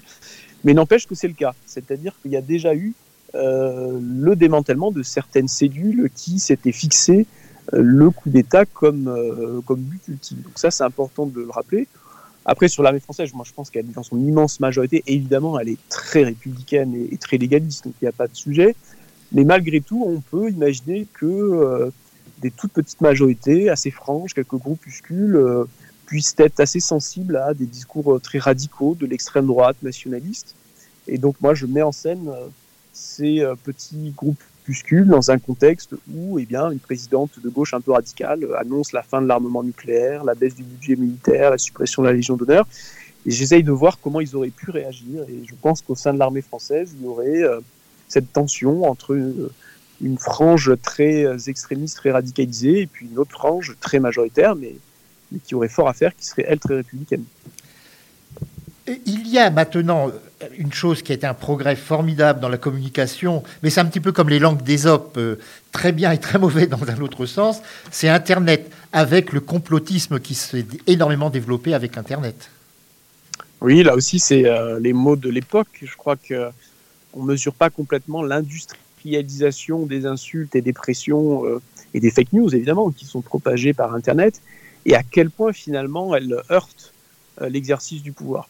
mais 0.64 0.76
n'empêche 0.76 1.08
que 1.08 1.16
c'est 1.16 1.28
le 1.28 1.34
cas. 1.34 1.56
C'est-à-dire 1.66 2.14
qu'il 2.22 2.32
y 2.32 2.38
a 2.38 2.42
déjà 2.42 2.76
eu 2.76 2.94
euh, 3.34 4.00
le 4.00 4.36
démantèlement 4.36 4.92
de 4.92 5.02
certaines 5.02 5.48
cellules 5.48 6.10
qui 6.16 6.38
s'étaient 6.40 6.72
fixées 6.72 7.26
euh, 7.74 7.82
le 7.82 8.12
coup 8.12 8.30
d'État 8.30 8.66
comme, 8.66 9.08
euh, 9.08 9.60
comme 9.66 9.80
but 9.82 10.08
ultime. 10.08 10.38
Donc 10.44 10.54
ça, 10.58 10.70
c'est 10.70 10.84
important 10.84 11.26
de 11.26 11.42
le 11.42 11.50
rappeler. 11.50 11.88
Après, 12.46 12.68
sur 12.68 12.84
l'armée 12.84 13.00
française, 13.00 13.34
moi, 13.34 13.44
je 13.48 13.54
pense 13.54 13.72
qu'elle 13.72 13.86
est 13.86 13.96
dans 13.96 14.04
son 14.04 14.20
immense 14.20 14.60
majorité. 14.60 15.04
Évidemment, 15.08 15.60
elle 15.60 15.70
est 15.70 15.90
très 15.90 16.24
républicaine 16.24 17.08
et, 17.12 17.18
très 17.18 17.38
légaliste, 17.38 17.86
donc 17.86 17.96
il 18.02 18.06
n'y 18.06 18.10
a 18.10 18.12
pas 18.12 18.28
de 18.28 18.36
sujet. 18.36 18.76
Mais 19.32 19.44
malgré 19.44 19.82
tout, 19.82 20.04
on 20.06 20.22
peut 20.22 20.50
imaginer 20.50 21.08
que 21.14 21.26
euh, 21.26 21.90
des 22.42 22.52
toutes 22.52 22.72
petites 22.72 23.02
majorités, 23.02 23.70
assez 23.70 23.90
franches, 23.90 24.36
quelques 24.36 24.56
groupuscules, 24.56 25.36
euh, 25.36 25.64
puissent 26.06 26.36
être 26.38 26.60
assez 26.60 26.80
sensibles 26.80 27.38
à 27.38 27.56
des 27.56 27.66
discours 27.66 28.14
euh, 28.14 28.20
très 28.20 28.38
radicaux 28.38 28.96
de 29.00 29.08
l'extrême 29.08 29.48
droite 29.48 29.78
nationaliste. 29.82 30.54
Et 31.08 31.18
donc, 31.18 31.42
moi, 31.42 31.56
je 31.56 31.66
mets 31.66 31.82
en 31.82 31.92
scène 31.92 32.32
ces 32.94 33.44
petits 33.64 34.14
dans 35.06 35.32
un 35.32 35.38
contexte 35.38 35.94
où 36.14 36.40
eh 36.40 36.46
bien, 36.46 36.72
une 36.72 36.80
présidente 36.80 37.32
de 37.44 37.50
gauche 37.50 37.74
un 37.74 37.82
peu 37.82 37.92
radicale 37.92 38.44
euh, 38.44 38.60
annonce 38.60 38.92
la 38.94 39.04
fin 39.04 39.22
de 39.22 39.28
l'armement 39.28 39.64
nucléaire, 39.64 40.24
la 40.24 40.36
baisse 40.36 40.56
du 40.56 40.64
budget 40.64 40.96
militaire, 40.96 41.52
la 41.52 41.58
suppression 41.58 42.02
de 42.02 42.08
la 42.08 42.14
Légion 42.14 42.36
d'honneur. 42.36 42.68
Et 43.26 43.32
j'essaye 43.32 43.64
de 43.64 43.72
voir 43.72 44.00
comment 44.00 44.22
ils 44.22 44.36
auraient 44.36 44.50
pu 44.50 44.72
réagir. 44.72 45.24
Et 45.30 45.46
je 45.46 45.54
pense 45.62 45.82
qu'au 45.82 45.96
sein 45.96 46.14
de 46.14 46.20
l'armée 46.20 46.42
française, 46.42 46.96
il 46.98 47.06
y 47.06 47.08
aurait 47.08 47.44
euh, 47.44 47.60
cette 48.08 48.32
tension 48.34 48.90
entre 48.90 49.14
euh, 49.14 49.52
une 50.02 50.18
frange 50.18 50.74
très 50.82 51.26
extrémiste, 51.48 51.98
très 51.98 52.12
radicalisée, 52.12 52.82
et 52.82 52.88
puis 52.88 53.08
une 53.12 53.18
autre 53.18 53.32
frange 53.32 53.76
très 53.80 54.00
majoritaire, 54.00 54.56
mais, 54.56 54.76
mais 55.32 55.40
qui 55.40 55.56
aurait 55.56 55.70
fort 55.70 55.88
à 55.88 55.94
faire, 55.94 56.16
qui 56.16 56.26
serait 56.26 56.46
elle 56.48 56.60
très 56.60 56.76
républicaine. 56.76 57.24
Il 59.06 59.28
y 59.28 59.40
a 59.40 59.50
maintenant 59.50 60.12
une 60.58 60.74
chose 60.74 61.02
qui 61.02 61.12
a 61.12 61.16
été 61.16 61.28
un 61.28 61.34
progrès 61.34 61.76
formidable 61.76 62.40
dans 62.40 62.50
la 62.50 62.58
communication, 62.58 63.44
mais 63.64 63.70
c'est 63.70 63.80
un 63.80 63.86
petit 63.86 64.00
peu 64.00 64.12
comme 64.12 64.30
les 64.30 64.40
langues 64.40 64.62
d'Ésope, 64.62 65.16
euh, 65.18 65.38
très 65.72 65.92
bien 65.92 66.12
et 66.12 66.18
très 66.18 66.40
mauvais 66.40 66.68
dans 66.68 66.84
un 66.90 67.00
autre 67.02 67.26
sens, 67.26 67.62
c'est 67.92 68.10
Internet, 68.10 68.72
avec 68.94 69.34
le 69.34 69.40
complotisme 69.40 70.20
qui 70.20 70.36
s'est 70.36 70.66
énormément 70.88 71.30
développé 71.30 71.74
avec 71.74 71.98
Internet. 71.98 72.50
Oui, 73.62 73.84
là 73.84 73.96
aussi, 73.96 74.20
c'est 74.20 74.46
euh, 74.46 74.80
les 74.80 74.94
mots 74.94 75.16
de 75.16 75.30
l'époque. 75.30 75.68
Je 75.82 75.96
crois 75.96 76.16
qu'on 76.16 77.24
ne 77.24 77.26
mesure 77.26 77.54
pas 77.54 77.70
complètement 77.70 78.22
l'industrialisation 78.22 79.86
des 79.86 80.06
insultes 80.06 80.56
et 80.56 80.62
des 80.62 80.74
pressions 80.74 81.46
euh, 81.46 81.62
et 81.94 82.00
des 82.00 82.12
fake 82.12 82.34
news, 82.34 82.54
évidemment, 82.54 82.92
qui 82.92 83.06
sont 83.06 83.22
propagées 83.22 83.74
par 83.74 83.96
Internet, 83.96 84.42
et 84.86 84.96
à 84.96 85.04
quel 85.04 85.30
point, 85.30 85.54
finalement, 85.54 86.16
elles 86.16 86.36
heurtent 86.52 86.94
l'exercice 87.42 88.02
du 88.02 88.12
pouvoir. 88.12 88.48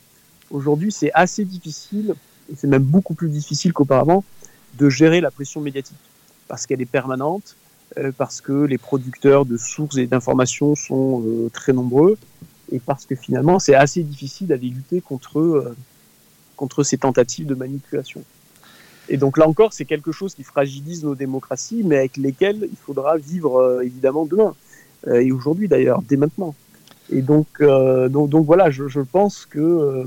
Aujourd'hui, 0.51 0.91
c'est 0.91 1.11
assez 1.13 1.43
difficile, 1.43 2.15
et 2.51 2.55
c'est 2.55 2.67
même 2.67 2.83
beaucoup 2.83 3.15
plus 3.15 3.29
difficile 3.29 3.73
qu'auparavant, 3.73 4.23
de 4.77 4.89
gérer 4.89 5.21
la 5.21 5.31
pression 5.31 5.61
médiatique, 5.61 5.97
parce 6.47 6.65
qu'elle 6.65 6.81
est 6.81 6.85
permanente, 6.85 7.55
euh, 7.97 8.11
parce 8.15 8.41
que 8.41 8.63
les 8.65 8.77
producteurs 8.77 9.45
de 9.45 9.57
sources 9.57 9.97
et 9.97 10.05
d'informations 10.05 10.75
sont 10.75 11.23
euh, 11.25 11.49
très 11.51 11.73
nombreux, 11.73 12.17
et 12.71 12.79
parce 12.79 13.05
que 13.05 13.15
finalement, 13.15 13.59
c'est 13.59 13.75
assez 13.75 14.03
difficile 14.03 14.47
d'aller 14.47 14.69
lutter 14.69 15.01
contre, 15.01 15.39
euh, 15.39 15.75
contre 16.55 16.83
ces 16.83 16.97
tentatives 16.97 17.47
de 17.47 17.55
manipulation. 17.55 18.23
Et 19.07 19.17
donc 19.17 19.37
là 19.37 19.47
encore, 19.47 19.71
c'est 19.71 19.85
quelque 19.85 20.11
chose 20.11 20.33
qui 20.33 20.43
fragilise 20.43 21.03
nos 21.03 21.15
démocraties, 21.15 21.83
mais 21.83 21.97
avec 21.97 22.17
lesquelles 22.17 22.67
il 22.71 22.77
faudra 22.77 23.17
vivre 23.17 23.81
évidemment 23.83 24.25
demain, 24.25 24.55
et 25.07 25.31
aujourd'hui 25.31 25.67
d'ailleurs, 25.67 26.01
dès 26.01 26.17
maintenant. 26.17 26.55
Et 27.11 27.21
donc, 27.21 27.61
donc, 27.61 28.29
donc, 28.31 28.47
voilà, 28.47 28.71
je, 28.71 28.87
je 28.87 29.01
pense 29.01 29.45
que 29.45 29.59
euh, 29.59 30.05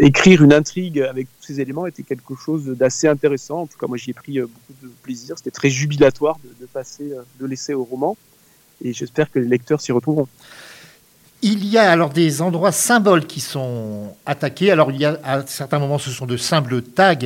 écrire 0.00 0.42
une 0.42 0.52
intrigue 0.52 1.00
avec 1.00 1.28
tous 1.38 1.46
ces 1.46 1.60
éléments 1.60 1.86
était 1.86 2.02
quelque 2.02 2.34
chose 2.34 2.66
d'assez 2.66 3.06
intéressant. 3.06 3.62
En 3.62 3.66
tout 3.66 3.78
cas, 3.78 3.86
moi, 3.86 3.96
j'y 3.96 4.10
ai 4.10 4.14
pris 4.14 4.38
euh, 4.38 4.46
beaucoup 4.46 4.86
de 4.86 4.88
plaisir. 5.02 5.36
C'était 5.36 5.50
très 5.50 5.70
jubilatoire 5.70 6.38
de, 6.60 6.66
passer 6.66 7.12
euh, 7.12 7.22
de 7.38 7.46
l'essai 7.46 7.74
au 7.74 7.84
roman. 7.84 8.16
Et 8.82 8.92
j'espère 8.92 9.30
que 9.30 9.38
les 9.38 9.46
lecteurs 9.46 9.80
s'y 9.80 9.92
retrouveront. 9.92 10.26
Il 11.42 11.66
y 11.66 11.78
a 11.78 11.90
alors 11.90 12.10
des 12.10 12.42
endroits 12.42 12.72
symboles 12.72 13.26
qui 13.26 13.40
sont 13.40 14.14
attaqués. 14.26 14.70
Alors, 14.70 14.90
il 14.90 14.98
y 14.98 15.04
a 15.04 15.18
à 15.24 15.46
certains 15.46 15.78
moments, 15.78 15.98
ce 15.98 16.10
sont 16.10 16.26
de 16.26 16.36
simples 16.36 16.82
tags. 16.82 17.16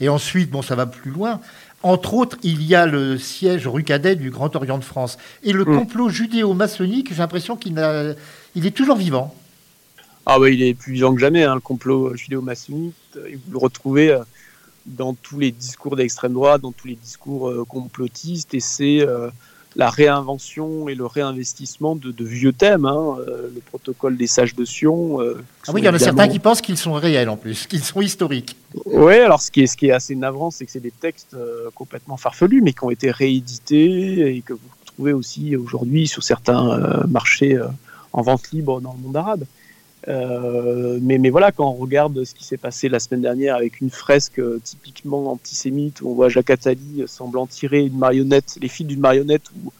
Et 0.00 0.08
ensuite, 0.08 0.50
bon, 0.50 0.62
ça 0.62 0.74
va 0.74 0.86
plus 0.86 1.10
loin. 1.10 1.40
Entre 1.82 2.14
autres, 2.14 2.36
il 2.42 2.62
y 2.62 2.74
a 2.74 2.86
le 2.86 3.16
siège 3.16 3.66
rue 3.66 3.84
Cadet 3.84 4.16
du 4.16 4.30
Grand 4.30 4.54
Orient 4.54 4.78
de 4.78 4.84
France. 4.84 5.18
Et 5.42 5.52
le 5.52 5.64
mm. 5.64 5.78
complot 5.78 6.08
judéo-maçonnique, 6.10 7.12
j'ai 7.12 7.18
l'impression 7.18 7.56
qu'il 7.56 7.74
il 8.54 8.66
est 8.66 8.76
toujours 8.76 8.96
vivant. 8.96 9.34
Ah 10.26 10.38
bah, 10.38 10.50
il 10.50 10.62
est 10.62 10.74
plus 10.74 10.92
vivant 10.92 11.14
que 11.14 11.20
jamais, 11.20 11.44
hein, 11.44 11.54
le 11.54 11.60
complot 11.60 12.14
judéo-maçonnique. 12.14 12.94
Vous 13.14 13.52
le 13.52 13.58
retrouvez 13.58 14.10
euh, 14.10 14.20
dans 14.86 15.14
tous 15.14 15.38
les 15.38 15.50
discours 15.50 15.96
d'extrême 15.96 16.34
droite, 16.34 16.62
dans 16.62 16.72
tous 16.72 16.88
les 16.88 16.94
discours 16.94 17.48
euh, 17.48 17.64
complotistes, 17.66 18.54
et 18.54 18.60
c'est 18.60 19.00
euh, 19.00 19.30
la 19.76 19.88
réinvention 19.88 20.88
et 20.88 20.94
le 20.94 21.06
réinvestissement 21.06 21.96
de, 21.96 22.24
vieux 22.24 22.52
thèmes, 22.52 22.86
hein, 22.86 23.16
le 23.26 23.60
protocole 23.60 24.16
des 24.16 24.26
sages 24.26 24.56
de 24.56 24.64
Sion. 24.64 25.20
ah 25.20 25.72
oui, 25.72 25.80
il 25.80 25.84
y 25.84 25.88
en 25.88 25.94
a 25.94 25.98
certains 26.00 26.26
qui 26.26 26.40
pensent 26.40 26.60
qu'ils 26.60 26.76
sont 26.76 26.94
réels 26.94 27.28
en 27.28 27.36
plus, 27.36 27.68
qu'ils 27.68 27.84
sont 27.84 28.00
historiques. 28.00 28.56
Oui, 28.84 29.14
alors 29.14 29.40
ce 29.40 29.52
qui 29.52 29.62
est, 29.62 29.68
ce 29.68 29.76
qui 29.76 29.86
est 29.86 29.92
assez 29.92 30.16
navrant, 30.16 30.50
c'est 30.50 30.66
que 30.66 30.72
c'est 30.72 30.80
des 30.80 30.90
textes 30.90 31.36
complètement 31.76 32.16
farfelus, 32.16 32.62
mais 32.62 32.72
qui 32.72 32.82
ont 32.82 32.90
été 32.90 33.12
réédités 33.12 34.34
et 34.34 34.40
que 34.40 34.54
vous 34.54 34.68
trouvez 34.86 35.12
aussi 35.12 35.54
aujourd'hui 35.54 36.08
sur 36.08 36.24
certains 36.24 37.04
marchés 37.06 37.56
en 38.12 38.22
vente 38.22 38.50
libre 38.50 38.80
dans 38.80 38.92
le 38.94 38.98
monde 38.98 39.16
arabe. 39.16 39.44
Euh, 40.08 40.98
mais, 41.02 41.18
mais, 41.18 41.30
voilà, 41.30 41.52
quand 41.52 41.68
on 41.68 41.74
regarde 41.74 42.24
ce 42.24 42.34
qui 42.34 42.44
s'est 42.44 42.56
passé 42.56 42.88
la 42.88 43.00
semaine 43.00 43.20
dernière 43.20 43.56
avec 43.56 43.80
une 43.80 43.90
fresque 43.90 44.38
euh, 44.38 44.60
typiquement 44.62 45.30
antisémite 45.32 46.00
où 46.00 46.10
on 46.10 46.14
voit 46.14 46.28
Jacques 46.28 46.50
Attali 46.50 47.04
semblant 47.06 47.46
tirer 47.46 47.80
une 47.80 47.98
marionnette, 47.98 48.56
les 48.60 48.68
fils 48.68 48.86
d'une 48.86 49.00
marionnette 49.00 49.42
où 49.50 49.72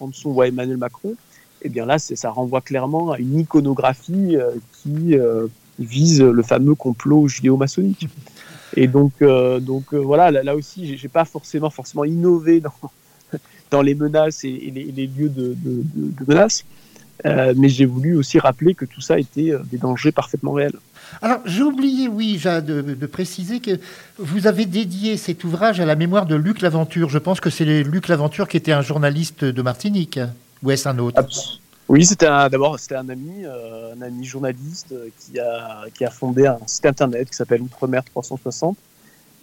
en 0.00 0.08
dessous 0.08 0.30
on 0.30 0.32
voit 0.32 0.48
Emmanuel 0.48 0.78
Macron, 0.78 1.10
et 1.10 1.66
eh 1.66 1.68
bien 1.68 1.86
là 1.86 2.00
ça 2.00 2.30
renvoie 2.30 2.60
clairement 2.60 3.12
à 3.12 3.18
une 3.18 3.38
iconographie 3.38 4.36
euh, 4.36 4.50
qui 4.82 5.16
vise 5.78 6.20
le 6.20 6.42
fameux 6.42 6.74
complot 6.74 7.28
judéo-maçonnique. 7.28 8.08
Et 8.74 8.88
donc, 8.88 9.12
donc 9.22 9.94
voilà, 9.94 10.30
là, 10.30 10.56
aussi 10.56 10.96
j'ai 10.96 11.08
pas 11.08 11.24
forcément 11.24 11.70
forcément 11.70 12.04
innové 12.04 12.60
dans, 12.60 12.72
dans 13.70 13.82
les 13.82 13.94
menaces 13.94 14.44
et, 14.44 14.50
les, 14.50 15.06
lieux 15.06 15.28
de, 15.28 15.54
de, 15.54 15.82
de 15.94 16.24
menaces. 16.26 16.64
Euh, 17.24 17.54
mais 17.56 17.68
j'ai 17.68 17.86
voulu 17.86 18.16
aussi 18.16 18.38
rappeler 18.38 18.74
que 18.74 18.84
tout 18.84 19.00
ça 19.00 19.18
était 19.18 19.52
euh, 19.52 19.60
des 19.70 19.78
dangers 19.78 20.12
parfaitement 20.12 20.52
réels. 20.52 20.76
Alors, 21.20 21.38
j'ai 21.44 21.62
oublié, 21.62 22.08
oui, 22.08 22.40
de, 22.44 22.80
de, 22.80 23.06
préciser 23.06 23.60
que 23.60 23.78
vous 24.18 24.46
avez 24.46 24.66
dédié 24.66 25.16
cet 25.16 25.44
ouvrage 25.44 25.78
à 25.78 25.84
la 25.84 25.94
mémoire 25.94 26.26
de 26.26 26.34
Luc 26.34 26.62
Laventure. 26.62 27.10
Je 27.10 27.18
pense 27.18 27.38
que 27.38 27.50
c'est 27.50 27.64
Luc 27.84 28.08
Laventure 28.08 28.48
qui 28.48 28.56
était 28.56 28.72
un 28.72 28.82
journaliste 28.82 29.44
de 29.44 29.62
Martinique, 29.62 30.18
ou 30.62 30.70
est-ce 30.70 30.88
un 30.88 30.98
autre? 30.98 31.22
Oui, 31.88 32.06
c'était 32.06 32.26
d'abord 32.26 32.78
c'était 32.78 32.94
un 32.94 33.08
ami, 33.08 33.44
euh, 33.44 33.94
un 33.94 34.02
ami 34.02 34.24
journaliste 34.24 34.94
qui 35.18 35.38
a, 35.38 35.84
qui 35.94 36.04
a 36.04 36.10
fondé 36.10 36.46
un 36.46 36.58
site 36.66 36.86
internet 36.86 37.28
qui 37.28 37.36
s'appelle 37.36 37.60
Outre-mer 37.60 38.02
360. 38.04 38.76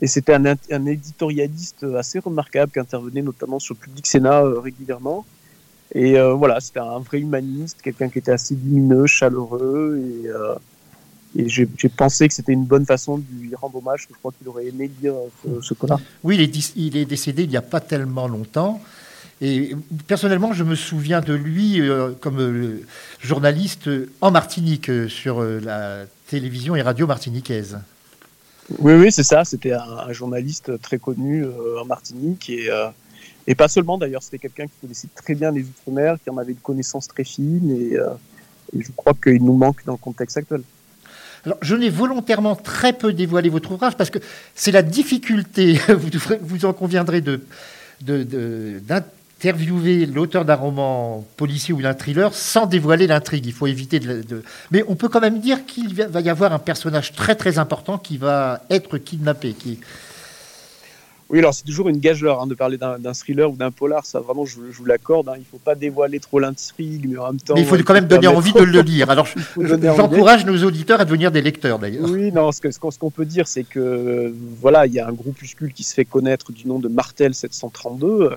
Et 0.02 0.08
c'était 0.08 0.34
un, 0.34 0.46
un, 0.46 0.86
éditorialiste 0.86 1.86
assez 1.98 2.20
remarquable 2.20 2.72
qui 2.72 2.80
intervenait 2.80 3.22
notamment 3.22 3.60
sur 3.60 3.76
le 3.76 3.86
Public 3.86 4.08
Sénat 4.08 4.42
régulièrement 4.62 5.26
et 5.94 6.20
euh, 6.20 6.34
voilà, 6.34 6.60
c'était 6.60 6.80
un 6.80 7.00
vrai 7.00 7.20
humaniste, 7.20 7.82
quelqu'un 7.82 8.10
qui 8.10 8.20
était 8.20 8.32
assez 8.32 8.56
lumineux, 8.56 9.08
chaleureux. 9.08 10.00
Et, 10.00 10.28
euh, 10.28 10.56
et 11.36 11.50
j'ai 11.50 11.68
pensé 11.90 12.28
que 12.28 12.34
c'était 12.34 12.54
une 12.54 12.66
bonne 12.66 12.86
façon 12.86 13.18
de 13.18 13.24
lui 13.40 13.54
rendre 13.56 13.78
hommage, 13.78 14.08
je 14.10 14.16
crois 14.16 14.32
qu'il 14.38 14.48
aurait 14.48 14.68
aimé 14.68 14.90
lire 15.02 15.14
ce, 15.44 15.62
ce 15.62 15.74
connard. 15.74 16.00
Oui, 16.24 16.36
il 16.36 16.42
est, 16.42 16.76
il 16.76 16.98
est, 16.98 17.06
décédé 17.06 17.44
il 17.44 17.50
n'y 17.50 17.58
a 17.58 17.62
pas 17.62 17.80
tellement 17.80 18.28
longtemps. 18.28 18.82
Et 19.42 19.76
personnellement, 20.08 20.54
je 20.54 20.64
me 20.64 20.76
souviens 20.76 21.22
de 21.22 21.34
lui 21.34 21.80
euh, 21.82 22.12
comme 22.20 22.80
journaliste 23.20 23.90
en 24.22 24.32
Martinique 24.32 24.92
sur 25.08 25.42
la 25.42 26.06
télévision 26.28 26.76
et 26.76 26.82
radio 26.82 27.08
martiniquaise. 27.08 27.80
Oui, 28.80 28.94
oui, 28.94 29.12
c'est 29.12 29.24
ça. 29.24 29.46
C'était 29.46 29.74
un, 29.74 29.98
un, 30.08 30.14
journaliste 30.14 30.80
très 30.82 31.00
connu 31.00 31.46
en 31.80 31.86
Martinique 31.86 32.50
et 32.50 32.70
et 33.50 33.56
pas 33.56 33.68
seulement 33.68 33.98
d'ailleurs, 33.98 34.22
c'était 34.22 34.38
quelqu'un 34.38 34.68
qui 34.68 34.74
connaissait 34.80 35.08
très 35.16 35.34
bien 35.34 35.52
les 35.52 35.62
Outre-mer, 35.62 36.18
qui 36.24 36.30
en 36.30 36.38
avait 36.38 36.52
une 36.52 36.60
connaissance 36.60 37.08
très 37.08 37.24
fine, 37.24 37.72
et, 37.72 37.98
euh, 37.98 38.10
je 38.78 38.92
crois 38.96 39.16
qu'il 39.16 39.44
nous 39.44 39.58
manque 39.58 39.84
dans 39.86 39.94
le 39.94 39.98
contexte 39.98 40.38
actuel. 40.38 40.62
Alors, 41.46 41.58
je 41.62 41.76
n'ai 41.76 41.90
volontairement 41.90 42.56
très 42.56 42.94
peu 42.94 43.12
dévoilé 43.12 43.50
votre 43.50 43.72
ouvrage 43.72 43.98
parce 43.98 44.12
que 44.12 44.20
c'est 44.54 44.72
la 44.72 44.84
difficulté, 44.84 45.80
vous, 45.90 46.10
vous 46.42 46.66
en 46.66 46.74
conviendrez, 46.74 47.22
de, 47.22 47.42
d'interviewer 48.02 50.06
l'auteur 50.06 50.46
d'un 50.46 50.54
roman 50.54 51.26
policier 51.36 51.74
ou 51.74 51.82
d'un 51.82 51.96
thriller 51.96 52.36
sans 52.36 52.68
dévoiler 52.68 53.08
l'intrigue. 53.08 53.48
Il 53.48 53.54
faut 53.54 53.66
éviter 53.66 54.00
de, 54.00 54.44
Mais 54.70 54.84
on 54.88 54.96
peut 54.96 55.10
quand 55.10 55.22
même 55.22 55.40
dire 55.40 55.66
qu'il 55.66 55.96
va 55.96 56.22
y 56.22 56.30
avoir 56.30 56.54
un 56.54 56.60
personnage 56.60 57.14
très 57.14 57.34
très 57.34 57.58
important 57.58 57.98
qui 57.98 58.20
va 58.20 58.62
être 58.70 59.00
kidnappé, 59.00 59.54
qui, 59.54 59.80
oui, 61.30 61.40
alors 61.40 61.54
c'est 61.54 61.64
toujours 61.64 61.90
une 61.90 62.00
gageure 62.00 62.42
hein, 62.42 62.48
de 62.48 62.56
parler 62.56 62.78
d'un 62.78 63.14
thriller 63.14 63.52
ou 63.52 63.56
d'un 63.56 63.70
polar, 63.70 64.06
ça 64.06 64.20
vraiment 64.20 64.46
je, 64.46 64.58
vous 64.72 64.86
l'accorde. 64.86 65.30
Hein. 65.30 65.34
Il 65.36 65.42
ne 65.42 65.46
faut 65.46 65.60
pas 65.60 65.76
dévoiler 65.76 66.20
trop 66.20 66.40
l'intrigue, 66.40 67.08
mais 67.08 67.18
en 67.18 67.28
même 67.28 67.40
temps. 67.40 67.54
Mais 67.54 67.62
il 67.62 67.68
faut 67.68 67.78
quand 67.78 67.94
même 67.94 68.08
donner 68.08 68.28
envie 68.28 68.54
de 68.54 68.64
le 68.64 68.82
lire. 68.82 69.12
Alors 69.12 69.28
j'encourage 69.96 70.46
nos 70.46 70.64
auditeurs 70.64 71.00
à 71.00 71.06
devenir 71.06 71.32
des 71.32 71.42
lecteurs 71.42 71.78
d'ailleurs. 71.78 72.10
Oui, 72.10 72.32
non, 72.32 72.52
ce 72.52 72.62
qu'on 72.80 72.90
ce 72.90 72.98
peut 73.14 73.26
dire, 73.26 73.48
c'est 73.48 73.64
que 73.64 74.34
voilà, 74.60 74.88
il 74.88 74.94
y 74.94 75.00
a 75.00 75.08
un 75.08 75.14
groupuscule 75.14 75.72
qui 75.72 75.84
se 75.84 75.94
fait 75.94 76.06
connaître 76.06 76.52
du 76.52 76.68
nom 76.68 76.80
de 76.80 76.88
Martel 76.88 77.36
732. 77.36 78.32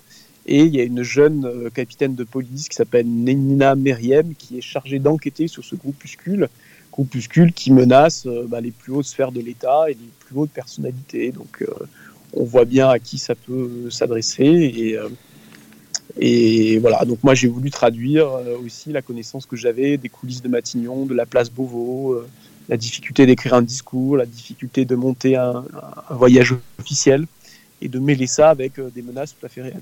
Et 0.47 0.65
il 0.65 0.75
y 0.75 0.81
a 0.81 0.85
une 0.85 1.03
jeune 1.03 1.45
euh, 1.45 1.71
capitaine 1.71 2.15
de 2.15 2.25
police 2.25 2.69
qui 2.69 2.77
s'appelle 2.77 3.07
Nina 3.07 3.77
Meriem 3.77 4.35
qui 4.35 4.59
est 4.59 4.63
chargée 4.63 4.99
d'enquêter 4.99 5.47
sur 5.47 5.65
ce 5.65 5.77
groupuscule, 5.77 6.49
groupuscule 6.91 7.53
qui 7.53 7.71
menace 7.71 8.27
euh, 8.27 8.45
bah, 8.49 8.61
les 8.61 8.73
plus 8.73 8.93
hautes 8.93 9.07
sphères 9.07 9.31
de 9.31 9.41
l'État 9.41 9.85
et 9.89 9.95
les 9.95 10.11
plus 10.19 10.37
hautes 10.37 10.51
personnalités. 10.51 11.31
Donc 11.31 11.63
euh, 11.63 11.87
on 12.33 12.45
voit 12.45 12.65
bien 12.65 12.89
à 12.89 12.99
qui 12.99 13.19
ça 13.19 13.35
peut 13.35 13.91
s'adresser. 13.91 14.45
Et, 14.45 14.99
euh, 14.99 16.79
voilà, 16.81 17.05
donc 17.05 17.19
moi 17.23 17.35
j'ai 17.35 17.49
voulu 17.49 17.71
traduire 17.71 18.29
euh, 18.29 18.59
aussi 18.65 18.93
la 18.93 19.03
connaissance 19.03 19.47
que 19.47 19.57
j'avais 19.57 19.97
des 19.97 20.09
coulisses 20.09 20.43
de 20.43 20.49
Matignon, 20.49 21.07
de 21.07 21.15
la 21.15 21.27
place 21.27 21.51
Beauvau, 21.51 22.13
euh, 22.13 22.29
la 22.69 22.77
difficulté 22.77 23.25
d'écrire 23.27 23.55
un 23.55 23.63
discours, 23.63 24.17
la 24.17 24.27
difficulté 24.27 24.85
de 24.85 24.95
monter 24.95 25.37
un, 25.37 25.65
voyage 26.11 26.55
officiel 26.79 27.27
et 27.81 27.89
de 27.89 27.99
mêler 27.99 28.27
ça 28.29 28.51
avec 28.51 28.75
des 28.95 29.03
menaces 29.03 29.35
tout 29.39 29.45
à 29.45 29.49
fait 29.49 29.63
réelles. 29.63 29.81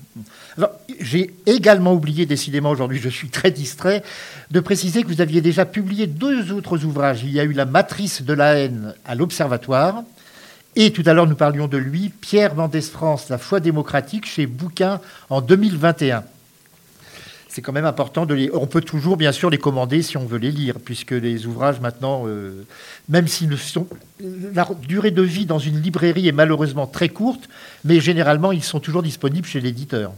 J'ai 0.99 1.31
également 1.45 1.93
oublié, 1.93 2.25
décidément 2.25 2.71
aujourd'hui 2.71 2.97
je 2.97 3.09
suis 3.09 3.29
très 3.29 3.51
distrait, 3.51 4.01
de 4.49 4.59
préciser 4.59 5.03
que 5.03 5.07
vous 5.07 5.21
aviez 5.21 5.41
déjà 5.41 5.65
publié 5.65 6.07
deux 6.07 6.51
autres 6.51 6.83
ouvrages. 6.85 7.23
Il 7.23 7.31
y 7.31 7.39
a 7.39 7.43
eu 7.43 7.53
La 7.53 7.65
matrice 7.65 8.23
de 8.23 8.33
la 8.33 8.55
haine 8.55 8.95
à 9.05 9.15
l'Observatoire 9.15 10.03
et 10.75 10.91
tout 10.93 11.03
à 11.05 11.13
l'heure, 11.13 11.27
nous 11.27 11.35
parlions 11.35 11.67
de 11.67 11.77
lui, 11.77 12.09
Pierre 12.09 12.55
Mendès 12.55 12.81
France, 12.81 13.27
La 13.29 13.37
foi 13.37 13.59
démocratique, 13.59 14.25
chez 14.25 14.45
Bouquin 14.45 15.01
en 15.29 15.41
2021. 15.41 16.23
c'est 17.49 17.61
quand 17.61 17.73
même 17.73 17.85
important 17.85 18.25
de 18.25 18.33
les. 18.33 18.49
On 18.53 18.67
peut 18.67 18.79
toujours, 18.79 19.17
bien 19.17 19.33
sûr, 19.33 19.49
les 19.49 19.57
commander 19.57 20.01
si 20.01 20.15
on 20.15 20.25
veut 20.25 20.37
les 20.37 20.51
lire, 20.51 20.75
puisque 20.83 21.11
les 21.11 21.45
ouvrages 21.45 21.81
maintenant, 21.81 22.23
euh, 22.25 22.65
même 23.09 23.27
s'ils 23.27 23.57
sont. 23.57 23.85
La 24.53 24.65
durée 24.87 25.11
de 25.11 25.21
vie 25.21 25.45
dans 25.45 25.59
une 25.59 25.81
librairie 25.81 26.29
est 26.29 26.33
malheureusement 26.33 26.87
très 26.87 27.09
courte, 27.09 27.49
mais 27.83 27.99
généralement, 27.99 28.53
ils 28.53 28.63
sont 28.63 28.79
toujours 28.79 29.03
disponibles 29.03 29.47
chez 29.47 29.59
l'éditeur. 29.59 30.13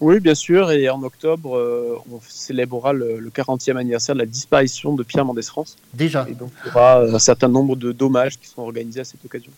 Oui, 0.00 0.20
bien 0.20 0.34
sûr, 0.34 0.70
et 0.72 0.90
en 0.90 1.02
octobre, 1.04 1.56
euh, 1.56 1.96
on 2.12 2.20
célébrera 2.28 2.92
le, 2.92 3.18
le 3.18 3.30
40e 3.30 3.76
anniversaire 3.76 4.14
de 4.14 4.20
la 4.20 4.26
disparition 4.26 4.94
de 4.94 5.02
Pierre 5.04 5.24
Mendès 5.24 5.42
France. 5.42 5.76
Déjà. 5.94 6.26
Et 6.28 6.34
donc, 6.34 6.50
il 6.64 6.68
y 6.68 6.70
aura 6.72 7.00
un 7.02 7.18
certain 7.18 7.48
nombre 7.48 7.76
de 7.76 7.92
dommages 7.92 8.38
qui 8.38 8.46
seront 8.46 8.64
organisés 8.64 9.00
à 9.00 9.04
cette 9.04 9.24
occasion. 9.24 9.52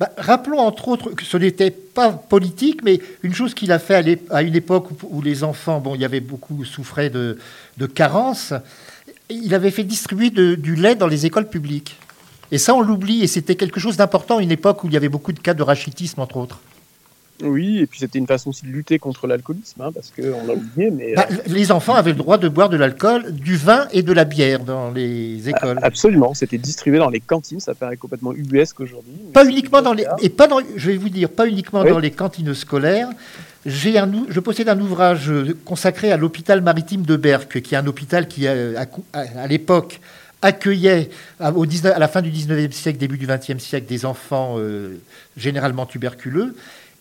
Bah, 0.00 0.10
rappelons 0.18 0.58
entre 0.58 0.88
autres 0.88 1.10
que 1.10 1.24
ce 1.24 1.36
n'était 1.36 1.70
pas 1.70 2.10
politique, 2.10 2.82
mais 2.82 3.00
une 3.22 3.34
chose 3.34 3.54
qu'il 3.54 3.70
a 3.72 3.78
fait 3.78 4.20
à, 4.30 4.42
une 4.42 4.54
époque 4.54 4.88
où, 5.04 5.22
les 5.22 5.44
enfants, 5.44 5.80
bon, 5.80 5.94
il 5.94 6.00
y 6.00 6.04
avait 6.04 6.20
beaucoup 6.20 6.64
souffraient 6.64 7.10
de, 7.10 7.38
carences, 7.94 8.52
il 9.30 9.54
avait 9.54 9.70
fait 9.70 9.84
distribuer 9.84 10.30
du 10.30 10.74
lait 10.74 10.96
dans 10.96 11.06
les 11.06 11.26
écoles 11.26 11.48
publiques. 11.48 11.96
Et 12.50 12.58
ça, 12.58 12.74
on 12.74 12.80
l'oublie, 12.80 13.22
et 13.22 13.26
c'était 13.26 13.56
quelque 13.56 13.80
chose 13.80 13.96
d'important 13.96 14.38
à 14.38 14.42
une 14.42 14.52
époque 14.52 14.84
où 14.84 14.88
il 14.88 14.94
y 14.94 14.96
avait 14.96 15.08
beaucoup 15.08 15.32
de 15.32 15.40
cas 15.40 15.54
de 15.54 15.62
rachitisme, 15.62 16.20
entre 16.20 16.36
autres. 16.36 16.60
Oui, 17.44 17.78
et 17.78 17.86
puis 17.86 18.00
c'était 18.00 18.18
une 18.18 18.26
façon 18.26 18.50
aussi 18.50 18.64
de 18.66 18.70
lutter 18.70 18.98
contre 18.98 19.26
l'alcoolisme, 19.26 19.80
hein, 19.82 19.90
parce 19.92 20.10
qu'on 20.10 20.46
l'a 20.46 20.54
oublié, 20.54 20.90
mais... 20.90 21.14
Bah, 21.14 21.26
les 21.46 21.70
enfants 21.72 21.94
avaient 21.94 22.12
le 22.12 22.16
droit 22.16 22.38
de 22.38 22.48
boire 22.48 22.68
de 22.68 22.76
l'alcool, 22.76 23.32
du 23.32 23.56
vin 23.56 23.86
et 23.92 24.02
de 24.02 24.12
la 24.12 24.24
bière 24.24 24.60
dans 24.60 24.90
les 24.90 25.48
écoles. 25.48 25.78
Absolument, 25.82 26.34
c'était 26.34 26.58
distribué 26.58 26.98
dans 26.98 27.10
les 27.10 27.20
cantines, 27.20 27.60
ça 27.60 27.74
paraît 27.74 27.96
complètement 27.96 28.32
ubuesque 28.32 28.80
aujourd'hui. 28.80 29.12
Pas 29.32 29.44
uniquement 29.44 29.82
dans 29.82 29.92
les 29.92 30.06
et 30.22 30.28
pas 30.30 30.46
dans 30.46 30.58
je 30.76 30.90
vais 30.90 30.96
vous 30.96 31.08
dire 31.08 31.28
pas 31.28 31.46
uniquement 31.46 31.82
Oui. 31.82 31.90
dans 31.90 31.98
les 31.98 32.10
cantines 32.10 32.54
scolaires. 32.54 33.08
J'ai 33.66 33.98
un 33.98 34.10
je 34.28 34.40
possède 34.40 34.68
un 34.68 34.78
ouvrage 34.80 35.30
consacré 35.64 36.12
à 36.12 36.16
l'hôpital 36.16 36.60
maritime 36.60 37.02
de 37.02 37.16
Berck, 37.16 37.60
qui 37.62 37.74
est 37.74 37.78
un 37.78 37.86
hôpital 37.86 38.28
qui 38.28 38.46
euh, 38.46 38.74
à, 39.12 39.18
à 39.40 39.46
l'époque 39.46 40.00
accueillait 40.42 41.08
à, 41.40 41.52
au 41.52 41.64
19 41.66 41.94
à 41.96 41.98
la 41.98 42.08
fin 42.08 42.20
du 42.20 42.30
19e 42.30 42.72
siècle, 42.72 42.98
début 42.98 43.16
du 43.18 43.26
20e 43.26 43.58
siècle, 43.58 43.86
des 43.86 44.04
enfants 44.04 44.56
euh, 44.58 44.98
généralement 45.36 45.86
tuberculeux. 45.86 46.54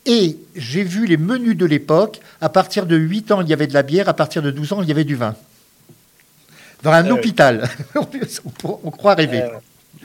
Et 0.05 0.37
j'ai 0.55 0.83
vu 0.83 1.05
les 1.05 1.17
menus 1.17 1.55
de 1.55 1.65
l'époque. 1.65 2.19
À 2.41 2.49
partir 2.49 2.85
de 2.85 2.95
8 2.95 3.31
ans, 3.31 3.41
il 3.41 3.47
y 3.47 3.53
avait 3.53 3.67
de 3.67 3.73
la 3.73 3.83
bière. 3.83 4.09
À 4.09 4.13
partir 4.13 4.41
de 4.41 4.51
12 4.51 4.73
ans, 4.73 4.81
il 4.81 4.89
y 4.89 4.91
avait 4.91 5.05
du 5.05 5.15
vin. 5.15 5.35
Dans 6.81 6.91
un 6.91 7.05
oui. 7.05 7.11
hôpital. 7.11 7.69
on, 7.95 8.07
on 8.83 8.91
croit 8.91 9.15
rêver. 9.15 9.43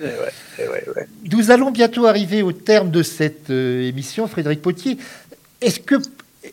Eh 0.00 0.04
ouais, 0.04 0.12
eh 0.58 0.68
ouais, 0.68 0.84
eh 0.86 0.90
ouais. 0.90 1.08
Nous 1.32 1.50
allons 1.50 1.72
bientôt 1.72 2.06
arriver 2.06 2.42
au 2.42 2.52
terme 2.52 2.90
de 2.90 3.02
cette 3.02 3.50
euh, 3.50 3.82
émission, 3.82 4.28
Frédéric 4.28 4.62
Potier. 4.62 4.96
Est-ce 5.60 5.80
que 5.80 5.96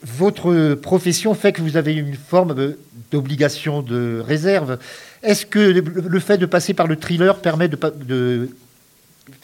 votre 0.04 0.74
profession 0.74 1.36
fait 1.36 1.54
que 1.54 1.62
vous 1.62 1.78
avez 1.78 1.94
une 1.94 2.16
forme 2.16 2.76
d'obligation 3.12 3.84
de 3.84 4.24
réserve? 4.26 4.80
Est-ce 5.22 5.46
que 5.46 5.60
le, 5.60 5.82
le 5.82 6.20
fait 6.20 6.40
de 6.40 6.48
passer 6.48 6.74
par 6.74 6.88
le 6.88 6.96
thriller 6.96 7.36
permet 7.38 7.68
de, 7.68 7.78
de 8.02 8.50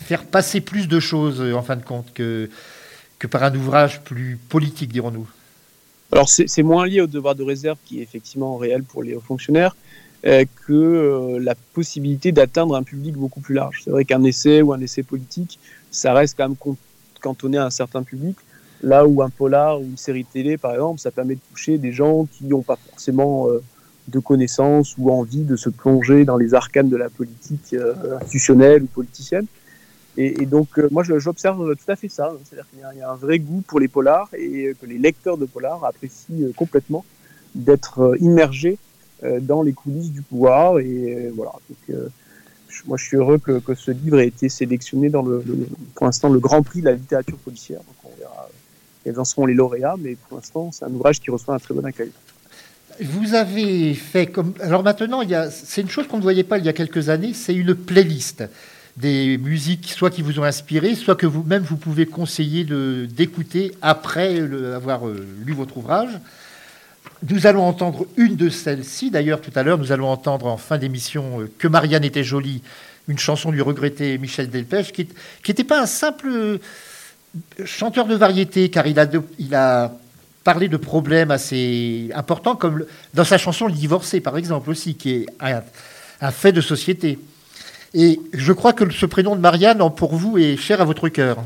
faire 0.04 0.24
passer 0.24 0.62
plus 0.62 0.88
de 0.88 1.00
choses, 1.00 1.42
euh, 1.42 1.54
en 1.54 1.62
fin 1.62 1.76
de 1.76 1.84
compte, 1.84 2.12
que, 2.14 2.50
que 3.22 3.28
par 3.28 3.44
un 3.44 3.54
ouvrage 3.54 4.02
plus 4.02 4.40
politique, 4.50 4.92
dirons-nous 4.92 5.30
Alors 6.12 6.28
c'est 6.28 6.64
moins 6.64 6.88
lié 6.88 7.02
au 7.02 7.08
devoir 7.08 7.36
de 7.36 7.44
réserve 7.44 7.78
qui 7.86 8.00
est 8.00 8.02
effectivement 8.02 8.58
réel 8.58 8.82
pour 8.82 9.04
les 9.04 9.14
hauts 9.14 9.22
fonctionnaires 9.22 9.76
euh, 10.26 10.44
que 10.66 10.74
euh, 10.74 11.40
la 11.40 11.54
possibilité 11.54 12.32
d'atteindre 12.32 12.76
un 12.76 12.82
public 12.82 13.14
beaucoup 13.14 13.40
plus 13.40 13.54
large. 13.54 13.82
C'est 13.84 13.92
vrai 13.92 14.06
qu'un 14.06 14.24
essai 14.24 14.64
ou 14.64 14.74
un 14.74 14.80
essai 14.80 15.04
politique, 15.04 15.60
ça 15.92 16.14
reste 16.14 16.36
quand 16.36 16.50
même 16.50 16.76
cantonné 17.22 17.60
à 17.60 17.66
un 17.66 17.70
certain 17.70 18.02
public, 18.02 18.38
là 18.82 19.06
où 19.06 19.22
un 19.22 19.30
polar 19.30 19.80
ou 19.80 19.84
une 19.84 19.98
série 19.98 20.26
télé, 20.26 20.58
par 20.58 20.74
exemple, 20.74 21.00
ça 21.00 21.12
permet 21.12 21.36
de 21.36 21.42
toucher 21.52 21.78
des 21.78 21.92
gens 21.92 22.26
qui 22.26 22.46
n'ont 22.46 22.64
pas 22.64 22.80
forcément 22.90 23.50
euh, 23.50 23.62
de 24.08 24.18
connaissances 24.18 24.96
ou 24.98 25.12
envie 25.12 25.44
de 25.44 25.56
se 25.56 25.70
plonger 25.70 26.26
dans 26.26 26.38
les 26.38 26.56
arcanes 26.56 26.90
de 26.90 26.98
la 26.98 27.10
politique 27.10 27.76
institutionnelle 28.20 28.82
ou 28.82 28.88
politicienne. 28.88 29.46
Et, 30.18 30.46
donc, 30.46 30.78
euh, 30.78 30.90
moi, 30.92 31.04
j'observe 31.04 31.76
tout 31.76 31.92
à 31.92 31.96
fait 31.96 32.10
ça. 32.10 32.34
C'est-à-dire 32.44 32.66
qu'il 32.70 33.00
y 33.00 33.02
a- 33.02 33.12
un 33.12 33.16
vrai 33.16 33.40
goût 33.40 33.62
pour 33.66 33.80
les 33.80 33.88
polars 33.88 34.30
et 34.38 34.68
euh, 34.68 34.74
que 34.80 34.86
les 34.86 34.98
lecteurs 34.98 35.38
de 35.38 35.46
polars 35.46 35.86
apprécient 35.86 36.36
euh, 36.42 36.52
complètement 36.54 37.06
d'être 37.56 38.00
euh, 38.00 38.18
immergés 38.20 38.78
euh, 39.24 39.40
dans 39.40 39.64
les 39.64 39.72
coulisses 39.72 40.12
du 40.12 40.22
pouvoir. 40.22 40.80
Et 40.80 40.86
euh, 40.86 41.32
voilà. 41.34 41.54
Donc, 41.70 41.96
euh, 41.96 42.10
moi, 42.86 42.98
je 42.98 43.06
suis 43.06 43.18
heureux 43.18 43.38
que, 43.38 43.62
ce 43.74 43.92
livre 43.92 44.20
ait 44.20 44.28
été 44.28 44.50
sélectionné 44.50 45.10
dans 45.10 45.22
le, 45.22 45.44
pour 45.96 46.06
l'instant, 46.06 46.30
le 46.30 46.40
Grand 46.40 46.62
Prix 46.62 46.82
de 46.82 46.86
la 46.86 46.94
littérature 46.94 47.38
policière. 47.38 47.80
Donc, 47.80 47.96
on 48.04 48.20
verra 48.20 48.48
euh, 48.50 48.54
quels 49.06 49.20
en 49.20 49.26
seront 49.26 49.46
les 49.46 49.54
lauréats, 49.54 49.96
mais 49.98 50.16
pour 50.16 50.38
l'instant, 50.38 50.72
c'est 50.74 50.84
un 50.84 50.92
ouvrage 50.92 51.22
qui 51.22 51.32
reçoit 51.32 51.56
un 51.56 51.60
très 51.60 51.74
bon 51.74 51.86
accueil. 51.86 52.12
Vous 53.00 53.34
avez 53.34 53.94
fait 53.94 54.28
comme. 54.28 54.54
Alors 54.60 54.84
maintenant, 54.84 55.22
c'est 55.50 55.82
une 55.82 55.90
chose 55.90 56.08
qu'on 56.08 56.18
ne 56.18 56.22
voyait 56.22 56.44
pas 56.44 56.58
il 56.58 56.66
y 56.66 56.70
a 56.70 56.74
quelques 56.74 57.08
années, 57.08 57.34
c'est 57.34 57.56
une 57.56 57.74
playlist 57.74 58.44
des 58.98 59.38
musiques, 59.38 59.94
soit 59.96 60.10
qui 60.10 60.22
vous 60.22 60.40
ont 60.40 60.44
inspiré, 60.44 60.96
soit 60.96 61.16
que 61.16 61.26
vous-même 61.26 61.64
vous 61.64 61.78
pouvez 61.78 62.06
conseiller 62.06 62.66
d'écouter 63.06 63.74
après 63.82 64.40
avoir 64.76 65.08
euh, 65.08 65.26
lu 65.46 65.54
votre 65.54 65.78
ouvrage. 65.78 66.20
Nous 67.30 67.48
allons 67.48 67.64
entendre 67.64 68.06
une 68.18 68.36
de 68.36 68.50
celles-ci. 68.50 69.12
D'ailleurs, 69.12 69.42
tout 69.42 69.52
à 69.56 69.64
l'heure, 69.64 69.78
nous 69.78 69.92
allons 69.92 70.08
entendre 70.08 70.48
en 70.48 70.58
fin 70.58 70.78
d'émission 70.78 71.42
euh, 71.42 71.52
Que 71.58 71.68
Marianne 71.68 72.04
était 72.04 72.24
jolie, 72.24 72.62
une 73.08 73.20
chanson 73.20 73.52
du 73.52 73.62
regretté 73.62 74.18
Michel 74.18 74.50
Delpech, 74.50 74.92
qui 74.92 75.08
n'était 75.48 75.64
pas 75.64 75.82
un 75.82 75.86
simple 75.86 76.28
euh, 76.28 76.58
chanteur 77.64 78.08
de 78.08 78.16
variété, 78.16 78.70
car 78.70 78.88
il 78.88 79.00
a, 79.00 79.08
il 79.40 79.56
a 79.56 79.94
parlé 80.44 80.68
de 80.68 80.78
problèmes 80.78 81.32
assez 81.32 82.10
importants, 82.14 82.56
comme 82.56 82.86
dans 83.14 83.24
sa 83.24 83.38
chanson 83.38 83.68
Le 83.68 83.74
divorcé, 83.74 84.20
par 84.20 84.38
exemple, 84.38 84.70
aussi, 84.70 84.96
qui 84.96 85.12
est 85.12 85.26
un 85.40 86.32
fait 86.32 86.52
de 86.52 86.62
société. 86.62 87.20
Et 87.94 88.20
je 88.34 88.54
crois 88.54 88.74
que 88.74 88.90
ce 88.90 89.06
prénom 89.06 89.36
de 89.36 89.42
Marianne, 89.42 89.84
pour 89.96 90.16
vous, 90.16 90.38
est 90.38 90.56
cher 90.58 90.82
à 90.82 90.86
votre 90.86 91.10
cœur. 91.10 91.38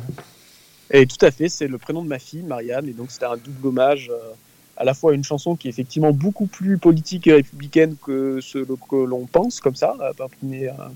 Et 0.92 1.08
tout 1.08 1.24
à 1.26 1.32
fait, 1.32 1.50
c'est 1.50 1.68
le 1.68 1.78
prénom 1.78 2.04
de 2.04 2.08
ma 2.08 2.20
fille, 2.20 2.44
Marianne, 2.44 2.88
et 2.88 2.94
donc 2.94 3.10
c'était 3.10 3.26
un 3.26 3.38
double 3.38 3.68
hommage 3.68 4.12
euh, 4.12 4.34
à 4.78 4.84
la 4.84 4.94
fois 4.94 5.12
à 5.12 5.16
une 5.16 5.24
chanson 5.24 5.56
qui 5.56 5.68
est 5.68 5.72
effectivement 5.72 6.12
beaucoup 6.12 6.46
plus 6.46 6.78
politique 6.78 7.26
et 7.26 7.34
républicaine 7.34 7.96
que 8.06 8.40
ce 8.42 8.60
que 8.60 8.96
l'on 8.96 9.26
pense, 9.26 9.60
comme 9.60 9.76
ça, 9.76 9.96
à 10.00 10.10
à 10.10 10.28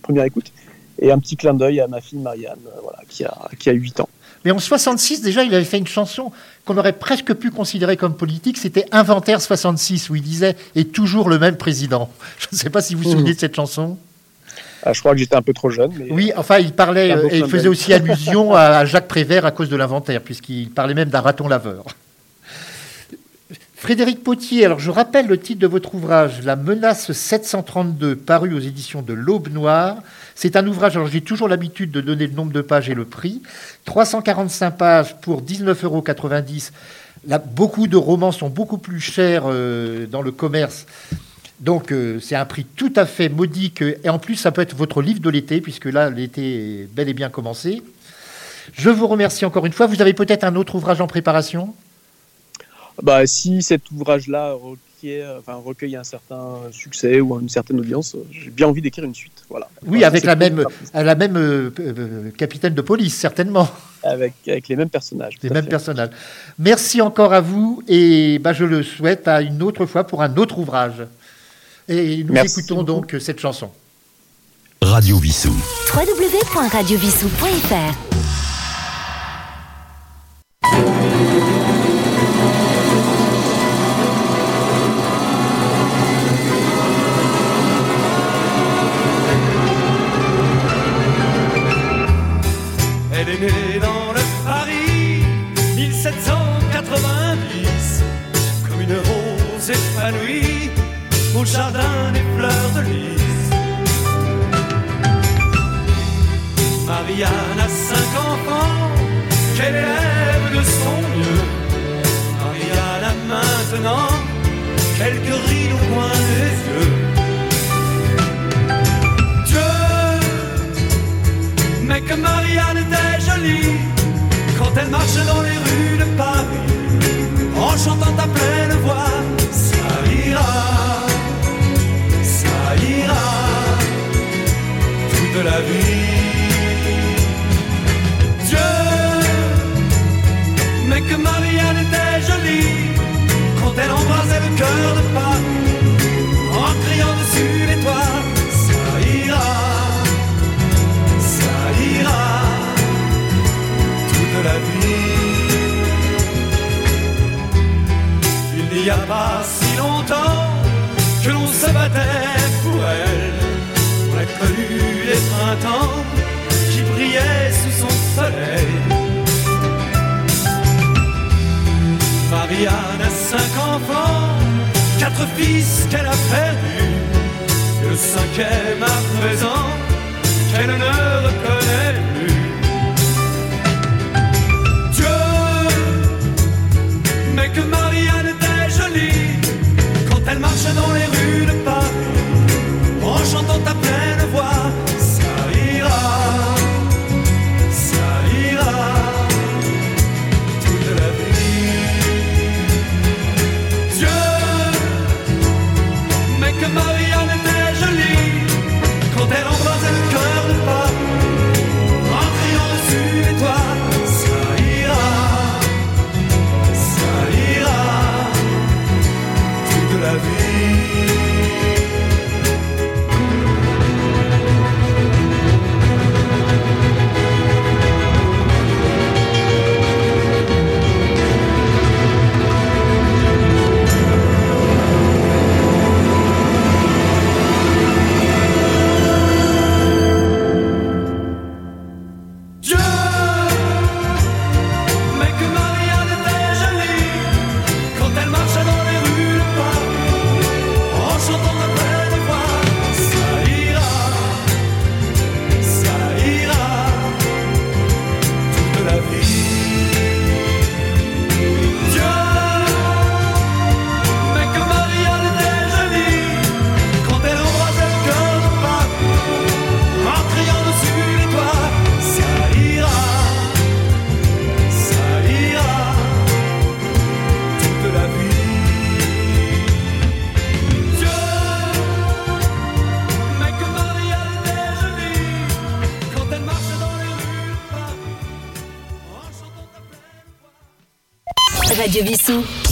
première 0.02 0.26
écoute, 0.26 0.52
et 1.00 1.12
un 1.12 1.20
petit 1.20 1.38
clin 1.38 1.54
d'œil 1.54 1.80
à 1.80 1.88
ma 1.88 2.02
fille 2.02 2.20
Marianne, 2.20 2.60
euh, 2.68 2.80
voilà, 2.84 3.00
qui 3.08 3.24
a, 3.24 3.50
qui 3.58 3.70
a 3.70 3.74
8 3.74 4.02
ans. 4.02 4.10
Mais 4.46 4.52
en 4.52 4.60
66, 4.60 5.22
déjà, 5.22 5.44
il 5.44 5.54
avait 5.54 5.66
fait 5.66 5.78
une 5.78 5.88
chanson 5.88 6.32
qu'on 6.66 6.78
aurait 6.78 6.94
presque 6.94 7.34
pu 7.34 7.52
considérer 7.52 7.98
comme 7.98 8.16
politique. 8.16 8.58
C'était 8.58 8.86
Inventaire 8.92 9.42
66, 9.42 10.10
où 10.10 10.16
il 10.16 10.22
disait 10.22 10.56
«Et 10.76 10.86
toujours 10.86 11.30
le 11.30 11.40
même 11.40 11.58
président». 11.58 12.10
Je 12.38 12.48
ne 12.52 12.58
sais 12.58 12.70
pas 12.70 12.82
si 12.82 12.96
vous 12.96 13.04
vous 13.04 13.12
souvenez 13.12 13.34
de 13.34 13.40
cette 13.40 13.56
chanson. 13.56 13.98
Ah, 14.84 14.94
je 14.94 15.00
crois 15.00 15.14
que 15.14 15.18
j'étais 15.18 15.36
un 15.36 15.42
peu 15.42 15.54
trop 15.54 15.70
jeune, 15.70 15.92
mais 15.98 16.12
Oui, 16.12 16.32
enfin, 16.36 16.60
il 16.60 16.72
parlait, 16.72 17.12
euh, 17.12 17.28
et 17.30 17.40
il 17.40 17.48
faisait 17.48 17.68
aussi 17.68 17.94
allusion 17.94 18.54
à, 18.54 18.62
à 18.62 18.86
Jacques 18.86 19.08
Prévert 19.08 19.46
à 19.46 19.52
cause 19.52 19.70
de 19.70 19.76
l'inventaire, 19.76 20.22
puisqu'il 20.22 20.70
parlait 20.70 20.94
même 20.94 21.10
d'un 21.10 21.22
raton 21.22 21.48
laveur. 21.48 21.86
Frédéric 23.80 24.26
Potier, 24.26 24.66
alors 24.66 24.80
je 24.80 24.92
rappelle 24.92 25.28
le 25.28 25.38
titre 25.38 25.62
de 25.62 25.68
votre 25.68 25.96
ouvrage, 25.96 26.44
La 26.44 26.58
menace 26.58 27.14
732, 27.14 28.18
paru 28.18 28.54
aux 28.54 28.60
éditions 28.60 29.02
de 29.02 29.14
l'Aube 29.14 29.48
Noire. 29.48 30.00
C'est 30.36 30.58
un 30.58 30.68
ouvrage, 30.68 30.98
alors 30.98 31.08
j'ai 31.08 31.22
toujours 31.22 31.48
l'habitude 31.48 31.90
de 31.90 32.02
donner 32.02 32.28
le 32.28 32.34
nombre 32.34 32.52
de 32.52 32.60
pages 32.60 32.90
et 32.90 32.94
le 32.94 33.06
prix. 33.06 33.42
345 33.86 34.72
pages 34.72 35.16
pour 35.22 35.42
19,90 35.42 35.86
euros. 35.86 36.04
Là, 37.26 37.38
beaucoup 37.38 37.88
de 37.88 37.96
romans 37.96 38.34
sont 38.34 38.50
beaucoup 38.50 38.78
plus 38.78 39.00
chers 39.00 39.44
euh, 39.46 40.06
dans 40.08 40.22
le 40.22 40.32
commerce. 40.32 40.86
Donc 41.60 41.92
euh, 41.92 42.20
c'est 42.20 42.36
un 42.36 42.46
prix 42.46 42.66
tout 42.66 42.94
à 42.96 43.06
fait 43.06 43.30
modique. 43.30 43.84
Et 44.04 44.10
en 44.10 44.20
plus, 44.20 44.36
ça 44.36 44.52
peut 44.52 44.62
être 44.62 44.76
votre 44.76 45.02
livre 45.02 45.20
de 45.20 45.30
l'été, 45.30 45.62
puisque 45.62 45.86
là, 45.86 46.10
l'été 46.10 46.82
est 46.82 46.94
bel 46.94 47.10
et 47.10 47.14
bien 47.14 47.30
commencé. 47.30 47.82
Je 48.74 48.90
vous 48.90 49.08
remercie 49.08 49.46
encore 49.46 49.66
une 49.66 49.74
fois. 49.74 49.88
Vous 49.88 50.02
avez 50.02 50.14
peut-être 50.14 50.44
un 50.44 50.56
autre 50.56 50.76
ouvrage 50.76 51.02
en 51.02 51.08
préparation? 51.08 51.74
Bah, 53.02 53.26
si 53.26 53.62
cet 53.62 53.92
ouvrage-là 53.92 54.56
enfin, 55.38 55.56
recueille 55.56 55.96
un 55.96 56.04
certain 56.04 56.58
succès 56.72 57.22
ou 57.22 57.40
une 57.40 57.50
certaine 57.50 57.80
audience, 57.80 58.16
euh, 58.16 58.26
j'ai 58.32 58.50
bien 58.50 58.68
envie 58.68 58.82
d'écrire 58.82 59.06
une 59.06 59.16
suite. 59.16 59.44
Voilà. 59.50 59.70
Oui, 59.84 59.90
Voilà, 59.90 60.08
avec 60.08 60.22
c'est 60.22 60.28
la 60.28 60.36
même, 60.36 60.66
la 60.94 61.16
même 61.16 61.38
euh, 61.38 61.72
euh, 61.80 62.32
capitaine 62.32 62.74
de 62.74 62.82
police, 62.82 63.16
certainement. 63.16 63.68
Avec, 64.04 64.34
avec 64.48 64.68
les 64.68 64.76
mêmes 64.76 64.90
personnages. 64.90 65.36
Les 65.42 65.50
mêmes 65.50 65.64
fait. 65.64 65.70
personnages. 65.70 66.10
Merci 66.58 67.02
encore 67.02 67.34
à 67.34 67.42
vous 67.42 67.82
et 67.88 68.40
bah, 68.40 68.54
je 68.54 68.66
le 68.66 68.84
souhaite 68.84 69.28
à 69.28 69.42
une 69.42 69.62
autre 69.62 69.86
fois 69.86 70.06
pour 70.06 70.22
un 70.22 70.36
autre 70.38 70.58
ouvrage. 70.60 71.06
Et 71.90 72.24
nous 72.24 72.34
Merci 72.34 72.60
écoutons 72.60 72.84
beaucoup. 72.84 73.02
donc 73.12 73.16
cette 73.20 73.40
chanson. 73.40 73.70
Radio 74.82 75.18
Vissou. 75.18 75.54
www.radiovissou.fr 75.94 78.19